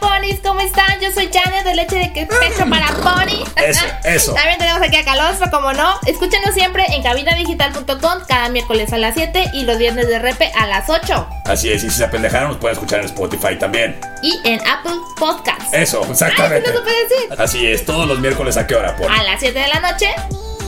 Ponis, 0.00 0.40
¿cómo 0.40 0.60
están? 0.60 1.00
Yo 1.00 1.10
soy 1.12 1.30
Janet 1.32 1.64
de 1.64 1.74
Leche 1.74 1.96
de 1.96 2.26
Pecho 2.26 2.68
para 2.68 2.88
Pony. 2.88 3.44
Eso, 3.56 3.84
eso. 4.04 4.34
También 4.34 4.58
tenemos 4.58 4.82
aquí 4.82 4.96
a 4.96 5.04
Calostro, 5.04 5.50
como 5.50 5.72
no. 5.72 5.98
Escúchenos 6.06 6.54
siempre 6.54 6.84
en 6.88 7.02
cabinadigital.com 7.02 8.22
cada 8.26 8.48
miércoles 8.48 8.92
a 8.92 8.98
las 8.98 9.14
7 9.14 9.50
y 9.52 9.64
los 9.64 9.78
viernes 9.78 10.08
de 10.08 10.18
repe 10.18 10.50
a 10.56 10.66
las 10.66 10.88
8. 10.88 11.28
Así 11.44 11.70
es, 11.70 11.84
y 11.84 11.90
si 11.90 11.96
se 11.96 12.04
apendejaron 12.04 12.48
nos 12.48 12.58
pueden 12.58 12.76
escuchar 12.76 13.00
en 13.00 13.06
Spotify 13.06 13.58
también. 13.58 13.98
Y 14.22 14.38
en 14.44 14.60
Apple 14.66 14.96
Podcasts. 15.18 15.72
Eso, 15.72 16.04
exactamente. 16.10 16.70
Ay, 16.70 16.78
puede 16.82 17.02
decir? 17.08 17.40
Así 17.40 17.66
es, 17.66 17.84
todos 17.84 18.06
los 18.06 18.20
miércoles 18.20 18.56
a 18.56 18.66
qué 18.66 18.74
hora, 18.74 18.96
Pony. 18.96 19.08
A 19.08 19.22
las 19.22 19.40
7 19.40 19.58
de 19.58 19.68
la 19.68 19.80
noche 19.80 20.08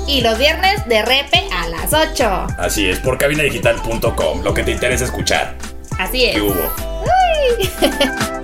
y 0.06 0.22
los 0.22 0.38
viernes 0.38 0.86
de 0.86 1.02
repe 1.02 1.48
a 1.52 1.68
las 1.68 1.92
8. 1.92 2.46
Así 2.58 2.88
es, 2.88 2.98
por 2.98 3.18
cabinadigital.com, 3.18 4.42
lo 4.42 4.54
que 4.54 4.62
te 4.62 4.72
interesa 4.72 5.04
escuchar. 5.04 5.54
Así 5.98 6.24
es. 6.24 6.34
¿Qué 6.34 6.40
hubo? 6.40 6.72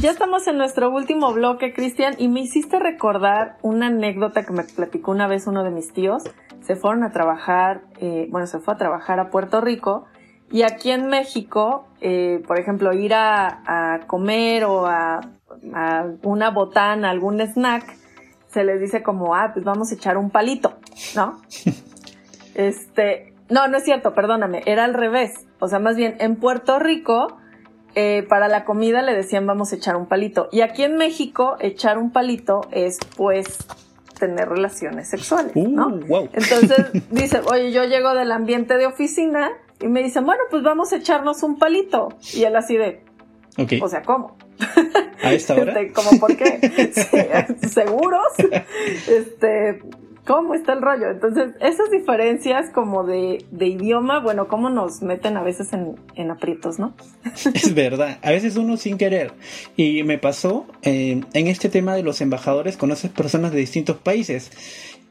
Ya 0.00 0.12
estamos 0.12 0.46
en 0.46 0.58
nuestro 0.58 0.92
último 0.92 1.32
bloque, 1.32 1.72
Cristian, 1.74 2.14
y 2.18 2.28
me 2.28 2.38
hiciste 2.40 2.78
recordar 2.78 3.56
una 3.62 3.88
anécdota 3.88 4.44
que 4.44 4.52
me 4.52 4.62
platicó 4.62 5.10
una 5.10 5.26
vez 5.26 5.48
uno 5.48 5.64
de 5.64 5.72
mis 5.72 5.92
tíos. 5.92 6.22
Se 6.60 6.76
fueron 6.76 7.02
a 7.02 7.10
trabajar, 7.10 7.82
eh, 8.00 8.28
bueno, 8.30 8.46
se 8.46 8.60
fue 8.60 8.74
a 8.74 8.76
trabajar 8.76 9.18
a 9.18 9.28
Puerto 9.30 9.60
Rico 9.60 10.06
y 10.52 10.62
aquí 10.62 10.92
en 10.92 11.08
México, 11.08 11.88
eh, 12.00 12.40
por 12.46 12.60
ejemplo, 12.60 12.92
ir 12.92 13.12
a, 13.12 14.04
comer 14.06 14.66
o 14.66 14.86
a, 14.86 15.20
a, 15.74 16.06
una 16.22 16.50
botana, 16.50 17.10
algún 17.10 17.40
snack, 17.40 17.96
se 18.46 18.62
les 18.62 18.80
dice 18.80 19.02
como, 19.02 19.34
ah, 19.34 19.50
pues 19.52 19.64
vamos 19.64 19.90
a 19.90 19.96
echar 19.96 20.16
un 20.16 20.30
palito, 20.30 20.76
¿no? 21.16 21.40
este, 22.54 23.34
no, 23.50 23.66
no 23.66 23.78
es 23.78 23.84
cierto, 23.84 24.14
perdóname, 24.14 24.62
era 24.64 24.84
al 24.84 24.94
revés. 24.94 25.48
O 25.58 25.66
sea, 25.66 25.80
más 25.80 25.96
bien, 25.96 26.14
en 26.20 26.36
Puerto 26.36 26.78
Rico, 26.78 27.37
eh, 28.00 28.22
para 28.22 28.46
la 28.46 28.64
comida 28.64 29.02
le 29.02 29.12
decían 29.12 29.44
vamos 29.44 29.72
a 29.72 29.76
echar 29.76 29.96
un 29.96 30.06
palito. 30.06 30.48
Y 30.52 30.60
aquí 30.60 30.84
en 30.84 30.96
México, 30.96 31.56
echar 31.58 31.98
un 31.98 32.12
palito 32.12 32.60
es 32.70 33.00
pues 33.16 33.58
tener 34.16 34.48
relaciones 34.48 35.10
sexuales, 35.10 35.56
¿no? 35.56 35.88
Uh, 35.88 36.28
Entonces 36.32 36.92
dice, 37.10 37.40
oye, 37.50 37.72
yo 37.72 37.82
llego 37.86 38.14
del 38.14 38.30
ambiente 38.30 38.78
de 38.78 38.86
oficina 38.86 39.50
y 39.80 39.88
me 39.88 40.00
dicen, 40.04 40.24
bueno, 40.24 40.42
pues 40.48 40.62
vamos 40.62 40.92
a 40.92 40.96
echarnos 40.98 41.42
un 41.42 41.58
palito. 41.58 42.10
Y 42.34 42.44
él 42.44 42.54
así 42.54 42.76
de, 42.76 43.02
o 43.82 43.88
sea, 43.88 44.02
¿cómo? 44.02 44.36
¿A 45.20 45.32
esta 45.32 45.54
hora? 45.54 45.72
Este, 45.80 45.92
¿Cómo 45.92 46.20
por 46.20 46.36
qué? 46.36 46.94
¿Seguros? 47.68 48.32
Este, 49.08 49.80
cómo 50.28 50.54
está 50.54 50.74
el 50.74 50.82
rollo. 50.82 51.10
Entonces, 51.10 51.54
esas 51.58 51.90
diferencias 51.90 52.68
como 52.70 53.02
de, 53.02 53.44
idioma, 53.58 54.20
bueno, 54.20 54.46
cómo 54.46 54.68
nos 54.68 55.00
meten 55.00 55.38
a 55.38 55.42
veces 55.42 55.70
en, 55.72 56.30
aprietos, 56.30 56.78
¿no? 56.78 56.94
Es 57.54 57.74
verdad, 57.74 58.18
a 58.22 58.30
veces 58.30 58.56
uno 58.56 58.76
sin 58.76 58.98
querer. 58.98 59.32
Y 59.74 60.02
me 60.02 60.18
pasó 60.18 60.66
eh, 60.82 61.22
en 61.32 61.46
este 61.46 61.70
tema 61.70 61.94
de 61.94 62.02
los 62.02 62.20
embajadores, 62.20 62.76
conoces 62.76 63.10
personas 63.10 63.52
de 63.52 63.58
distintos 63.58 63.96
países. 63.96 64.52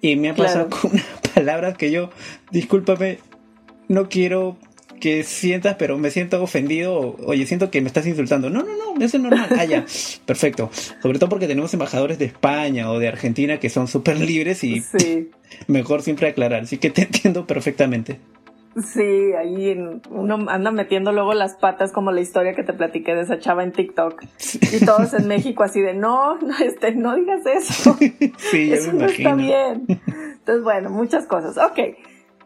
Y 0.02 0.16
me 0.18 0.30
ha 0.30 0.36
pasado 0.36 0.70
con 0.70 0.92
una 0.94 1.04
palabra 1.34 1.74
que 1.74 1.90
yo, 1.90 2.12
discúlpame, 2.52 3.18
no 3.88 4.10
quiero 4.10 4.58
que 5.00 5.24
sientas, 5.24 5.76
pero 5.78 5.98
me 5.98 6.12
siento 6.12 6.42
ofendido, 6.42 7.16
oye, 7.26 7.46
siento 7.46 7.72
que 7.72 7.82
me 7.82 7.88
estás 7.88 8.06
insultando. 8.08 8.50
No, 8.50 8.64
no, 8.64 8.76
no, 8.76 9.04
eso 9.04 9.18
es 9.18 9.24
normal. 9.24 9.48
Ah, 9.58 9.66
ya, 9.66 9.86
perfecto. 10.26 10.70
Sobre 11.02 11.20
todo 11.20 11.30
porque 11.30 11.48
tenemos 11.48 11.74
embajadores 11.74 12.20
de 12.20 12.26
España 12.26 12.92
o 12.92 13.00
de 13.00 13.08
Argentina 13.08 13.60
que 13.60 13.70
son 13.70 13.88
súper 13.88 14.20
libres 14.20 14.64
y 14.64 14.84
mejor 15.68 16.02
siempre 16.02 16.28
aclarar. 16.28 16.64
Así 16.64 16.78
que 16.78 16.90
te 16.90 17.04
entiendo 17.04 17.48
perfectamente. 17.48 18.20
Sí, 18.84 19.34
ahí 19.34 19.76
uno 20.12 20.46
anda 20.50 20.70
metiendo 20.70 21.12
luego 21.12 21.34
las 21.34 21.56
patas 21.56 21.92
como 21.92 22.12
la 22.12 22.22
historia 22.22 22.54
que 22.54 22.62
te 22.62 22.74
platiqué 22.74 23.16
de 23.16 23.22
esa 23.22 23.40
chava 23.40 23.64
en 23.64 23.72
TikTok. 23.72 24.24
Y 24.72 24.86
todos 24.86 25.16
en 25.16 25.28
México 25.28 25.64
así 25.64 25.82
de, 25.82 25.96
no, 25.96 26.38
no, 26.38 26.56
este, 26.60 26.94
no 26.94 27.16
digas 27.16 27.42
eso. 27.46 27.98
sí, 28.38 28.72
eso 28.72 28.94
no 28.94 29.06
está 29.06 29.34
bien. 29.34 29.86
Entonces, 29.88 30.64
bueno, 30.64 30.92
muchas 30.92 31.26
cosas. 31.26 31.58
Ok. 31.58 31.80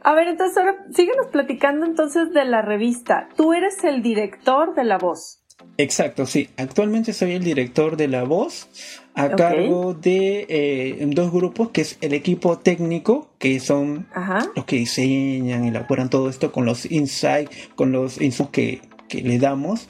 A 0.04 0.14
ver, 0.14 0.28
entonces 0.28 0.58
ahora 0.58 0.86
síguenos 0.94 1.28
platicando 1.28 1.86
entonces 1.86 2.34
de 2.34 2.46
la 2.46 2.62
revista. 2.62 3.30
Tú 3.36 3.54
eres 3.54 3.84
el 3.84 4.02
director 4.02 4.74
de 4.76 4.84
La 4.84 4.98
Voz. 4.98 5.42
Exacto, 5.78 6.26
sí. 6.26 6.50
Actualmente 6.58 7.14
soy 7.14 7.34
el 7.34 7.44
director 7.44 7.98
de 7.98 8.08
La 8.08 8.24
Voz 8.24 8.68
a 9.14 9.30
cargo 9.30 9.94
de 9.94 10.46
eh, 10.50 11.06
dos 11.08 11.32
grupos, 11.32 11.70
que 11.70 11.82
es 11.82 11.98
el 12.02 12.14
equipo 12.14 12.58
técnico, 12.58 13.30
que 13.38 13.60
son 13.60 14.08
los 14.56 14.66
que 14.66 14.78
diseñan, 14.78 15.66
elaboran 15.66 16.10
todo 16.10 16.30
esto 16.30 16.52
con 16.52 16.66
los 16.66 16.90
insights, 16.90 17.70
con 17.76 17.92
los 17.92 18.22
insights 18.22 18.52
que, 18.52 18.82
le 19.22 19.40
damos, 19.40 19.88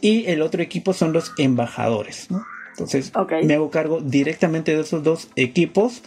y 0.00 0.26
el 0.26 0.40
otro 0.40 0.62
equipo 0.62 0.94
son 0.94 1.12
los 1.12 1.32
embajadores. 1.38 2.28
Entonces, 2.70 3.12
me 3.44 3.54
hago 3.54 3.70
cargo 3.70 4.00
directamente 4.00 4.74
de 4.74 4.80
esos 4.80 5.02
dos 5.02 5.28
equipos 5.36 6.02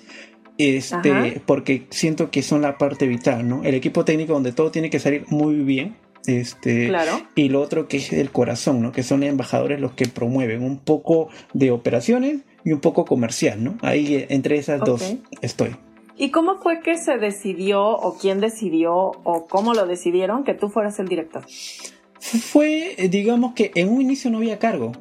este, 0.57 1.41
porque 1.45 1.87
siento 1.89 2.31
que 2.31 2.41
son 2.41 2.61
la 2.61 2.77
parte 2.77 3.07
vital, 3.07 3.47
¿no? 3.47 3.63
El 3.63 3.75
equipo 3.75 4.05
técnico 4.05 4.33
donde 4.33 4.51
todo 4.51 4.71
tiene 4.71 4.89
que 4.89 4.99
salir 4.99 5.25
muy 5.29 5.55
bien, 5.55 5.97
este, 6.27 6.91
y 7.35 7.49
lo 7.49 7.61
otro 7.61 7.87
que 7.87 7.97
es 7.97 8.11
el 8.13 8.31
corazón, 8.31 8.81
¿no? 8.81 8.91
Que 8.91 9.03
son 9.03 9.19
los 9.19 9.29
embajadores 9.29 9.79
los 9.79 9.93
que 9.93 10.07
promueven 10.07 10.63
un 10.63 10.79
poco 10.79 11.29
de 11.53 11.71
operaciones 11.71 12.41
y 12.63 12.71
un 12.71 12.79
poco 12.79 13.05
comercial, 13.05 13.63
¿no? 13.63 13.77
Ahí 13.81 14.15
eh, 14.15 14.27
entre 14.29 14.57
esas 14.57 14.79
dos 14.81 15.15
estoy. 15.41 15.75
¿Y 16.17 16.31
cómo 16.31 16.57
fue 16.57 16.81
que 16.81 16.97
se 16.97 17.17
decidió 17.17 17.83
o 17.83 18.17
quién 18.17 18.39
decidió 18.39 18.93
o 18.95 19.47
cómo 19.47 19.73
lo 19.73 19.85
decidieron 19.85 20.43
que 20.43 20.53
tú 20.53 20.69
fueras 20.69 20.97
el 20.99 21.07
director? 21.07 21.43
Fue, 22.19 22.95
eh, 22.97 23.09
digamos 23.09 23.53
que 23.53 23.71
en 23.75 23.89
un 23.89 24.01
inicio 24.01 24.31
no 24.31 24.37
había 24.37 24.57
cargo. 24.57 24.93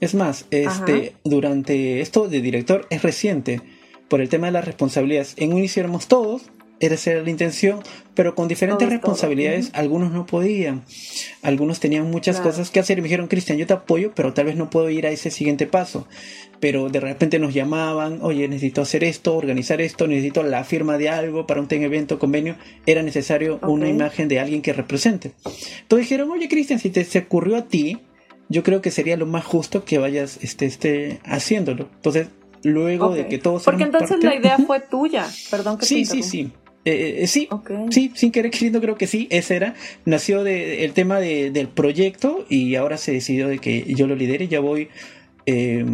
Es 0.00 0.14
más, 0.14 0.46
este, 0.50 1.14
durante 1.24 2.00
esto 2.00 2.28
de 2.28 2.42
director 2.42 2.86
es 2.90 3.02
reciente 3.02 3.62
por 4.08 4.20
el 4.20 4.28
tema 4.28 4.46
de 4.46 4.52
las 4.52 4.64
responsabilidades. 4.64 5.34
En 5.36 5.52
un 5.52 5.58
inicio 5.58 5.80
éramos 5.80 6.06
todos, 6.06 6.42
esa 6.78 7.10
era 7.10 7.22
la 7.22 7.30
intención, 7.30 7.80
pero 8.14 8.34
con 8.34 8.48
diferentes 8.48 8.88
responsabilidades, 8.88 9.70
algunos 9.72 10.12
no 10.12 10.26
podían, 10.26 10.84
algunos 11.42 11.80
tenían 11.80 12.10
muchas 12.10 12.40
cosas 12.40 12.70
que 12.70 12.80
hacer 12.80 12.98
y 12.98 13.00
me 13.00 13.08
dijeron, 13.08 13.28
Cristian, 13.28 13.56
yo 13.56 13.66
te 13.66 13.72
apoyo, 13.72 14.12
pero 14.14 14.34
tal 14.34 14.46
vez 14.46 14.56
no 14.56 14.68
puedo 14.68 14.90
ir 14.90 15.06
a 15.06 15.10
ese 15.10 15.30
siguiente 15.30 15.66
paso. 15.66 16.06
Pero 16.60 16.88
de 16.88 17.00
repente 17.00 17.38
nos 17.38 17.54
llamaban, 17.54 18.18
oye, 18.22 18.48
necesito 18.48 18.82
hacer 18.82 19.04
esto, 19.04 19.36
organizar 19.36 19.80
esto, 19.80 20.06
necesito 20.06 20.42
la 20.42 20.64
firma 20.64 20.98
de 20.98 21.08
algo 21.08 21.46
para 21.46 21.60
un 21.60 21.68
evento, 21.70 22.18
convenio, 22.18 22.56
era 22.86 23.02
necesario 23.02 23.58
una 23.62 23.88
imagen 23.88 24.28
de 24.28 24.40
alguien 24.40 24.62
que 24.62 24.72
represente. 24.72 25.32
Entonces 25.82 26.08
dijeron, 26.08 26.30
oye, 26.30 26.48
Cristian, 26.48 26.78
si 26.78 26.90
te 26.90 27.04
se 27.04 27.20
ocurrió 27.20 27.56
a 27.56 27.68
ti, 27.68 27.98
yo 28.48 28.62
creo 28.62 28.80
que 28.80 28.90
sería 28.90 29.16
lo 29.16 29.26
más 29.26 29.44
justo 29.44 29.84
que 29.84 29.98
vayas 29.98 30.38
este, 30.42 30.66
este, 30.66 31.20
haciéndolo. 31.24 31.88
Entonces, 31.96 32.28
luego 32.66 33.14
de 33.14 33.26
que 33.26 33.38
todos 33.38 33.64
Porque 33.64 33.84
entonces 33.84 34.22
la 34.22 34.34
idea 34.34 34.58
fue 34.58 34.80
tuya, 34.90 35.26
perdón 35.50 35.78
que 35.78 35.86
Sí, 35.86 36.04
sí, 36.04 36.22
sí. 36.22 36.52
Eh, 36.84 37.24
eh, 37.24 37.26
sí, 37.26 37.48
sí, 37.90 38.12
sin 38.14 38.30
querer 38.30 38.52
queriendo 38.52 38.80
creo 38.80 38.96
que 38.96 39.06
sí, 39.08 39.26
ese 39.30 39.56
era. 39.56 39.74
Nació 40.04 40.44
de, 40.44 40.84
el 40.84 40.92
tema 40.92 41.18
del 41.18 41.68
proyecto 41.68 42.46
y 42.48 42.76
ahora 42.76 42.96
se 42.96 43.10
decidió 43.12 43.48
de 43.48 43.58
que 43.58 43.92
yo 43.94 44.06
lo 44.06 44.14
lidere. 44.14 44.46
Ya 44.46 44.60
voy 44.60 44.88
eh, 45.46 45.84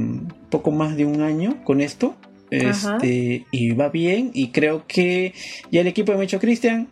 poco 0.51 0.71
más 0.71 0.97
de 0.97 1.07
un 1.07 1.23
año 1.23 1.65
con 1.65 1.81
esto. 1.81 2.17
Este, 2.51 3.47
y 3.51 3.73
va 3.73 3.89
bien 3.89 4.31
y 4.35 4.49
creo 4.49 4.87
que 4.87 5.33
ya 5.71 5.81
el 5.81 5.87
equipo 5.87 6.13
me 6.13 6.19
ha 6.19 6.21
dicho, 6.21 6.39
Cristian, 6.39 6.91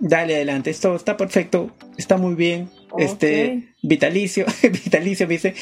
dale 0.00 0.34
adelante, 0.34 0.70
esto 0.70 0.96
está 0.96 1.16
perfecto, 1.16 1.70
está 1.96 2.16
muy 2.16 2.34
bien. 2.34 2.68
Este, 2.98 3.74
vitalicio, 3.82 4.44
vitalicio 4.62 5.26
me 5.28 5.34
dice, 5.34 5.54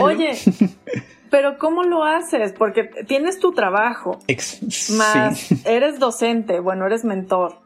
Oye, 0.00 0.30
Pero 1.30 1.58
¿cómo 1.58 1.84
lo 1.84 2.04
haces? 2.04 2.52
Porque 2.52 2.84
tienes 3.06 3.38
tu 3.38 3.52
trabajo, 3.52 4.18
más 4.96 5.66
eres 5.66 5.98
docente, 5.98 6.60
bueno, 6.60 6.86
eres 6.86 7.04
mentor, 7.04 7.60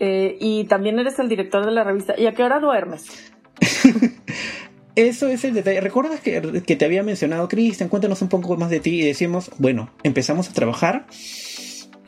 eh, 0.00 0.36
y 0.40 0.64
también 0.64 0.98
eres 0.98 1.18
el 1.18 1.28
director 1.28 1.64
de 1.64 1.72
la 1.72 1.84
revista. 1.84 2.14
¿Y 2.18 2.26
a 2.26 2.34
qué 2.34 2.42
hora 2.42 2.60
duermes? 2.60 3.32
Eso 4.94 5.28
es 5.28 5.44
el 5.44 5.54
detalle. 5.54 5.80
¿Recuerdas 5.80 6.20
que, 6.20 6.40
te 6.40 6.84
había 6.84 7.02
mencionado, 7.02 7.48
Cristian? 7.48 7.88
Cuéntanos 7.88 8.20
un 8.20 8.28
poco 8.28 8.56
más 8.56 8.68
de 8.68 8.80
ti 8.80 9.00
y 9.00 9.06
decimos, 9.06 9.50
bueno, 9.58 9.90
empezamos 10.02 10.48
a 10.50 10.52
trabajar, 10.52 11.06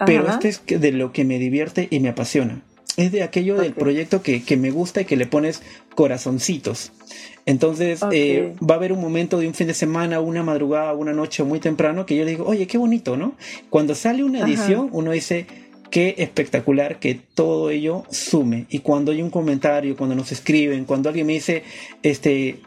pero 0.05 0.29
este 0.29 0.49
es 0.49 0.63
de 0.67 0.91
lo 0.91 1.13
que 1.13 1.25
me 1.25 1.39
divierte 1.39 1.87
y 1.89 2.01
me 2.01 2.09
apasiona. 2.09 2.63
Es 2.97 3.13
de 3.13 3.23
aquello 3.23 3.57
del 3.57 3.75
proyecto 3.75 4.23
que, 4.23 4.43
que 4.43 4.57
me 4.57 4.73
gusta 4.73 5.03
y 5.03 5.05
que 5.05 5.17
le 5.17 5.27
pones 5.27 5.63
corazoncitos. 5.95 6.93
Entonces 7.51 8.01
eh, 8.13 8.55
va 8.63 8.77
a 8.77 8.79
haber 8.79 8.93
un 8.93 9.01
momento 9.01 9.41
de 9.41 9.49
un 9.49 9.55
fin 9.55 9.67
de 9.67 9.75
semana, 9.75 10.21
una 10.21 10.45
madrugada, 10.45 10.93
una 10.93 11.13
noche 11.13 11.43
muy 11.43 11.59
temprano 11.59 12.07
que 12.07 12.15
yo 12.15 12.25
le 12.25 12.31
digo, 12.31 12.45
oye, 12.45 12.69
qué 12.69 12.79
bonito, 12.79 13.17
¿no? 13.17 13.35
Cuando 13.71 13.97
sale 13.97 14.23
una 14.23 14.43
edición, 14.43 14.89
uno 14.93 15.11
dice, 15.11 15.49
qué 15.91 16.15
espectacular 16.19 17.01
que 17.01 17.17
todo 17.35 17.71
ello 17.71 18.05
sume. 18.09 18.67
Y 18.71 18.79
cuando 18.79 19.11
hay 19.11 19.21
un 19.21 19.31
comentario, 19.31 19.97
cuando 19.97 20.15
nos 20.15 20.31
escriben, 20.31 20.85
cuando 20.85 21.09
alguien 21.09 21.27
me 21.27 21.33
dice, 21.33 21.65
este, 22.05 22.61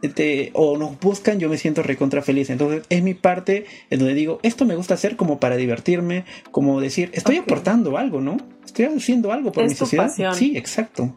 este 0.00 0.52
o 0.54 0.78
nos 0.78 0.98
buscan, 0.98 1.38
yo 1.38 1.50
me 1.50 1.58
siento 1.58 1.82
recontra 1.82 2.22
feliz. 2.22 2.48
Entonces 2.48 2.82
es 2.88 3.02
mi 3.02 3.12
parte 3.12 3.66
en 3.90 3.98
donde 3.98 4.14
digo, 4.14 4.40
esto 4.42 4.64
me 4.64 4.74
gusta 4.74 4.94
hacer 4.94 5.16
como 5.16 5.38
para 5.38 5.56
divertirme, 5.56 6.24
como 6.50 6.80
decir, 6.80 7.10
estoy 7.12 7.36
aportando 7.36 7.98
algo, 7.98 8.22
¿no? 8.22 8.38
Estoy 8.64 8.86
haciendo 8.86 9.32
algo 9.32 9.52
por 9.52 9.68
mi 9.68 9.74
sociedad. 9.74 10.10
Sí, 10.32 10.56
exacto. 10.56 11.14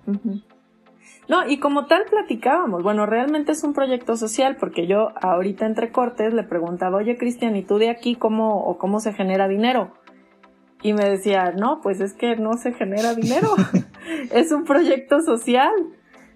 No, 1.29 1.47
y 1.47 1.57
como 1.57 1.85
tal 1.85 2.03
platicábamos, 2.09 2.83
bueno, 2.83 3.05
realmente 3.05 3.53
es 3.53 3.63
un 3.63 3.73
proyecto 3.73 4.17
social 4.17 4.57
porque 4.57 4.87
yo 4.87 5.13
ahorita 5.21 5.65
entre 5.65 5.91
cortes 5.91 6.33
le 6.33 6.43
preguntaba, 6.43 6.97
oye 6.97 7.17
Cristian, 7.17 7.55
¿y 7.55 7.63
tú 7.63 7.77
de 7.77 7.89
aquí 7.89 8.15
cómo 8.15 8.65
o 8.65 8.77
cómo 8.77 8.99
se 8.99 9.13
genera 9.13 9.47
dinero? 9.47 9.93
Y 10.81 10.93
me 10.93 11.09
decía, 11.09 11.53
no, 11.57 11.79
pues 11.81 12.01
es 12.01 12.13
que 12.13 12.35
no 12.35 12.57
se 12.57 12.73
genera 12.73 13.15
dinero, 13.15 13.55
es 14.31 14.51
un 14.51 14.65
proyecto 14.65 15.21
social. 15.21 15.71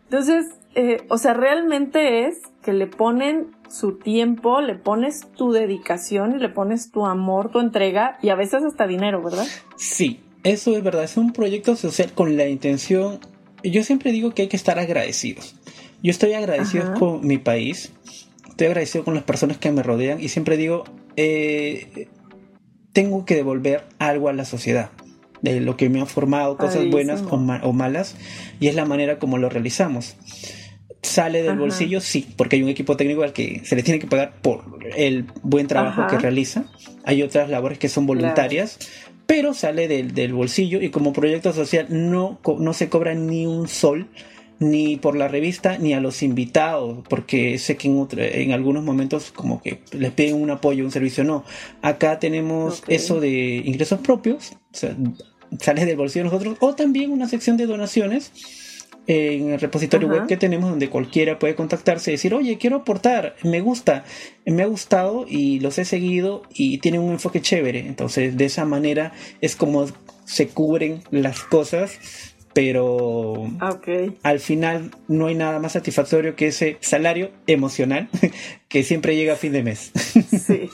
Entonces, 0.05 0.45
eh, 0.75 1.05
o 1.09 1.17
sea, 1.17 1.33
realmente 1.33 2.27
es 2.27 2.41
que 2.61 2.71
le 2.71 2.87
ponen 2.87 3.57
su 3.67 3.97
tiempo, 3.97 4.61
le 4.61 4.75
pones 4.75 5.29
tu 5.35 5.51
dedicación 5.51 6.35
y 6.35 6.39
le 6.39 6.47
pones 6.47 6.91
tu 6.91 7.05
amor, 7.05 7.51
tu 7.51 7.59
entrega 7.59 8.17
y 8.21 8.29
a 8.29 8.35
veces 8.35 8.63
hasta 8.63 8.87
dinero, 8.87 9.21
¿verdad? 9.21 9.45
Sí, 9.75 10.21
eso 10.43 10.77
es 10.77 10.83
verdad, 10.83 11.03
es 11.03 11.17
un 11.17 11.33
proyecto 11.33 11.75
social 11.75 12.13
con 12.13 12.37
la 12.37 12.47
intención 12.47 13.19
yo 13.63 13.83
siempre 13.83 14.11
digo 14.11 14.31
que 14.31 14.43
hay 14.43 14.47
que 14.47 14.57
estar 14.57 14.79
agradecidos. 14.79 15.55
Yo 16.03 16.11
estoy 16.11 16.33
agradecido 16.33 16.93
con 16.93 17.25
mi 17.25 17.37
país, 17.37 17.91
estoy 18.47 18.67
agradecido 18.67 19.03
con 19.03 19.15
las 19.15 19.23
personas 19.23 19.57
que 19.57 19.71
me 19.71 19.83
rodean 19.83 20.21
y 20.21 20.29
siempre 20.29 20.57
digo, 20.57 20.83
eh, 21.15 22.07
tengo 22.93 23.25
que 23.25 23.35
devolver 23.35 23.83
algo 23.99 24.29
a 24.29 24.33
la 24.33 24.45
sociedad 24.45 24.91
de 25.41 25.59
lo 25.61 25.77
que 25.77 25.89
me 25.89 26.01
ha 26.01 26.05
formado, 26.05 26.57
cosas 26.57 26.89
buenas 26.89 27.23
o, 27.29 27.37
malas, 27.37 28.15
y 28.59 28.67
es 28.67 28.75
la 28.75 28.85
manera 28.85 29.19
como 29.19 29.37
lo 29.37 29.49
realizamos. 29.49 30.15
¿Sale 31.03 31.43
del 31.43 31.57
bolsillo? 31.57 32.01
Sí, 32.01 32.27
porque 32.35 32.57
hay 32.57 32.63
un 32.63 32.69
equipo 32.69 32.97
técnico 32.97 33.23
al 33.23 33.33
que 33.33 33.61
se 33.63 33.75
le 33.75 33.83
tiene 33.83 33.99
que 33.99 34.07
pagar 34.07 34.41
por 34.41 34.79
el 34.95 35.25
buen 35.43 35.67
trabajo 35.67 36.07
que 36.07 36.17
realiza. 36.17 36.65
Hay 37.05 37.21
otras 37.21 37.49
labores 37.49 37.77
que 37.77 37.87
son 37.87 38.05
voluntarias, 38.07 38.79
pero 39.27 39.53
sale 39.53 39.87
del, 39.87 40.13
del 40.13 40.33
bolsillo 40.33 40.81
y 40.81 40.89
como 40.89 41.13
proyecto 41.13 41.53
social 41.53 41.87
no, 41.89 42.39
no 42.59 42.73
se 42.73 42.89
cobra 42.89 43.13
ni 43.13 43.45
un 43.45 43.67
sol 43.67 44.07
ni 44.59 44.97
por 44.97 45.15
la 45.15 45.27
revista 45.27 45.77
ni 45.77 45.93
a 45.93 45.99
los 45.99 46.23
invitados, 46.23 47.03
porque 47.07 47.59
sé 47.59 47.77
que 47.77 47.87
en, 47.87 48.07
en 48.17 48.51
algunos 48.53 48.83
momentos 48.83 49.31
como 49.31 49.61
que 49.61 49.81
les 49.91 50.11
piden 50.11 50.41
un 50.41 50.49
apoyo, 50.49 50.83
un 50.83 50.91
servicio, 50.91 51.23
no. 51.23 51.43
Acá 51.81 52.17
tenemos 52.19 52.83
eso 52.87 53.19
de 53.19 53.61
ingresos 53.65 53.99
propios, 53.99 54.53
o 54.53 54.77
sea, 54.77 54.95
sale 55.59 55.85
del 55.85 55.97
bolsillo 55.97 56.25
de 56.25 56.31
nosotros, 56.31 56.57
o 56.59 56.73
también 56.73 57.11
una 57.11 57.27
sección 57.27 57.57
de 57.57 57.67
donaciones 57.67 58.31
en 59.07 59.51
el 59.51 59.59
repositorio 59.59 60.09
web 60.09 60.27
que 60.27 60.35
tenemos 60.35 60.69
donde 60.69 60.89
cualquiera 60.89 61.39
puede 61.39 61.55
contactarse 61.55 62.11
y 62.11 62.15
decir, 62.15 62.33
oye, 62.33 62.57
quiero 62.57 62.77
aportar, 62.77 63.35
me 63.43 63.61
gusta, 63.61 64.03
me 64.45 64.63
ha 64.63 64.67
gustado 64.67 65.25
y 65.27 65.61
los 65.61 65.79
he 65.79 65.85
seguido 65.85 66.43
y 66.53 66.79
tienen 66.79 67.01
un 67.01 67.13
enfoque 67.13 67.41
chévere. 67.41 67.87
Entonces, 67.87 68.37
de 68.37 68.45
esa 68.45 68.65
manera 68.65 69.13
es 69.39 69.55
como 69.55 69.87
se 70.25 70.49
cubren 70.49 71.01
las 71.09 71.41
cosas, 71.43 71.99
pero 72.53 73.49
al 74.23 74.39
final 74.39 74.91
no 75.07 75.27
hay 75.27 75.35
nada 75.35 75.59
más 75.59 75.71
satisfactorio 75.73 76.35
que 76.35 76.47
ese 76.47 76.77
salario 76.81 77.31
emocional 77.47 78.09
que 78.67 78.83
siempre 78.83 79.15
llega 79.15 79.33
a 79.33 79.37
fin 79.37 79.53
de 79.53 79.63
mes. 79.63 79.91
sí. 80.45 80.69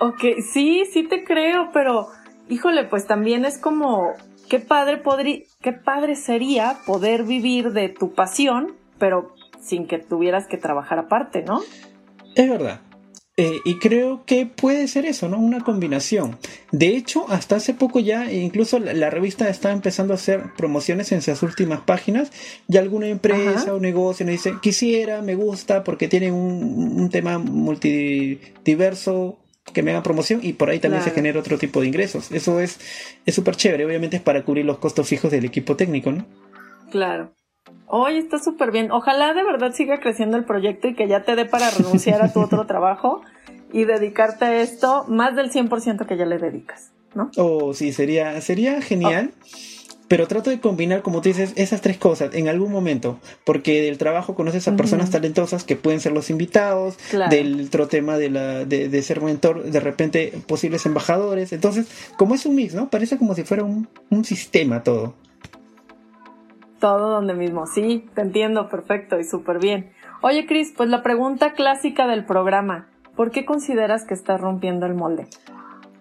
Ok, 0.00 0.22
sí, 0.52 0.84
sí 0.92 1.02
te 1.08 1.24
creo, 1.24 1.70
pero 1.72 2.06
híjole, 2.48 2.84
pues 2.84 3.06
también 3.06 3.44
es 3.44 3.58
como 3.58 4.14
qué 4.48 4.58
padre, 4.58 4.96
podría, 4.96 5.40
qué 5.60 5.72
padre 5.72 6.16
sería 6.16 6.78
poder 6.86 7.24
vivir 7.24 7.72
de 7.72 7.88
tu 7.88 8.14
pasión, 8.14 8.74
pero 8.98 9.34
sin 9.60 9.86
que 9.86 9.98
tuvieras 9.98 10.46
que 10.46 10.56
trabajar 10.56 10.98
aparte, 10.98 11.42
¿no? 11.42 11.60
Es 12.34 12.48
verdad. 12.48 12.80
Eh, 13.40 13.60
y 13.64 13.78
creo 13.78 14.24
que 14.26 14.46
puede 14.46 14.88
ser 14.88 15.06
eso, 15.06 15.28
¿no? 15.28 15.38
Una 15.38 15.60
combinación. 15.60 16.36
De 16.72 16.88
hecho, 16.88 17.24
hasta 17.28 17.54
hace 17.54 17.72
poco 17.72 18.00
ya, 18.00 18.32
incluso 18.32 18.80
la, 18.80 19.10
revista 19.10 19.48
está 19.48 19.70
empezando 19.70 20.12
a 20.12 20.16
hacer 20.16 20.42
promociones 20.56 21.12
en 21.12 21.22
sus 21.22 21.44
últimas 21.44 21.82
páginas. 21.82 22.32
Y 22.66 22.78
alguna 22.78 23.06
empresa 23.06 23.72
o 23.72 23.78
negocio 23.78 24.26
nos 24.26 24.32
dice, 24.32 24.54
quisiera, 24.60 25.22
me 25.22 25.36
gusta, 25.36 25.84
porque 25.84 26.08
tienen 26.08 26.34
un, 26.34 27.08
tema 27.10 27.38
multidiverso 27.38 29.38
que 29.72 29.82
me 29.82 29.90
hagan 29.90 30.02
promoción 30.02 30.40
y 30.42 30.52
por 30.52 30.70
ahí 30.70 30.78
también 30.78 31.02
se 31.02 31.10
genera 31.10 31.40
otro 31.40 31.58
tipo 31.58 31.80
de 31.80 31.86
ingresos. 31.88 32.32
Eso 32.32 32.60
es 32.60 32.78
súper 33.26 33.56
chévere. 33.56 33.84
Obviamente 33.84 34.16
es 34.16 34.22
para 34.22 34.44
cubrir 34.44 34.64
los 34.64 34.78
costos 34.78 35.08
fijos 35.08 35.30
del 35.30 35.44
equipo 35.44 35.76
técnico, 35.76 36.12
¿no? 36.12 36.24
Claro. 36.90 37.32
Oye, 37.86 38.18
está 38.18 38.38
súper 38.38 38.70
bien. 38.70 38.90
Ojalá 38.90 39.34
de 39.34 39.44
verdad 39.44 39.72
siga 39.72 40.00
creciendo 40.00 40.36
el 40.36 40.44
proyecto 40.44 40.88
y 40.88 40.94
que 40.94 41.08
ya 41.08 41.22
te 41.24 41.36
dé 41.36 41.44
para 41.44 41.70
renunciar 41.70 42.22
a 42.22 42.32
tu 42.32 42.40
otro 42.40 42.66
trabajo 42.66 43.22
y 43.72 43.84
dedicarte 43.84 44.44
a 44.44 44.60
esto 44.60 45.04
más 45.08 45.36
del 45.36 45.50
100% 45.50 46.06
que 46.06 46.16
ya 46.16 46.26
le 46.26 46.38
dedicas, 46.38 46.92
¿no? 47.14 47.30
Oh, 47.36 47.74
sí, 47.74 47.92
sería, 47.92 48.40
sería 48.40 48.80
genial. 48.82 49.32
Pero 50.08 50.26
trato 50.26 50.48
de 50.48 50.58
combinar, 50.58 51.02
como 51.02 51.20
tú 51.20 51.28
dices, 51.28 51.52
esas 51.56 51.82
tres 51.82 51.98
cosas 51.98 52.34
en 52.34 52.48
algún 52.48 52.72
momento, 52.72 53.18
porque 53.44 53.82
del 53.82 53.98
trabajo 53.98 54.34
conoces 54.34 54.66
a 54.66 54.74
personas 54.74 55.10
talentosas 55.10 55.64
que 55.64 55.76
pueden 55.76 56.00
ser 56.00 56.12
los 56.12 56.30
invitados, 56.30 56.96
del 57.28 57.66
otro 57.66 57.88
tema 57.88 58.16
de, 58.16 58.30
la, 58.30 58.64
de, 58.64 59.02
ser 59.02 59.20
mentor, 59.20 59.64
de 59.64 59.80
repente 59.80 60.32
posibles 60.46 60.86
embajadores. 60.86 61.52
Entonces, 61.52 61.88
como 62.16 62.34
es 62.34 62.46
un 62.46 62.54
mix, 62.54 62.74
¿no? 62.74 62.88
Parece 62.88 63.18
como 63.18 63.34
si 63.34 63.44
fuera 63.44 63.64
un, 63.64 63.86
un 64.08 64.24
sistema 64.24 64.82
todo. 64.82 65.14
Todo 66.80 67.10
donde 67.10 67.34
mismo, 67.34 67.66
sí, 67.66 68.06
te 68.14 68.22
entiendo, 68.22 68.68
perfecto 68.70 69.20
y 69.20 69.24
súper 69.24 69.58
bien. 69.58 69.90
Oye, 70.22 70.46
Cris, 70.46 70.72
pues 70.76 70.88
la 70.88 71.02
pregunta 71.02 71.52
clásica 71.52 72.06
del 72.06 72.24
programa, 72.24 72.88
¿por 73.14 73.30
qué 73.30 73.44
consideras 73.44 74.04
que 74.04 74.14
estás 74.14 74.40
rompiendo 74.40 74.86
el 74.86 74.94
molde? 74.94 75.26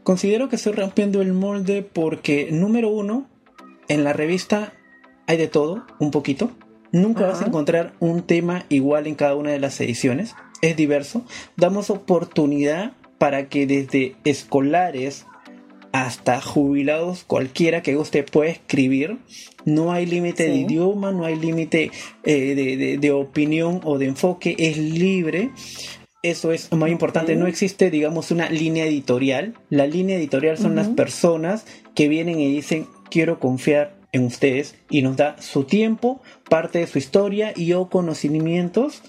Considero 0.04 0.48
que 0.48 0.56
estoy 0.56 0.74
rompiendo 0.74 1.22
el 1.22 1.34
molde 1.34 1.82
porque, 1.84 2.48
número 2.52 2.90
uno, 2.90 3.26
en 3.88 4.04
la 4.04 4.14
revista 4.14 4.74
hay 5.28 5.38
de 5.38 5.48
todo, 5.48 5.86
un 6.00 6.12
poquito. 6.12 6.52
Nunca 6.92 7.28
vas 7.28 7.42
a 7.42 7.48
encontrar 7.48 7.94
un 8.00 8.24
tema 8.24 8.66
igual 8.70 9.08
en 9.08 9.16
cada 9.16 9.36
una 9.36 9.52
de 9.52 9.60
las 9.60 9.80
ediciones. 9.82 10.36
Es 10.62 10.76
diverso. 10.76 11.24
Damos 11.58 11.90
oportunidad 11.90 12.94
para 13.18 13.50
que 13.50 13.68
desde 13.68 14.16
escolares 14.24 15.26
hasta 15.92 16.42
jubilados, 16.42 17.24
cualquiera 17.26 17.82
que 17.82 17.96
guste 17.96 18.24
puede 18.24 18.52
escribir. 18.52 19.18
No 19.66 19.92
hay 19.92 20.06
límite 20.06 20.48
de 20.48 20.56
idioma, 20.56 21.12
no 21.12 21.26
hay 21.26 21.36
límite 21.36 21.92
eh, 22.24 22.98
de, 23.00 23.12
opinión 23.12 23.82
o 23.84 23.98
de 23.98 24.06
enfoque, 24.06 24.56
es 24.58 24.78
libre. 24.78 25.52
Eso 26.24 26.52
es 26.52 26.72
muy 26.72 26.92
importante. 26.92 27.36
No 27.36 27.48
existe, 27.48 27.90
digamos, 27.90 28.32
una 28.32 28.50
línea 28.50 28.86
editorial. 28.86 29.54
La 29.70 29.88
línea 29.88 30.18
editorial 30.18 30.58
son 30.58 30.76
las 30.76 30.88
personas 30.88 31.66
que 31.96 32.08
vienen 32.08 32.40
y 32.40 32.54
dicen, 32.54 32.88
quiero 33.10 33.40
confiar 33.40 33.98
en 34.12 34.26
ustedes 34.26 34.76
y 34.90 35.02
nos 35.02 35.18
da 35.18 35.36
su 35.42 35.64
tiempo, 35.64 36.22
parte 36.50 36.80
de 36.80 36.88
su 36.88 36.98
historia 36.98 37.54
y 37.56 37.74
o 37.74 37.90
conocimientos. 37.90 39.02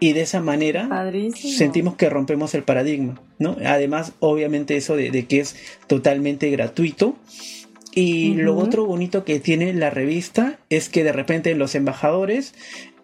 Y 0.00 0.12
de 0.12 0.22
esa 0.22 0.40
manera 0.40 0.88
sentimos 1.34 1.94
que 1.94 2.10
rompemos 2.10 2.54
el 2.54 2.62
paradigma, 2.62 3.22
¿no? 3.38 3.56
Además, 3.64 4.12
obviamente 4.18 4.76
eso 4.76 4.96
de, 4.96 5.26
que 5.26 5.40
es 5.40 5.56
totalmente 5.86 6.50
gratuito. 6.50 7.16
Y 7.96 8.34
lo 8.34 8.56
otro 8.56 8.84
bonito 8.86 9.24
que 9.24 9.38
tiene 9.38 9.72
la 9.72 9.88
revista 9.88 10.58
es 10.68 10.88
que 10.88 11.04
de 11.04 11.12
repente 11.12 11.54
los 11.54 11.76
embajadores 11.76 12.52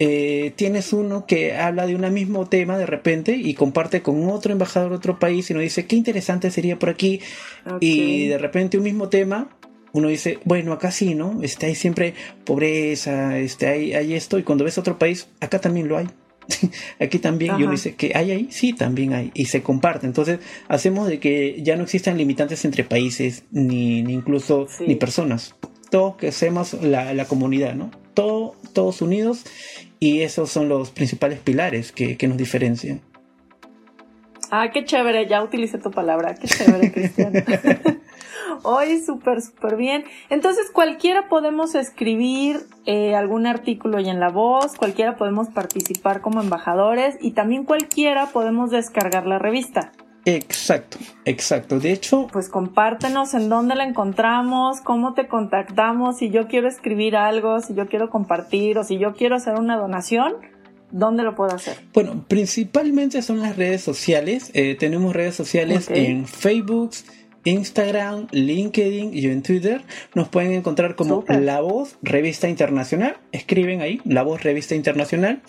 eh, 0.00 0.52
tienes 0.56 0.92
uno 0.92 1.26
que 1.26 1.56
habla 1.56 1.86
de 1.86 1.94
un 1.94 2.12
mismo 2.12 2.46
tema 2.48 2.76
de 2.76 2.86
repente 2.86 3.36
y 3.36 3.54
comparte 3.54 4.02
con 4.02 4.28
otro 4.28 4.52
embajador 4.52 4.90
de 4.90 4.96
otro 4.96 5.20
país 5.20 5.48
y 5.48 5.54
nos 5.54 5.62
dice 5.62 5.86
qué 5.86 5.94
interesante 5.94 6.50
sería 6.50 6.76
por 6.76 6.88
aquí 6.88 7.20
y 7.78 8.26
de 8.26 8.38
repente 8.38 8.78
un 8.78 8.84
mismo 8.84 9.08
tema 9.08 9.48
uno 9.92 10.08
dice, 10.08 10.38
bueno, 10.44 10.72
acá 10.72 10.90
sí, 10.90 11.14
¿no? 11.14 11.42
Está 11.42 11.66
ahí 11.66 11.74
siempre 11.74 12.14
pobreza, 12.44 13.38
este, 13.38 13.66
hay, 13.66 13.92
hay 13.94 14.14
esto, 14.14 14.38
y 14.38 14.42
cuando 14.42 14.64
ves 14.64 14.78
otro 14.78 14.98
país, 14.98 15.28
acá 15.40 15.60
también 15.60 15.88
lo 15.88 15.98
hay. 15.98 16.08
aquí 17.00 17.18
también, 17.18 17.58
y 17.58 17.62
uno 17.62 17.72
dice 17.72 17.94
que 17.94 18.12
hay 18.14 18.30
ahí, 18.30 18.48
sí, 18.50 18.72
también 18.72 19.12
hay, 19.12 19.30
y 19.34 19.46
se 19.46 19.62
comparte. 19.62 20.06
Entonces, 20.06 20.40
hacemos 20.68 21.08
de 21.08 21.18
que 21.18 21.62
ya 21.62 21.76
no 21.76 21.84
existan 21.84 22.16
limitantes 22.16 22.64
entre 22.64 22.84
países, 22.84 23.44
ni, 23.50 23.98
incluso 23.98 24.66
ni 24.86 24.94
personas. 24.96 25.54
Todos 25.90 26.16
que 26.16 26.28
hacemos 26.28 26.74
la, 26.74 27.14
la 27.14 27.24
comunidad, 27.24 27.74
¿no? 27.74 27.90
Todo, 28.14 28.56
todos 28.72 29.02
unidos, 29.02 29.44
y 29.98 30.20
esos 30.20 30.50
son 30.50 30.68
los 30.68 30.90
principales 30.90 31.38
pilares 31.38 31.92
que, 31.92 32.16
que 32.16 32.28
nos 32.28 32.36
diferencian. 32.36 33.02
Ah, 34.50 34.70
qué 34.72 34.84
chévere, 34.84 35.28
ya 35.28 35.42
utilicé 35.44 35.78
tu 35.78 35.90
palabra, 35.90 36.34
qué 36.34 36.48
chévere, 36.48 36.92
Cristian. 36.92 37.32
Hoy 38.62 39.00
súper, 39.00 39.42
súper 39.42 39.76
bien. 39.76 40.04
Entonces, 40.28 40.70
cualquiera 40.72 41.28
podemos 41.28 41.74
escribir 41.74 42.60
eh, 42.86 43.14
algún 43.14 43.46
artículo 43.46 44.00
y 44.00 44.08
en 44.08 44.20
la 44.20 44.30
voz, 44.30 44.76
cualquiera 44.76 45.16
podemos 45.16 45.48
participar 45.48 46.20
como 46.20 46.40
embajadores 46.40 47.16
y 47.20 47.32
también 47.32 47.64
cualquiera 47.64 48.26
podemos 48.26 48.70
descargar 48.70 49.26
la 49.26 49.38
revista. 49.38 49.92
Exacto, 50.24 50.98
exacto. 51.24 51.80
De 51.80 51.92
hecho, 51.92 52.26
pues 52.30 52.48
compártenos 52.48 53.34
en 53.34 53.48
dónde 53.48 53.74
la 53.74 53.84
encontramos, 53.84 54.80
cómo 54.80 55.14
te 55.14 55.28
contactamos, 55.28 56.18
si 56.18 56.30
yo 56.30 56.46
quiero 56.46 56.68
escribir 56.68 57.16
algo, 57.16 57.60
si 57.60 57.74
yo 57.74 57.88
quiero 57.88 58.10
compartir 58.10 58.78
o 58.78 58.84
si 58.84 58.98
yo 58.98 59.14
quiero 59.14 59.36
hacer 59.36 59.54
una 59.54 59.76
donación. 59.76 60.34
¿Dónde 60.92 61.22
lo 61.22 61.36
puedo 61.36 61.54
hacer? 61.54 61.76
Bueno, 61.94 62.24
principalmente 62.26 63.22
son 63.22 63.40
las 63.40 63.56
redes 63.56 63.80
sociales. 63.80 64.50
Eh, 64.54 64.74
tenemos 64.74 65.14
redes 65.14 65.36
sociales 65.36 65.88
en 65.88 66.26
Facebook, 66.26 66.90
Instagram, 67.44 68.26
LinkedIn 68.30 69.16
y 69.16 69.26
en 69.26 69.42
Twitter 69.42 69.82
nos 70.14 70.28
pueden 70.28 70.52
encontrar 70.52 70.94
como 70.94 71.24
La 71.28 71.60
Voz 71.60 71.96
Revista 72.02 72.48
Internacional. 72.48 73.16
Escriben 73.32 73.80
ahí 73.80 74.00
La 74.04 74.22
Voz 74.22 74.42
Revista 74.42 74.74
Internacional 74.74 75.42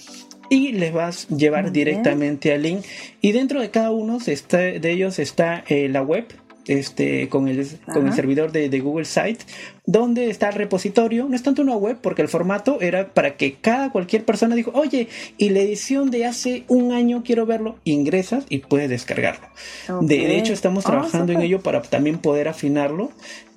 y 0.52 0.74
les 0.74 0.92
vas 0.92 1.28
a 1.32 1.36
llevar 1.36 1.72
directamente 1.72 2.54
al 2.54 2.64
link. 2.64 2.84
Y 3.22 3.32
dentro 3.32 3.62
de 3.62 3.72
cada 3.72 3.92
uno 3.92 4.20
de 4.20 4.92
ellos 4.92 5.18
está 5.18 5.64
eh, 5.68 5.88
la 5.88 6.02
web 6.02 6.26
este, 6.68 7.30
con, 7.30 7.48
el, 7.48 7.68
con 7.94 8.08
el 8.08 8.14
servidor 8.14 8.52
de, 8.52 8.80
Google 8.80 9.06
Site, 9.06 9.46
donde 9.86 10.30
está 10.30 10.50
el 10.50 10.56
repositorio. 10.56 11.28
No 11.28 11.36
es 11.36 11.44
tanto 11.44 11.62
una 11.62 11.76
web, 11.76 11.98
porque 12.02 12.22
el 12.22 12.28
formato 12.28 12.82
era 12.82 13.14
para 13.14 13.38
que 13.38 13.56
cada 13.56 13.92
cualquier 13.92 14.26
persona 14.26 14.56
dijo, 14.56 14.72
oye, 14.74 15.08
y 15.38 15.50
la 15.50 15.60
edición 15.60 16.12
de 16.12 16.26
hace 16.26 16.64
un 16.68 16.92
año 16.92 17.24
quiero 17.24 17.46
verlo, 17.46 17.78
ingresas 17.84 18.46
y 18.50 18.60
puedes 18.60 18.90
descargarlo. 18.90 19.48
De, 20.02 20.38
hecho, 20.38 20.54
estamos 20.54 20.86
ah, 20.86 20.92
trabajando 20.92 21.34
en 21.34 21.42
ello 21.42 21.62
para 21.62 21.82
también 21.82 22.20
poder 22.20 22.48
afinarlo 22.48 23.12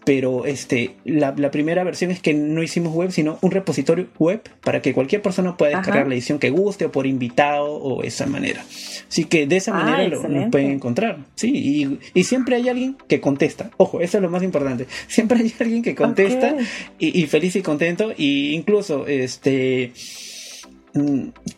pero 0.04 0.44
este, 0.44 0.96
la, 1.04 1.34
primera 1.50 1.82
versión 1.84 2.10
es 2.10 2.20
que 2.20 2.34
no 2.34 2.62
hicimos 2.62 2.92
web, 2.92 3.10
sino 3.10 3.38
un 3.40 3.50
repositorio 3.50 4.08
web 4.18 4.42
para 4.62 4.82
que 4.82 4.92
cualquier 4.92 5.22
persona 5.22 5.56
pueda 5.56 5.76
descargar 5.76 6.06
la 6.06 6.14
edición 6.14 6.38
que 6.38 6.50
guste 6.50 6.86
o 6.86 6.92
por 6.92 7.06
invitado 7.06 7.72
o 7.72 8.02
esa 8.02 8.26
manera. 8.26 8.64
Así 9.08 9.24
que 9.24 9.46
de 9.46 9.56
esa 9.56 9.72
ah, 9.72 9.84
manera 9.84 10.16
lo, 10.16 10.50
pueden 10.50 10.72
encontrar. 10.72 11.18
Sí, 11.34 11.98
y, 12.14 12.24
siempre 12.24 12.56
hay 12.56 12.68
alguien 12.68 12.96
que 13.08 13.20
contesta. 13.20 13.70
Ojo, 13.76 14.00
eso 14.00 14.18
es 14.18 14.22
lo 14.22 14.30
más 14.30 14.42
importante. 14.42 14.86
Siempre 15.08 15.38
hay 15.38 15.54
alguien 15.60 15.82
que 15.82 15.94
contesta 15.94 16.56
y, 16.98 17.20
y, 17.20 17.26
feliz 17.26 17.56
y 17.56 17.62
contento. 17.62 18.12
Y 18.16 18.54
incluso 18.54 19.06
este 19.06 19.92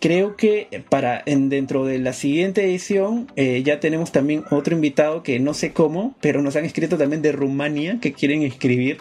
creo 0.01 0.37
que 0.37 0.82
para 0.89 1.22
en, 1.26 1.51
dentro 1.51 1.84
de 1.84 1.99
la 1.99 2.14
siguiente 2.14 2.64
edición 2.64 3.30
eh, 3.37 3.62
ya 3.62 3.80
tenemos 3.80 4.11
también 4.11 4.45
otro 4.51 4.74
invitado 4.74 5.22
que 5.22 5.39
no 5.41 5.53
sé 5.53 5.72
cómo, 5.72 6.14
pero 6.20 6.41
nos 6.41 6.57
han 6.57 6.64
escrito 6.64 6.97
también 6.97 7.22
de 7.22 7.32
Rumania 7.32 7.99
que 8.01 8.12
quieren 8.12 8.43
escribir. 8.43 8.99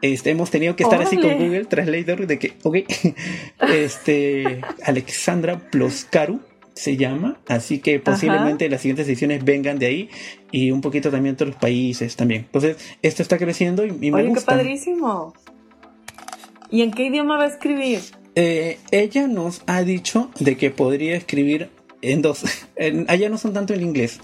Este, 0.00 0.30
hemos 0.30 0.50
tenido 0.50 0.76
que 0.76 0.82
estar 0.82 1.00
así 1.00 1.16
con 1.16 1.34
Google 1.38 1.64
Translator 1.66 2.26
de 2.26 2.38
que, 2.38 2.52
ok, 2.62 2.76
este, 3.74 4.60
Alexandra 4.84 5.58
Ploskaru 5.70 6.40
se 6.74 6.96
llama, 6.96 7.38
así 7.46 7.78
que 7.78 8.00
posiblemente 8.00 8.68
las 8.68 8.80
siguientes 8.80 9.06
ediciones 9.06 9.44
vengan 9.44 9.78
de 9.78 9.86
ahí 9.86 10.10
y 10.50 10.72
un 10.72 10.80
poquito 10.80 11.10
también 11.10 11.36
de 11.36 11.44
otros 11.44 11.60
países 11.60 12.16
también. 12.16 12.42
Entonces, 12.42 12.76
esto 13.02 13.22
está 13.22 13.38
creciendo 13.38 13.86
y, 13.86 13.92
me 13.92 14.12
Oye, 14.12 14.28
gusta. 14.28 14.52
qué 14.52 14.58
padrísimo. 14.58 15.34
¿Y 16.70 16.82
en 16.82 16.90
qué 16.90 17.04
idioma 17.04 17.38
va 17.38 17.44
a 17.44 17.48
escribir? 17.48 18.00
Eh, 18.36 18.78
ella 18.90 19.26
nos 19.28 19.62
ha 19.66 19.82
dicho 19.82 20.30
de 20.38 20.56
que 20.56 20.70
podría 20.70 21.16
escribir 21.16 21.70
en 22.02 22.22
dos. 22.22 22.44
allá 23.08 23.28
no 23.28 23.38
son 23.38 23.52
tanto 23.52 23.74
en 23.74 23.82
inglés. 23.82 24.20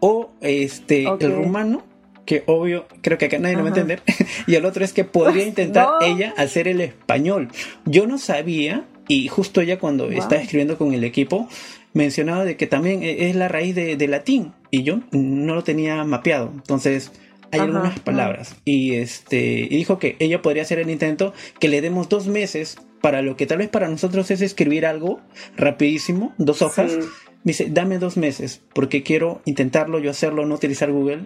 O 0.00 0.30
este 0.40 1.04
el 1.04 1.32
rumano, 1.32 1.84
que 2.26 2.42
obvio, 2.46 2.86
creo 3.00 3.16
que 3.18 3.26
acá 3.26 3.38
nadie 3.38 3.56
lo 3.56 3.62
va 3.62 3.66
a 3.66 3.68
entender. 3.68 4.02
y 4.46 4.54
el 4.54 4.64
otro 4.64 4.84
es 4.84 4.92
que 4.92 5.04
podría 5.04 5.44
intentar 5.46 5.88
ella 6.02 6.34
hacer 6.36 6.68
el 6.68 6.80
español. 6.80 7.48
Yo 7.84 8.06
no 8.06 8.18
sabía, 8.18 8.84
y 9.08 9.28
justo 9.28 9.60
ella 9.60 9.78
cuando 9.78 10.10
estaba 10.10 10.42
escribiendo 10.42 10.76
con 10.76 10.92
el 10.92 11.04
equipo, 11.04 11.48
mencionaba 11.92 12.44
de 12.44 12.56
que 12.56 12.66
también 12.66 13.02
e, 13.02 13.28
es 13.28 13.36
la 13.36 13.48
raíz 13.48 13.74
de, 13.74 13.96
de 13.96 14.08
latín. 14.08 14.52
Y 14.70 14.82
yo 14.82 15.00
no 15.12 15.54
lo 15.54 15.64
tenía 15.64 16.02
mapeado. 16.04 16.50
Entonces, 16.52 17.12
hay 17.50 17.60
algunas 17.60 17.98
palabras. 18.00 18.56
Y 18.64 18.94
este 18.94 19.60
y 19.70 19.76
dijo 19.76 19.98
que 19.98 20.16
ella 20.18 20.42
podría 20.42 20.62
hacer 20.62 20.78
el 20.78 20.90
intento 20.90 21.32
que 21.58 21.68
le 21.68 21.80
demos 21.80 22.08
dos 22.08 22.26
meses 22.26 22.78
para 23.00 23.22
lo 23.22 23.36
que 23.36 23.46
tal 23.46 23.58
vez 23.58 23.68
para 23.68 23.88
nosotros 23.88 24.30
es 24.30 24.40
escribir 24.40 24.86
algo 24.86 25.20
rapidísimo, 25.56 26.34
dos 26.38 26.62
hojas. 26.62 26.96
Me 27.44 27.50
dice, 27.50 27.68
dame 27.70 27.98
dos 27.98 28.16
meses, 28.16 28.62
porque 28.72 29.02
quiero 29.02 29.42
intentarlo, 29.44 29.98
yo 29.98 30.10
hacerlo, 30.10 30.46
no 30.46 30.54
utilizar 30.54 30.90
Google, 30.90 31.24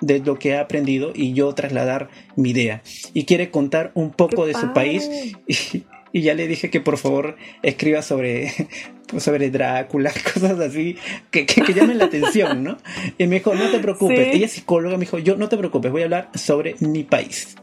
de 0.00 0.20
lo 0.20 0.38
que 0.38 0.54
ha 0.54 0.60
aprendido 0.60 1.12
y 1.14 1.32
yo 1.32 1.52
trasladar 1.54 2.08
mi 2.36 2.50
idea. 2.50 2.82
Y 3.14 3.24
quiere 3.24 3.50
contar 3.50 3.90
un 3.94 4.10
poco 4.10 4.46
de 4.46 4.54
su 4.54 4.72
país 4.72 5.10
y, 5.48 5.84
ya 6.22 6.34
le 6.34 6.46
dije 6.46 6.70
que 6.70 6.80
por 6.80 6.98
favor 6.98 7.36
escriba 7.62 8.02
sobre, 8.02 8.52
sobre 9.18 9.50
Drácula, 9.50 10.10
cosas 10.34 10.58
así 10.60 10.96
que, 11.30 11.46
que, 11.46 11.72
llamen 11.72 11.98
la 11.98 12.06
atención, 12.06 12.62
¿no? 12.64 12.76
Y 13.18 13.26
me 13.26 13.36
dijo, 13.36 13.54
no 13.54 13.70
te 13.70 13.78
preocupes, 13.78 14.34
ella 14.34 14.46
es 14.46 14.52
psicóloga, 14.52 14.96
me 14.96 15.04
dijo, 15.04 15.18
yo 15.18 15.36
no 15.36 15.48
te 15.48 15.56
preocupes, 15.56 15.92
voy 15.92 16.02
a 16.02 16.04
hablar 16.04 16.28
sobre 16.34 16.76
mi 16.80 17.04
país. 17.04 17.56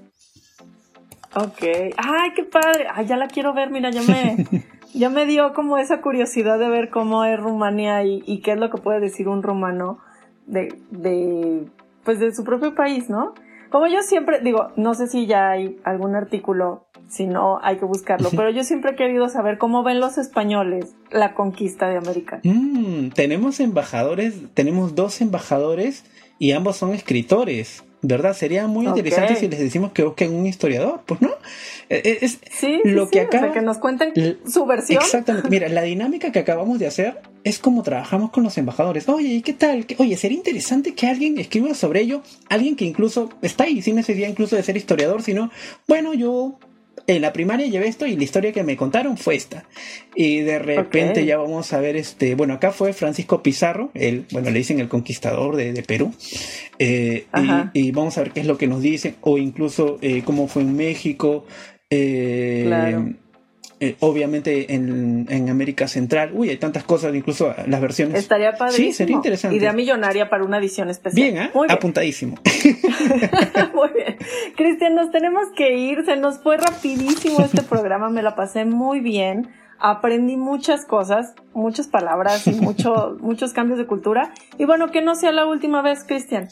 Ok, 1.35 1.63
ay, 1.97 2.29
qué 2.35 2.43
padre, 2.43 2.87
ay, 2.93 3.05
ya 3.07 3.17
la 3.17 3.27
quiero 3.27 3.53
ver, 3.53 3.69
mira, 3.69 3.91
ya 3.91 4.01
me, 4.03 4.45
ya 4.93 5.09
me 5.09 5.25
dio 5.25 5.53
como 5.53 5.77
esa 5.77 6.01
curiosidad 6.01 6.57
de 6.57 6.69
ver 6.69 6.89
cómo 6.89 7.25
es 7.25 7.39
Rumania 7.39 8.03
y, 8.03 8.23
y 8.25 8.41
qué 8.41 8.53
es 8.53 8.57
lo 8.57 8.69
que 8.69 8.77
puede 8.77 9.01
decir 9.01 9.27
un 9.27 9.43
rumano 9.43 9.99
de, 10.47 10.73
de 10.91 11.65
pues 12.05 12.19
de 12.19 12.33
su 12.33 12.43
propio 12.43 12.75
país, 12.75 13.09
¿no? 13.09 13.33
Como 13.69 13.87
yo 13.87 14.01
siempre 14.01 14.39
digo, 14.41 14.71
no 14.75 14.93
sé 14.93 15.07
si 15.07 15.27
ya 15.27 15.51
hay 15.51 15.77
algún 15.83 16.15
artículo, 16.15 16.87
si 17.07 17.27
no 17.27 17.59
hay 17.61 17.77
que 17.77 17.85
buscarlo, 17.85 18.29
pero 18.31 18.49
yo 18.49 18.63
siempre 18.63 18.91
he 18.91 18.95
querido 18.95 19.29
saber 19.29 19.57
cómo 19.57 19.83
ven 19.83 19.99
los 19.99 20.17
españoles 20.17 20.95
la 21.11 21.33
conquista 21.33 21.87
de 21.87 21.97
América. 21.97 22.41
Mm, 22.43 23.09
tenemos 23.09 23.59
embajadores, 23.59 24.35
tenemos 24.53 24.95
dos 24.95 25.21
embajadores 25.21 26.03
y 26.39 26.51
ambos 26.51 26.77
son 26.77 26.93
escritores. 26.93 27.84
¿Verdad? 28.01 28.33
Sería 28.33 28.67
muy 28.67 28.85
interesante 28.85 29.35
si 29.35 29.47
les 29.47 29.59
decimos 29.59 29.91
que 29.91 30.03
busquen 30.03 30.33
un 30.33 30.45
historiador, 30.45 31.01
pues 31.05 31.21
no. 31.21 31.29
Eh, 31.89 32.01
eh, 32.03 32.17
es 32.21 32.39
sí, 32.51 32.81
lo 32.83 33.09
que 33.09 33.21
acaba, 33.21 33.51
que 33.51 33.61
nos 33.61 33.77
cuenten 33.77 34.13
su 34.47 34.65
versión. 34.65 35.01
Exactamente. 35.01 35.49
Mira, 35.49 35.69
la 35.69 35.83
dinámica 35.83 36.31
que 36.31 36.39
acabamos 36.39 36.79
de 36.79 36.87
hacer 36.87 37.21
es 37.43 37.59
como 37.59 37.83
trabajamos 37.83 38.31
con 38.31 38.43
los 38.43 38.57
embajadores. 38.57 39.07
Oye, 39.07 39.41
¿qué 39.43 39.53
tal? 39.53 39.85
Oye, 39.97 40.17
sería 40.17 40.37
interesante 40.37 40.93
que 40.93 41.07
alguien 41.07 41.37
escriba 41.37 41.73
sobre 41.73 42.01
ello, 42.01 42.21
alguien 42.49 42.75
que 42.75 42.85
incluso 42.85 43.29
está 43.41 43.65
ahí 43.65 43.81
sin 43.81 43.95
necesidad 43.95 44.27
incluso 44.27 44.55
de 44.55 44.63
ser 44.63 44.77
historiador, 44.77 45.21
sino, 45.21 45.51
bueno, 45.87 46.13
yo 46.13 46.57
en 47.07 47.21
la 47.21 47.33
primaria 47.33 47.67
llevé 47.67 47.87
esto 47.87 48.05
y 48.05 48.15
la 48.15 48.23
historia 48.23 48.51
que 48.51 48.63
me 48.63 48.77
contaron 48.77 49.17
fue 49.17 49.35
esta. 49.35 49.65
Y 50.15 50.39
de 50.41 50.59
repente 50.59 51.25
ya 51.25 51.37
vamos 51.37 51.71
a 51.73 51.79
ver 51.79 51.95
este, 51.95 52.35
bueno, 52.35 52.55
acá 52.55 52.71
fue 52.71 52.93
Francisco 52.93 53.43
Pizarro, 53.43 53.91
el, 53.93 54.25
bueno, 54.31 54.49
le 54.49 54.57
dicen 54.57 54.79
el 54.79 54.87
conquistador 54.87 55.55
de, 55.55 55.83
Perú. 55.83 56.13
Eh, 56.79 57.27
y, 57.73 57.91
vamos 57.91 58.17
a 58.17 58.21
ver 58.21 58.31
qué 58.31 58.39
es 58.39 58.47
lo 58.47 58.57
que 58.57 58.67
nos 58.67 58.81
dicen, 58.81 59.15
o 59.21 59.37
incluso 59.37 59.97
eh, 60.01 60.23
cómo 60.25 60.47
fue 60.47 60.63
en 60.63 60.75
México. 60.75 61.45
Eh, 61.89 62.63
claro. 62.65 63.13
Eh, 63.81 63.97
obviamente 63.99 64.73
en, 64.73 65.49
América 65.49 65.87
Central. 65.87 66.31
Uy, 66.33 66.49
hay 66.49 66.57
tantas 66.57 66.83
cosas, 66.83 67.13
incluso 67.13 67.53
las 67.67 67.81
versiones. 67.81 68.19
Estaría 68.19 68.53
padrísimo. 68.53 68.87
Sí, 68.87 68.93
sería 68.93 69.15
interesante. 69.15 69.57
Idea 69.57 69.73
millonaria 69.73 70.29
para 70.29 70.45
una 70.45 70.59
edición 70.59 70.89
especial. 70.89 71.31
Bien, 71.31 71.43
¿eh? 71.43 71.51
apuntadísimo. 71.69 72.37
Muy 73.73 73.89
bien. 73.93 74.14
Cristian, 74.55 74.95
nos 74.95 75.11
tenemos 75.11 75.49
que 75.55 75.77
ir. 75.77 76.05
Se 76.05 76.15
nos 76.15 76.39
fue 76.39 76.57
rapidísimo 76.57 77.41
este 77.41 77.61
programa. 77.69 78.09
Me 78.09 78.21
la 78.21 78.35
pasé 78.35 78.65
muy 78.65 78.99
bien. 78.99 79.49
Aprendí 79.77 80.37
muchas 80.37 80.85
cosas, 80.85 81.35
muchas 81.53 81.87
palabras 81.87 82.47
y 82.47 82.53
mucho, 82.53 83.17
muchos 83.21 83.53
cambios 83.53 83.77
de 83.77 83.85
cultura. 83.85 84.33
Y 84.57 84.65
bueno, 84.65 84.91
que 84.91 85.01
no 85.01 85.15
sea 85.15 85.31
la 85.31 85.45
última 85.45 85.81
vez, 85.81 86.03
Cristian 86.05 86.47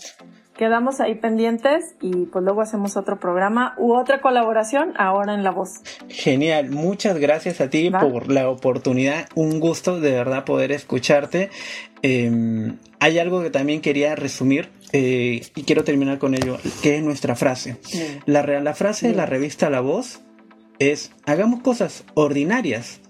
quedamos 0.57 0.99
ahí 0.99 1.15
pendientes 1.15 1.95
y 2.01 2.25
pues 2.27 2.43
luego 2.43 2.61
hacemos 2.61 2.95
otro 2.95 3.19
programa 3.19 3.73
u 3.77 3.93
otra 3.93 4.21
colaboración 4.21 4.93
ahora 4.97 5.33
en 5.33 5.43
La 5.43 5.51
Voz. 5.51 5.81
Genial, 6.09 6.69
muchas 6.69 7.17
gracias 7.17 7.59
a 7.61 7.69
ti 7.69 7.89
por 7.89 8.31
la 8.31 8.49
oportunidad, 8.49 9.27
un 9.35 9.59
gusto 9.59 9.99
de 9.99 10.11
verdad 10.11 10.45
poder 10.45 10.71
escucharte. 10.71 11.49
Em, 12.01 12.77
hay 12.99 13.19
algo 13.19 13.41
que 13.41 13.49
también 13.49 13.81
quería 13.81 14.15
resumir 14.15 14.69
eh, 14.93 15.41
y 15.55 15.63
quiero 15.63 15.83
terminar 15.83 16.19
con 16.19 16.35
ello, 16.35 16.59
que 16.83 16.97
es 16.97 17.03
nuestra 17.03 17.35
frase. 17.35 17.77
La, 18.25 18.43
la 18.43 18.73
frase 18.75 19.07
de 19.07 19.15
la 19.15 19.25
revista 19.25 19.71
La 19.71 19.81
Voz 19.81 20.21
es, 20.77 21.11
hagamos 21.25 21.61
cosas 21.61 22.05
ordinarias, 22.13 23.01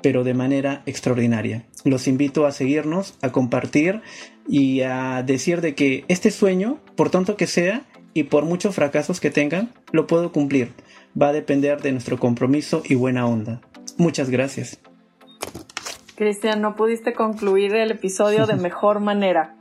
pero 0.00 0.22
de 0.22 0.34
manera 0.34 0.82
extraordinaria. 0.86 1.66
Los 1.84 2.06
invito 2.06 2.46
a 2.46 2.52
seguirnos, 2.52 3.18
a 3.20 3.32
compartir 3.32 4.00
y 4.48 4.82
a 4.82 5.24
decir 5.24 5.60
de 5.60 5.74
que 5.74 6.04
este 6.06 6.30
sueño, 6.30 6.80
por 6.96 7.10
tanto 7.10 7.36
que 7.36 7.48
sea 7.48 7.82
y 8.14 8.24
por 8.24 8.44
muchos 8.44 8.76
fracasos 8.76 9.20
que 9.20 9.30
tengan, 9.30 9.72
lo 9.90 10.06
puedo 10.06 10.30
cumplir. 10.30 10.72
Va 11.20 11.28
a 11.28 11.32
depender 11.32 11.82
de 11.82 11.90
nuestro 11.90 12.18
compromiso 12.18 12.82
y 12.84 12.94
buena 12.94 13.26
onda. 13.26 13.60
Muchas 13.96 14.30
gracias. 14.30 14.78
Cristian, 16.14 16.60
no 16.60 16.76
pudiste 16.76 17.12
concluir 17.12 17.74
el 17.74 17.90
episodio 17.90 18.46
de 18.46 18.54
mejor 18.56 19.00
manera. 19.00 19.56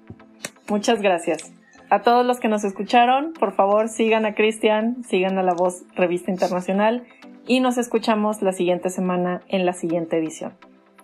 Muchas 0.70 1.02
gracias. 1.02 1.52
A 1.90 2.02
todos 2.02 2.26
los 2.26 2.40
que 2.40 2.50
nos 2.50 2.66
escucharon, 2.66 3.34
por 3.34 3.54
favor 3.54 3.88
sigan 3.88 4.26
a 4.26 4.36
Cristian, 4.36 5.04
sigan 5.04 5.38
a 5.38 5.44
La 5.44 5.54
Voz 5.54 5.84
Revista 5.96 6.32
Internacional 6.32 7.06
y 7.48 7.62
nos 7.62 7.78
escuchamos 7.78 8.42
la 8.42 8.52
siguiente 8.52 8.90
semana 8.90 9.42
en 9.48 9.66
la 9.66 9.72
siguiente 9.72 10.18
edición. 10.18 10.54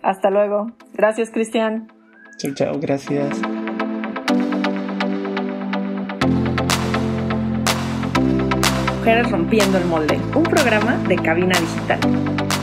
Hasta 0.02 0.28
luego. 0.28 0.66
Gracias, 0.92 1.30
Cristian. 1.30 1.90
Chao, 2.36 2.52
chao, 2.52 2.78
gracias. 2.78 3.40
Mujeres 8.98 9.30
Rompiendo 9.30 9.78
el 9.78 9.84
Molde, 9.86 10.18
un 10.34 10.42
programa 10.42 10.96
de 11.08 11.16
cabina 11.16 11.58
digital. 11.58 12.53